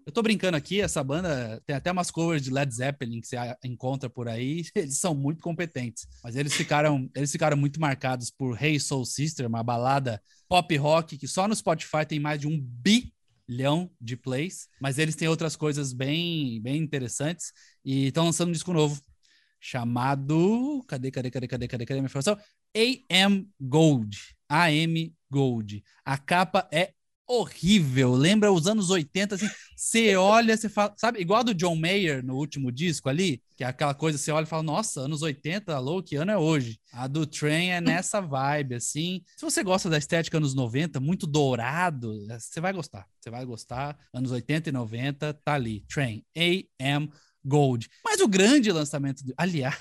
Eu 0.08 0.14
tô 0.14 0.22
brincando 0.22 0.56
aqui, 0.56 0.80
essa 0.80 1.04
banda 1.04 1.62
tem 1.66 1.76
até 1.76 1.92
umas 1.92 2.10
covers 2.10 2.42
de 2.42 2.50
Led 2.50 2.74
Zeppelin 2.74 3.20
que 3.20 3.28
você 3.28 3.36
encontra 3.62 4.10
por 4.10 4.30
aí. 4.30 4.64
Eles 4.74 5.00
são 5.00 5.14
muito 5.14 5.42
competentes. 5.42 6.08
Mas 6.24 6.38
eles 6.38 6.54
ficaram, 6.54 7.10
eles 7.14 7.30
ficaram 7.30 7.58
muito 7.58 7.78
marcados 7.78 8.32
por 8.32 8.58
Hey 8.62 8.80
Soul 8.80 9.04
Sister, 9.04 9.46
uma 9.46 9.62
balada 9.62 10.22
pop 10.48 10.74
rock 10.78 11.18
que 11.18 11.28
só 11.28 11.46
no 11.46 11.54
Spotify 11.54 12.06
tem 12.08 12.22
mais 12.22 12.40
de 12.40 12.48
um 12.48 12.58
bilhão 12.58 13.92
de 14.00 14.16
plays. 14.16 14.70
Mas 14.80 14.98
eles 14.98 15.14
têm 15.14 15.28
outras 15.28 15.58
coisas 15.58 15.92
bem, 15.92 16.62
bem 16.62 16.78
interessantes. 16.78 17.52
E 17.84 18.08
estão 18.08 18.24
lançando 18.24 18.48
um 18.48 18.54
disco 18.54 18.72
novo 18.72 19.02
chamado. 19.60 20.86
Cadê, 20.88 21.12
cadê, 21.12 21.30
cadê, 21.30 21.48
cadê, 21.50 21.68
cadê, 21.68 21.86
cadê 21.86 22.00
a 22.00 22.02
minha 22.02 22.06
informação? 22.06 22.38
AM 22.74 23.46
Gold. 23.60 24.37
AM 24.50 25.14
Gold. 25.30 25.84
A 26.06 26.18
capa 26.18 26.68
é 26.72 26.94
horrível. 27.28 28.14
Lembra 28.14 28.52
os 28.52 28.68
anos 28.68 28.90
80, 28.90 29.36
assim, 29.36 29.50
você 29.76 30.16
olha, 30.16 30.56
você 30.56 30.70
fala, 30.70 30.94
sabe, 30.98 31.20
igual 31.20 31.42
a 31.42 31.44
do 31.44 31.54
John 31.54 31.76
Mayer 31.76 32.26
no 32.26 32.36
último 32.36 32.72
disco 32.72 33.10
ali, 33.10 33.44
que 33.56 33.64
é 33.64 33.68
aquela 33.68 33.94
coisa, 33.94 34.18
você 34.18 34.32
olha 34.32 34.46
e 34.46 34.48
fala, 34.48 34.64
nossa, 34.64 35.02
anos 35.02 35.22
80, 35.22 35.76
alô, 35.76 36.02
que 36.02 36.16
ano 36.16 36.32
é 36.32 36.38
hoje? 36.38 36.80
A 36.94 37.06
do 37.06 37.26
Train 37.26 37.70
é 37.70 37.82
nessa 37.82 38.22
vibe, 38.22 38.76
assim. 38.76 39.22
Se 39.36 39.44
você 39.44 39.62
gosta 39.62 39.90
da 39.90 39.98
estética 39.98 40.38
anos 40.38 40.54
90, 40.54 41.00
muito 41.00 41.28
dourado, 41.28 42.14
você 42.40 42.62
vai 42.62 42.72
gostar. 42.72 43.06
Você 43.20 43.30
vai 43.30 43.44
gostar. 43.46 43.98
Anos 44.14 44.32
80 44.32 44.70
e 44.70 44.72
90, 44.72 45.34
tá 45.34 45.54
ali. 45.54 45.84
Train, 45.90 46.24
AM 46.36 47.12
Gold. 47.44 47.90
Mas 48.06 48.22
o 48.22 48.28
grande 48.28 48.72
lançamento, 48.72 49.24
do... 49.26 49.34
aliás, 49.38 49.78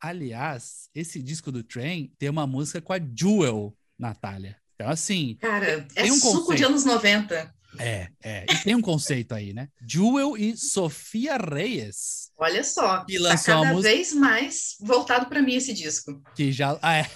aliás, 0.00 0.88
esse 0.94 1.22
disco 1.22 1.50
do 1.50 1.62
Train 1.62 2.12
tem 2.18 2.28
uma 2.28 2.46
música 2.46 2.80
com 2.80 2.92
a 2.92 2.98
Jewel, 2.98 3.74
Natália. 4.00 4.56
Então, 4.74 4.88
assim. 4.88 5.36
Cara, 5.40 5.86
é 5.94 6.04
um 6.04 6.14
suco 6.14 6.38
conceito. 6.38 6.56
de 6.56 6.64
anos 6.64 6.84
90. 6.84 7.54
É, 7.78 8.08
é. 8.22 8.46
E 8.50 8.56
tem 8.64 8.74
um 8.74 8.80
conceito 8.80 9.34
aí, 9.34 9.52
né? 9.52 9.68
Jewel 9.86 10.36
e 10.36 10.56
Sofia 10.56 11.36
Reyes. 11.36 12.30
Olha 12.36 12.64
só, 12.64 13.04
que 13.04 13.22
tá 13.22 13.38
cada 13.38 13.72
música... 13.72 13.94
vez 13.94 14.12
mais 14.12 14.74
voltado 14.80 15.26
para 15.26 15.42
mim 15.42 15.54
esse 15.54 15.72
disco. 15.72 16.20
Que 16.34 16.50
já. 16.50 16.76
Ah, 16.82 16.96
é. 16.96 17.10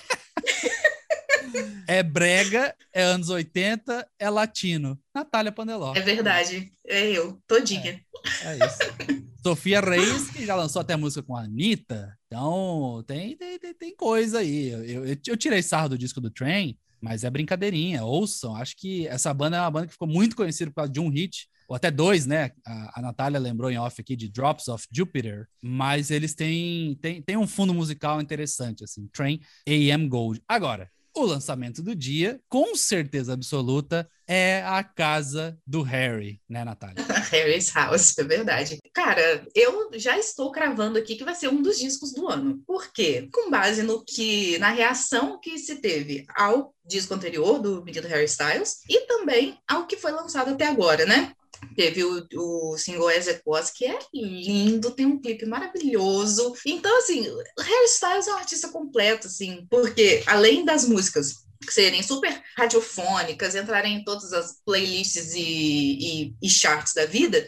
é 1.88 2.02
brega, 2.02 2.74
é 2.92 3.02
anos 3.02 3.30
80, 3.30 4.06
é 4.18 4.30
latino. 4.30 5.00
Natália 5.14 5.50
Pandeló. 5.50 5.94
É 5.96 6.00
verdade. 6.00 6.72
É 6.86 7.10
eu, 7.10 7.40
todinha. 7.46 8.00
É, 8.42 8.46
é 8.46 8.66
isso. 8.66 9.23
Sofia 9.44 9.78
Reis, 9.78 10.30
que 10.30 10.46
já 10.46 10.56
lançou 10.56 10.80
até 10.80 10.96
música 10.96 11.22
com 11.22 11.36
a 11.36 11.42
Anitta. 11.42 12.16
Então, 12.26 13.04
tem, 13.06 13.36
tem, 13.36 13.58
tem, 13.58 13.94
coisa 13.94 14.38
aí. 14.38 14.70
Eu, 14.70 15.04
eu, 15.04 15.16
eu, 15.26 15.36
tirei 15.36 15.60
sarro 15.60 15.90
do 15.90 15.98
disco 15.98 16.18
do 16.18 16.30
Train, 16.30 16.78
mas 16.98 17.24
é 17.24 17.30
brincadeirinha. 17.30 18.04
Ouçam. 18.04 18.56
Acho 18.56 18.74
que 18.74 19.06
essa 19.06 19.34
banda 19.34 19.58
é 19.58 19.60
uma 19.60 19.70
banda 19.70 19.86
que 19.86 19.92
ficou 19.92 20.08
muito 20.08 20.34
conhecida 20.34 20.70
por 20.70 20.76
causa 20.76 20.90
de 20.90 20.98
um 20.98 21.10
hit, 21.10 21.46
ou 21.68 21.76
até 21.76 21.90
dois, 21.90 22.24
né? 22.24 22.52
A, 22.66 23.00
a 23.00 23.02
Natália 23.02 23.38
lembrou 23.38 23.70
em 23.70 23.76
off 23.76 24.00
aqui 24.00 24.16
de 24.16 24.30
Drops 24.30 24.66
of 24.68 24.86
Jupiter, 24.90 25.46
mas 25.60 26.10
eles 26.10 26.34
têm, 26.34 26.94
têm, 27.02 27.20
têm 27.20 27.36
um 27.36 27.46
fundo 27.46 27.74
musical 27.74 28.22
interessante, 28.22 28.82
assim. 28.82 29.06
Train 29.12 29.40
AM 29.68 30.08
Gold. 30.08 30.40
Agora, 30.48 30.90
o 31.14 31.24
lançamento 31.24 31.82
do 31.82 31.94
dia, 31.94 32.40
com 32.48 32.74
certeza 32.74 33.32
absoluta, 33.32 34.08
é 34.26 34.62
a 34.62 34.82
casa 34.82 35.58
do 35.66 35.82
Harry, 35.82 36.40
né, 36.48 36.64
Natália? 36.64 36.96
Harry's 37.30 37.72
House, 37.72 38.18
é 38.18 38.24
verdade. 38.24 38.78
Cara, 38.92 39.46
eu 39.54 39.90
já 39.94 40.18
estou 40.18 40.50
cravando 40.50 40.98
aqui 40.98 41.16
que 41.16 41.24
vai 41.24 41.34
ser 41.34 41.48
um 41.48 41.62
dos 41.62 41.78
discos 41.78 42.12
do 42.12 42.28
ano. 42.28 42.62
Por 42.66 42.92
quê? 42.92 43.28
Com 43.32 43.50
base 43.50 43.82
no 43.82 44.04
que, 44.04 44.58
na 44.58 44.70
reação 44.70 45.38
que 45.40 45.58
se 45.58 45.76
teve 45.76 46.24
ao 46.34 46.74
disco 46.84 47.14
anterior 47.14 47.60
do 47.60 47.84
menino 47.84 48.08
Harry 48.08 48.24
Styles 48.24 48.80
e 48.88 49.06
também 49.06 49.58
ao 49.68 49.86
que 49.86 49.96
foi 49.96 50.12
lançado 50.12 50.52
até 50.52 50.66
agora, 50.66 51.06
né? 51.06 51.32
Teve 51.76 52.04
o, 52.04 52.26
o 52.34 52.78
single 52.78 53.08
As 53.08 53.70
que 53.70 53.86
é 53.86 53.98
lindo, 54.12 54.90
tem 54.90 55.06
um 55.06 55.20
clipe 55.20 55.46
maravilhoso. 55.46 56.54
Então, 56.66 56.96
assim, 56.98 57.22
Harry 57.58 57.84
Styles 57.86 58.28
é 58.28 58.32
um 58.32 58.38
artista 58.38 58.68
completo, 58.68 59.26
assim, 59.26 59.66
porque 59.70 60.22
além 60.26 60.64
das 60.64 60.86
músicas 60.86 61.44
serem 61.68 62.02
super 62.02 62.42
radiofônicas, 62.56 63.54
entrarem 63.54 63.96
em 63.96 64.04
todas 64.04 64.32
as 64.32 64.60
playlists 64.64 65.34
e, 65.34 65.40
e, 65.40 66.34
e 66.42 66.48
charts 66.50 66.92
da 66.94 67.06
vida, 67.06 67.46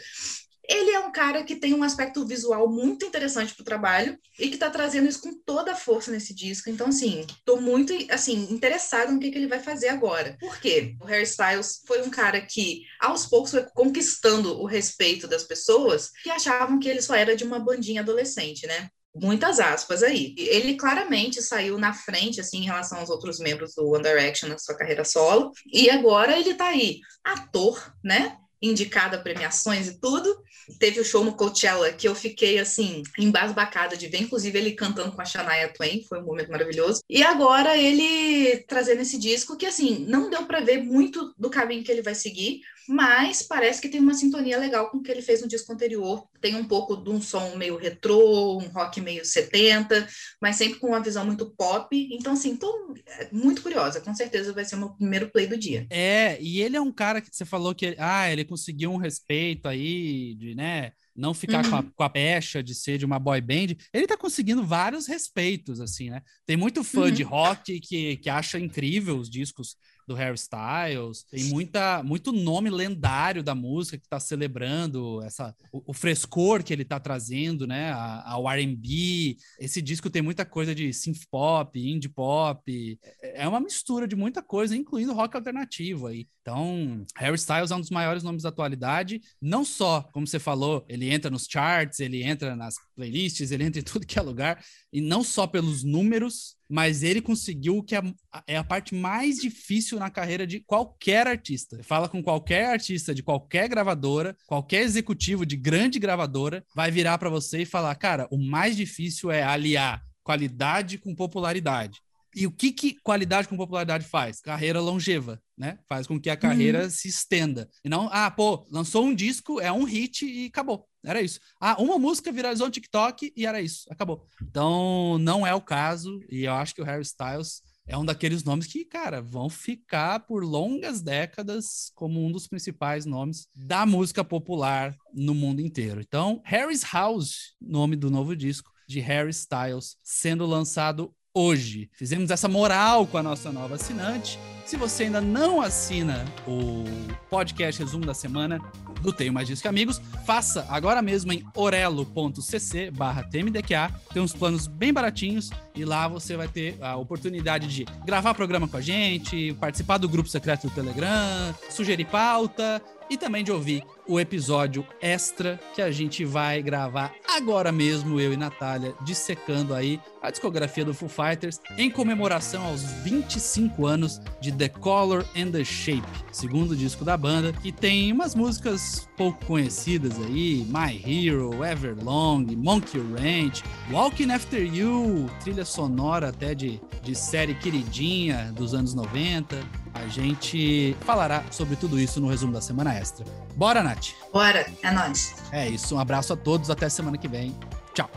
ele 0.68 0.90
é 0.90 1.00
um 1.00 1.12
cara 1.12 1.42
que 1.44 1.56
tem 1.56 1.74
um 1.74 1.82
aspecto 1.82 2.24
visual 2.26 2.68
muito 2.68 3.04
interessante 3.04 3.54
para 3.54 3.62
o 3.62 3.64
trabalho 3.64 4.18
e 4.38 4.48
que 4.48 4.54
está 4.54 4.70
trazendo 4.70 5.08
isso 5.08 5.22
com 5.22 5.34
toda 5.44 5.72
a 5.72 5.76
força 5.76 6.10
nesse 6.10 6.34
disco. 6.34 6.70
Então, 6.70 6.88
assim, 6.88 7.20
estou 7.20 7.60
muito 7.60 7.92
assim 8.10 8.48
interessado 8.50 9.12
no 9.12 9.20
que, 9.20 9.30
que 9.30 9.38
ele 9.38 9.46
vai 9.46 9.60
fazer 9.60 9.88
agora. 9.88 10.36
Por 10.40 10.58
quê? 10.58 10.96
O 11.00 11.06
Harry 11.06 11.24
Styles 11.24 11.82
foi 11.86 12.02
um 12.02 12.10
cara 12.10 12.40
que, 12.40 12.82
aos 13.00 13.26
poucos, 13.26 13.50
foi 13.50 13.64
conquistando 13.74 14.60
o 14.60 14.66
respeito 14.66 15.26
das 15.26 15.44
pessoas 15.44 16.10
que 16.22 16.30
achavam 16.30 16.78
que 16.78 16.88
ele 16.88 17.02
só 17.02 17.14
era 17.14 17.36
de 17.36 17.44
uma 17.44 17.58
bandinha 17.58 18.00
adolescente, 18.00 18.66
né? 18.66 18.88
muitas 19.18 19.58
aspas 19.58 20.02
aí. 20.02 20.34
Ele 20.36 20.76
claramente 20.76 21.42
saiu 21.42 21.78
na 21.78 21.92
frente, 21.92 22.40
assim, 22.40 22.58
em 22.58 22.64
relação 22.64 22.98
aos 22.98 23.10
outros 23.10 23.38
membros 23.38 23.74
do 23.74 23.88
One 23.88 24.02
Direction 24.02 24.48
na 24.48 24.58
sua 24.58 24.76
carreira 24.76 25.04
solo, 25.04 25.52
e 25.72 25.88
agora 25.90 26.38
ele 26.38 26.54
tá 26.54 26.68
aí, 26.68 27.00
ator, 27.24 27.94
né? 28.04 28.36
Indicado 28.62 29.16
a 29.16 29.18
premiações 29.18 29.88
e 29.88 30.00
tudo, 30.00 30.42
Teve 30.78 31.00
o 31.00 31.04
show 31.04 31.24
no 31.24 31.36
Coachella 31.36 31.92
que 31.92 32.08
eu 32.08 32.14
fiquei 32.14 32.58
assim, 32.58 33.02
embasbacada 33.18 33.96
de 33.96 34.08
ver, 34.08 34.22
inclusive 34.22 34.58
ele 34.58 34.72
cantando 34.72 35.12
com 35.12 35.22
a 35.22 35.24
Shania 35.24 35.72
Twain, 35.72 36.02
foi 36.02 36.20
um 36.20 36.24
momento 36.24 36.50
maravilhoso. 36.50 37.00
E 37.08 37.22
agora 37.22 37.76
ele 37.76 38.58
trazendo 38.66 39.00
esse 39.02 39.18
disco 39.18 39.56
que 39.56 39.66
assim, 39.66 40.04
não 40.08 40.28
deu 40.28 40.44
para 40.44 40.60
ver 40.60 40.82
muito 40.82 41.32
do 41.38 41.48
caminho 41.48 41.84
que 41.84 41.92
ele 41.92 42.02
vai 42.02 42.14
seguir, 42.14 42.60
mas 42.88 43.42
parece 43.42 43.80
que 43.80 43.88
tem 43.88 44.00
uma 44.00 44.14
sintonia 44.14 44.58
legal 44.58 44.90
com 44.90 44.98
o 44.98 45.02
que 45.02 45.10
ele 45.10 45.22
fez 45.22 45.40
no 45.40 45.48
disco 45.48 45.72
anterior. 45.72 46.26
Tem 46.46 46.54
um 46.54 46.62
pouco 46.62 46.94
de 46.94 47.10
um 47.10 47.20
som 47.20 47.56
meio 47.56 47.76
retrô, 47.76 48.56
um 48.56 48.68
rock 48.68 49.00
meio 49.00 49.24
70, 49.24 50.06
mas 50.40 50.54
sempre 50.54 50.78
com 50.78 50.86
uma 50.86 51.02
visão 51.02 51.26
muito 51.26 51.50
pop. 51.56 51.88
Então, 52.12 52.34
assim, 52.34 52.54
tô 52.54 52.94
muito 53.32 53.62
curiosa. 53.62 54.00
Com 54.00 54.14
certeza 54.14 54.52
vai 54.52 54.64
ser 54.64 54.76
o 54.76 54.78
meu 54.78 54.90
primeiro 54.90 55.28
play 55.28 55.48
do 55.48 55.58
dia. 55.58 55.88
É, 55.90 56.40
e 56.40 56.62
ele 56.62 56.76
é 56.76 56.80
um 56.80 56.92
cara 56.92 57.20
que 57.20 57.26
você 57.32 57.44
falou 57.44 57.74
que 57.74 57.96
ah, 57.98 58.30
ele 58.30 58.44
conseguiu 58.44 58.92
um 58.92 58.96
respeito 58.96 59.66
aí 59.66 60.36
de, 60.36 60.54
né? 60.54 60.92
não 61.16 61.34
ficar 61.34 61.64
uhum. 61.64 61.70
com, 61.70 61.76
a, 61.76 61.82
com, 61.82 62.02
a, 62.04 62.10
pecha 62.10 62.62
de 62.62 62.76
ser 62.76 62.96
de 62.96 63.04
uma 63.04 63.18
boy 63.18 63.40
band, 63.40 63.74
ele 63.92 64.06
tá 64.06 64.16
conseguindo 64.16 64.64
vários 64.64 65.08
respeitos, 65.08 65.80
assim, 65.80 66.10
né? 66.10 66.20
Tem 66.44 66.56
muito 66.56 66.84
fã 66.84 67.06
uhum. 67.06 67.10
de 67.10 67.22
rock 67.22 67.80
que, 67.80 68.18
que 68.18 68.28
acha 68.28 68.58
incrível 68.58 69.16
os 69.16 69.30
discos 69.30 69.76
do 70.06 70.14
Harry 70.14 70.36
Styles, 70.36 71.24
tem 71.24 71.44
muita, 71.44 72.02
muito 72.02 72.32
nome 72.32 72.70
lendário 72.70 73.42
da 73.42 73.54
música 73.54 73.98
que 73.98 74.04
está 74.04 74.20
celebrando 74.20 75.20
essa, 75.22 75.54
o, 75.72 75.90
o, 75.90 75.92
frescor 75.92 76.62
que 76.62 76.72
ele 76.72 76.82
está 76.82 77.00
trazendo, 77.00 77.66
né, 77.66 77.92
ao 78.24 78.48
R&B. 78.48 79.36
Esse 79.58 79.82
disco 79.82 80.08
tem 80.08 80.22
muita 80.22 80.44
coisa 80.44 80.74
de 80.74 80.92
synth 80.92 81.26
pop, 81.30 81.78
indie 81.78 82.08
pop, 82.08 82.98
é, 83.22 83.42
é 83.42 83.48
uma 83.48 83.60
mistura 83.60 84.06
de 84.06 84.14
muita 84.14 84.42
coisa, 84.42 84.76
incluindo 84.76 85.12
rock 85.12 85.36
alternativo 85.36 86.06
aí. 86.06 86.28
Então, 86.40 87.04
Harry 87.16 87.34
Styles 87.34 87.72
é 87.72 87.74
um 87.74 87.80
dos 87.80 87.90
maiores 87.90 88.22
nomes 88.22 88.44
da 88.44 88.50
atualidade, 88.50 89.20
não 89.42 89.64
só, 89.64 90.02
como 90.12 90.26
você 90.26 90.38
falou, 90.38 90.84
ele 90.88 91.12
entra 91.12 91.28
nos 91.28 91.46
charts, 91.50 91.98
ele 91.98 92.22
entra 92.22 92.54
nas 92.54 92.76
playlists, 92.96 93.50
ele 93.50 93.64
entra 93.64 93.80
em 93.80 93.84
tudo 93.84 94.06
que 94.06 94.18
é 94.18 94.22
lugar, 94.22 94.64
e 94.92 95.00
não 95.00 95.22
só 95.22 95.46
pelos 95.46 95.84
números, 95.84 96.56
mas 96.68 97.02
ele 97.02 97.20
conseguiu 97.20 97.78
o 97.78 97.82
que 97.82 97.94
é, 97.94 98.02
é 98.46 98.56
a 98.56 98.64
parte 98.64 98.94
mais 98.94 99.38
difícil 99.38 99.98
na 99.98 100.10
carreira 100.10 100.46
de 100.46 100.60
qualquer 100.60 101.26
artista. 101.26 101.78
Fala 101.82 102.08
com 102.08 102.22
qualquer 102.22 102.66
artista 102.66 103.14
de 103.14 103.22
qualquer 103.22 103.68
gravadora, 103.68 104.36
qualquer 104.46 104.82
executivo 104.82 105.46
de 105.46 105.56
grande 105.56 105.98
gravadora, 105.98 106.64
vai 106.74 106.90
virar 106.90 107.18
para 107.18 107.30
você 107.30 107.62
e 107.62 107.66
falar: 107.66 107.94
cara, 107.94 108.26
o 108.30 108.38
mais 108.38 108.76
difícil 108.76 109.30
é 109.30 109.42
aliar 109.42 110.02
qualidade 110.24 110.98
com 110.98 111.14
popularidade. 111.14 112.00
E 112.36 112.46
o 112.46 112.50
que, 112.50 112.70
que 112.70 112.96
qualidade 113.02 113.48
com 113.48 113.56
popularidade 113.56 114.04
faz? 114.04 114.42
Carreira 114.42 114.78
longeva, 114.78 115.40
né? 115.56 115.78
Faz 115.88 116.06
com 116.06 116.20
que 116.20 116.28
a 116.28 116.36
carreira 116.36 116.84
uhum. 116.84 116.90
se 116.90 117.08
estenda. 117.08 117.66
E 117.82 117.88
não, 117.88 118.10
ah, 118.12 118.30
pô, 118.30 118.66
lançou 118.70 119.06
um 119.06 119.14
disco, 119.14 119.58
é 119.58 119.72
um 119.72 119.84
hit 119.84 120.26
e 120.26 120.44
acabou. 120.46 120.86
Era 121.06 121.22
isso. 121.22 121.38
Ah, 121.60 121.80
uma 121.80 121.98
música 121.98 122.32
viralizou 122.32 122.66
no 122.66 122.72
TikTok 122.72 123.32
e 123.36 123.46
era 123.46 123.60
isso. 123.60 123.86
Acabou. 123.88 124.26
Então, 124.42 125.18
não 125.20 125.46
é 125.46 125.54
o 125.54 125.60
caso. 125.60 126.20
E 126.28 126.44
eu 126.44 126.52
acho 126.52 126.74
que 126.74 126.82
o 126.82 126.84
Harry 126.84 127.02
Styles 127.02 127.62
é 127.86 127.96
um 127.96 128.04
daqueles 128.04 128.42
nomes 128.42 128.66
que, 128.66 128.84
cara, 128.84 129.22
vão 129.22 129.48
ficar 129.48 130.20
por 130.26 130.42
longas 130.42 131.00
décadas 131.00 131.92
como 131.94 132.26
um 132.26 132.32
dos 132.32 132.48
principais 132.48 133.06
nomes 133.06 133.46
da 133.54 133.86
música 133.86 134.24
popular 134.24 134.96
no 135.14 135.32
mundo 135.32 135.60
inteiro. 135.60 136.00
Então, 136.00 136.42
Harry's 136.44 136.82
House, 136.82 137.54
nome 137.60 137.94
do 137.94 138.10
novo 138.10 138.34
disco 138.34 138.72
de 138.88 138.98
Harry 138.98 139.30
Styles, 139.30 139.96
sendo 140.02 140.44
lançado 140.44 141.14
hoje. 141.32 141.88
Fizemos 141.92 142.32
essa 142.32 142.48
moral 142.48 143.06
com 143.06 143.18
a 143.18 143.22
nossa 143.22 143.52
nova 143.52 143.76
assinante. 143.76 144.38
Se 144.66 144.76
você 144.76 145.04
ainda 145.04 145.20
não 145.20 145.60
assina 145.60 146.24
o 146.44 146.82
podcast 147.30 147.80
Resumo 147.80 148.04
da 148.04 148.12
Semana 148.12 148.60
do 149.00 149.12
Tenho 149.12 149.32
Mais 149.32 149.46
Disco 149.46 149.68
Amigos, 149.68 150.02
faça 150.26 150.66
agora 150.68 151.00
mesmo 151.00 151.32
em 151.32 151.46
orelo.cc 151.54 152.90
barra 152.90 153.22
TMDQA. 153.22 153.92
Tem 154.12 154.20
uns 154.20 154.32
planos 154.32 154.66
bem 154.66 154.92
baratinhos 154.92 155.50
e 155.72 155.84
lá 155.84 156.08
você 156.08 156.36
vai 156.36 156.48
ter 156.48 156.76
a 156.82 156.96
oportunidade 156.96 157.68
de 157.68 157.86
gravar 158.04 158.34
programa 158.34 158.66
com 158.66 158.76
a 158.76 158.80
gente, 158.80 159.54
participar 159.60 159.98
do 159.98 160.08
grupo 160.08 160.28
secreto 160.28 160.66
do 160.66 160.74
Telegram, 160.74 161.54
sugerir 161.70 162.06
pauta 162.06 162.82
e 163.08 163.16
também 163.16 163.44
de 163.44 163.52
ouvir 163.52 163.82
o 164.08 164.20
episódio 164.20 164.86
extra 165.00 165.60
que 165.74 165.82
a 165.82 165.90
gente 165.90 166.24
vai 166.24 166.62
gravar 166.62 167.12
agora 167.28 167.72
mesmo, 167.72 168.20
eu 168.20 168.32
e 168.32 168.36
Natália, 168.36 168.94
dissecando 169.04 169.74
aí 169.74 170.00
a 170.22 170.30
discografia 170.30 170.84
do 170.84 170.94
Foo 170.94 171.08
Fighters 171.08 171.60
em 171.76 171.90
comemoração 171.90 172.64
aos 172.64 172.82
25 173.04 173.86
anos 173.86 174.20
de 174.40 174.50
The 174.52 174.68
Color 174.68 175.24
and 175.36 175.50
the 175.50 175.64
Shape, 175.64 176.06
segundo 176.32 176.74
disco 176.76 177.04
da 177.04 177.16
banda, 177.16 177.52
que 177.52 177.70
tem 177.70 178.12
umas 178.12 178.34
músicas 178.34 179.08
pouco 179.16 179.44
conhecidas 179.44 180.18
aí, 180.20 180.66
My 180.68 181.00
Hero, 181.04 181.64
Everlong, 181.64 182.44
Monkey 182.56 182.98
Ranch, 182.98 183.62
Walking 183.90 184.30
After 184.30 184.62
You, 184.62 185.28
trilha 185.40 185.64
sonora 185.64 186.28
até 186.28 186.54
de, 186.54 186.80
de 187.02 187.14
série 187.14 187.54
queridinha 187.54 188.52
dos 188.56 188.74
anos 188.74 188.94
90. 188.94 189.85
A 189.96 190.08
gente 190.08 190.96
falará 191.00 191.42
sobre 191.50 191.76
tudo 191.76 191.98
isso 191.98 192.20
no 192.20 192.28
resumo 192.28 192.52
da 192.52 192.60
semana 192.60 192.94
extra. 192.94 193.24
Bora, 193.54 193.82
Nath? 193.82 194.08
Bora, 194.32 194.66
é 194.82 194.90
nóis. 194.90 195.36
É 195.50 195.68
isso, 195.68 195.96
um 195.96 195.98
abraço 195.98 196.32
a 196.32 196.36
todos, 196.36 196.70
até 196.70 196.88
semana 196.88 197.16
que 197.16 197.28
vem. 197.28 197.56
Tchau. 197.94 198.10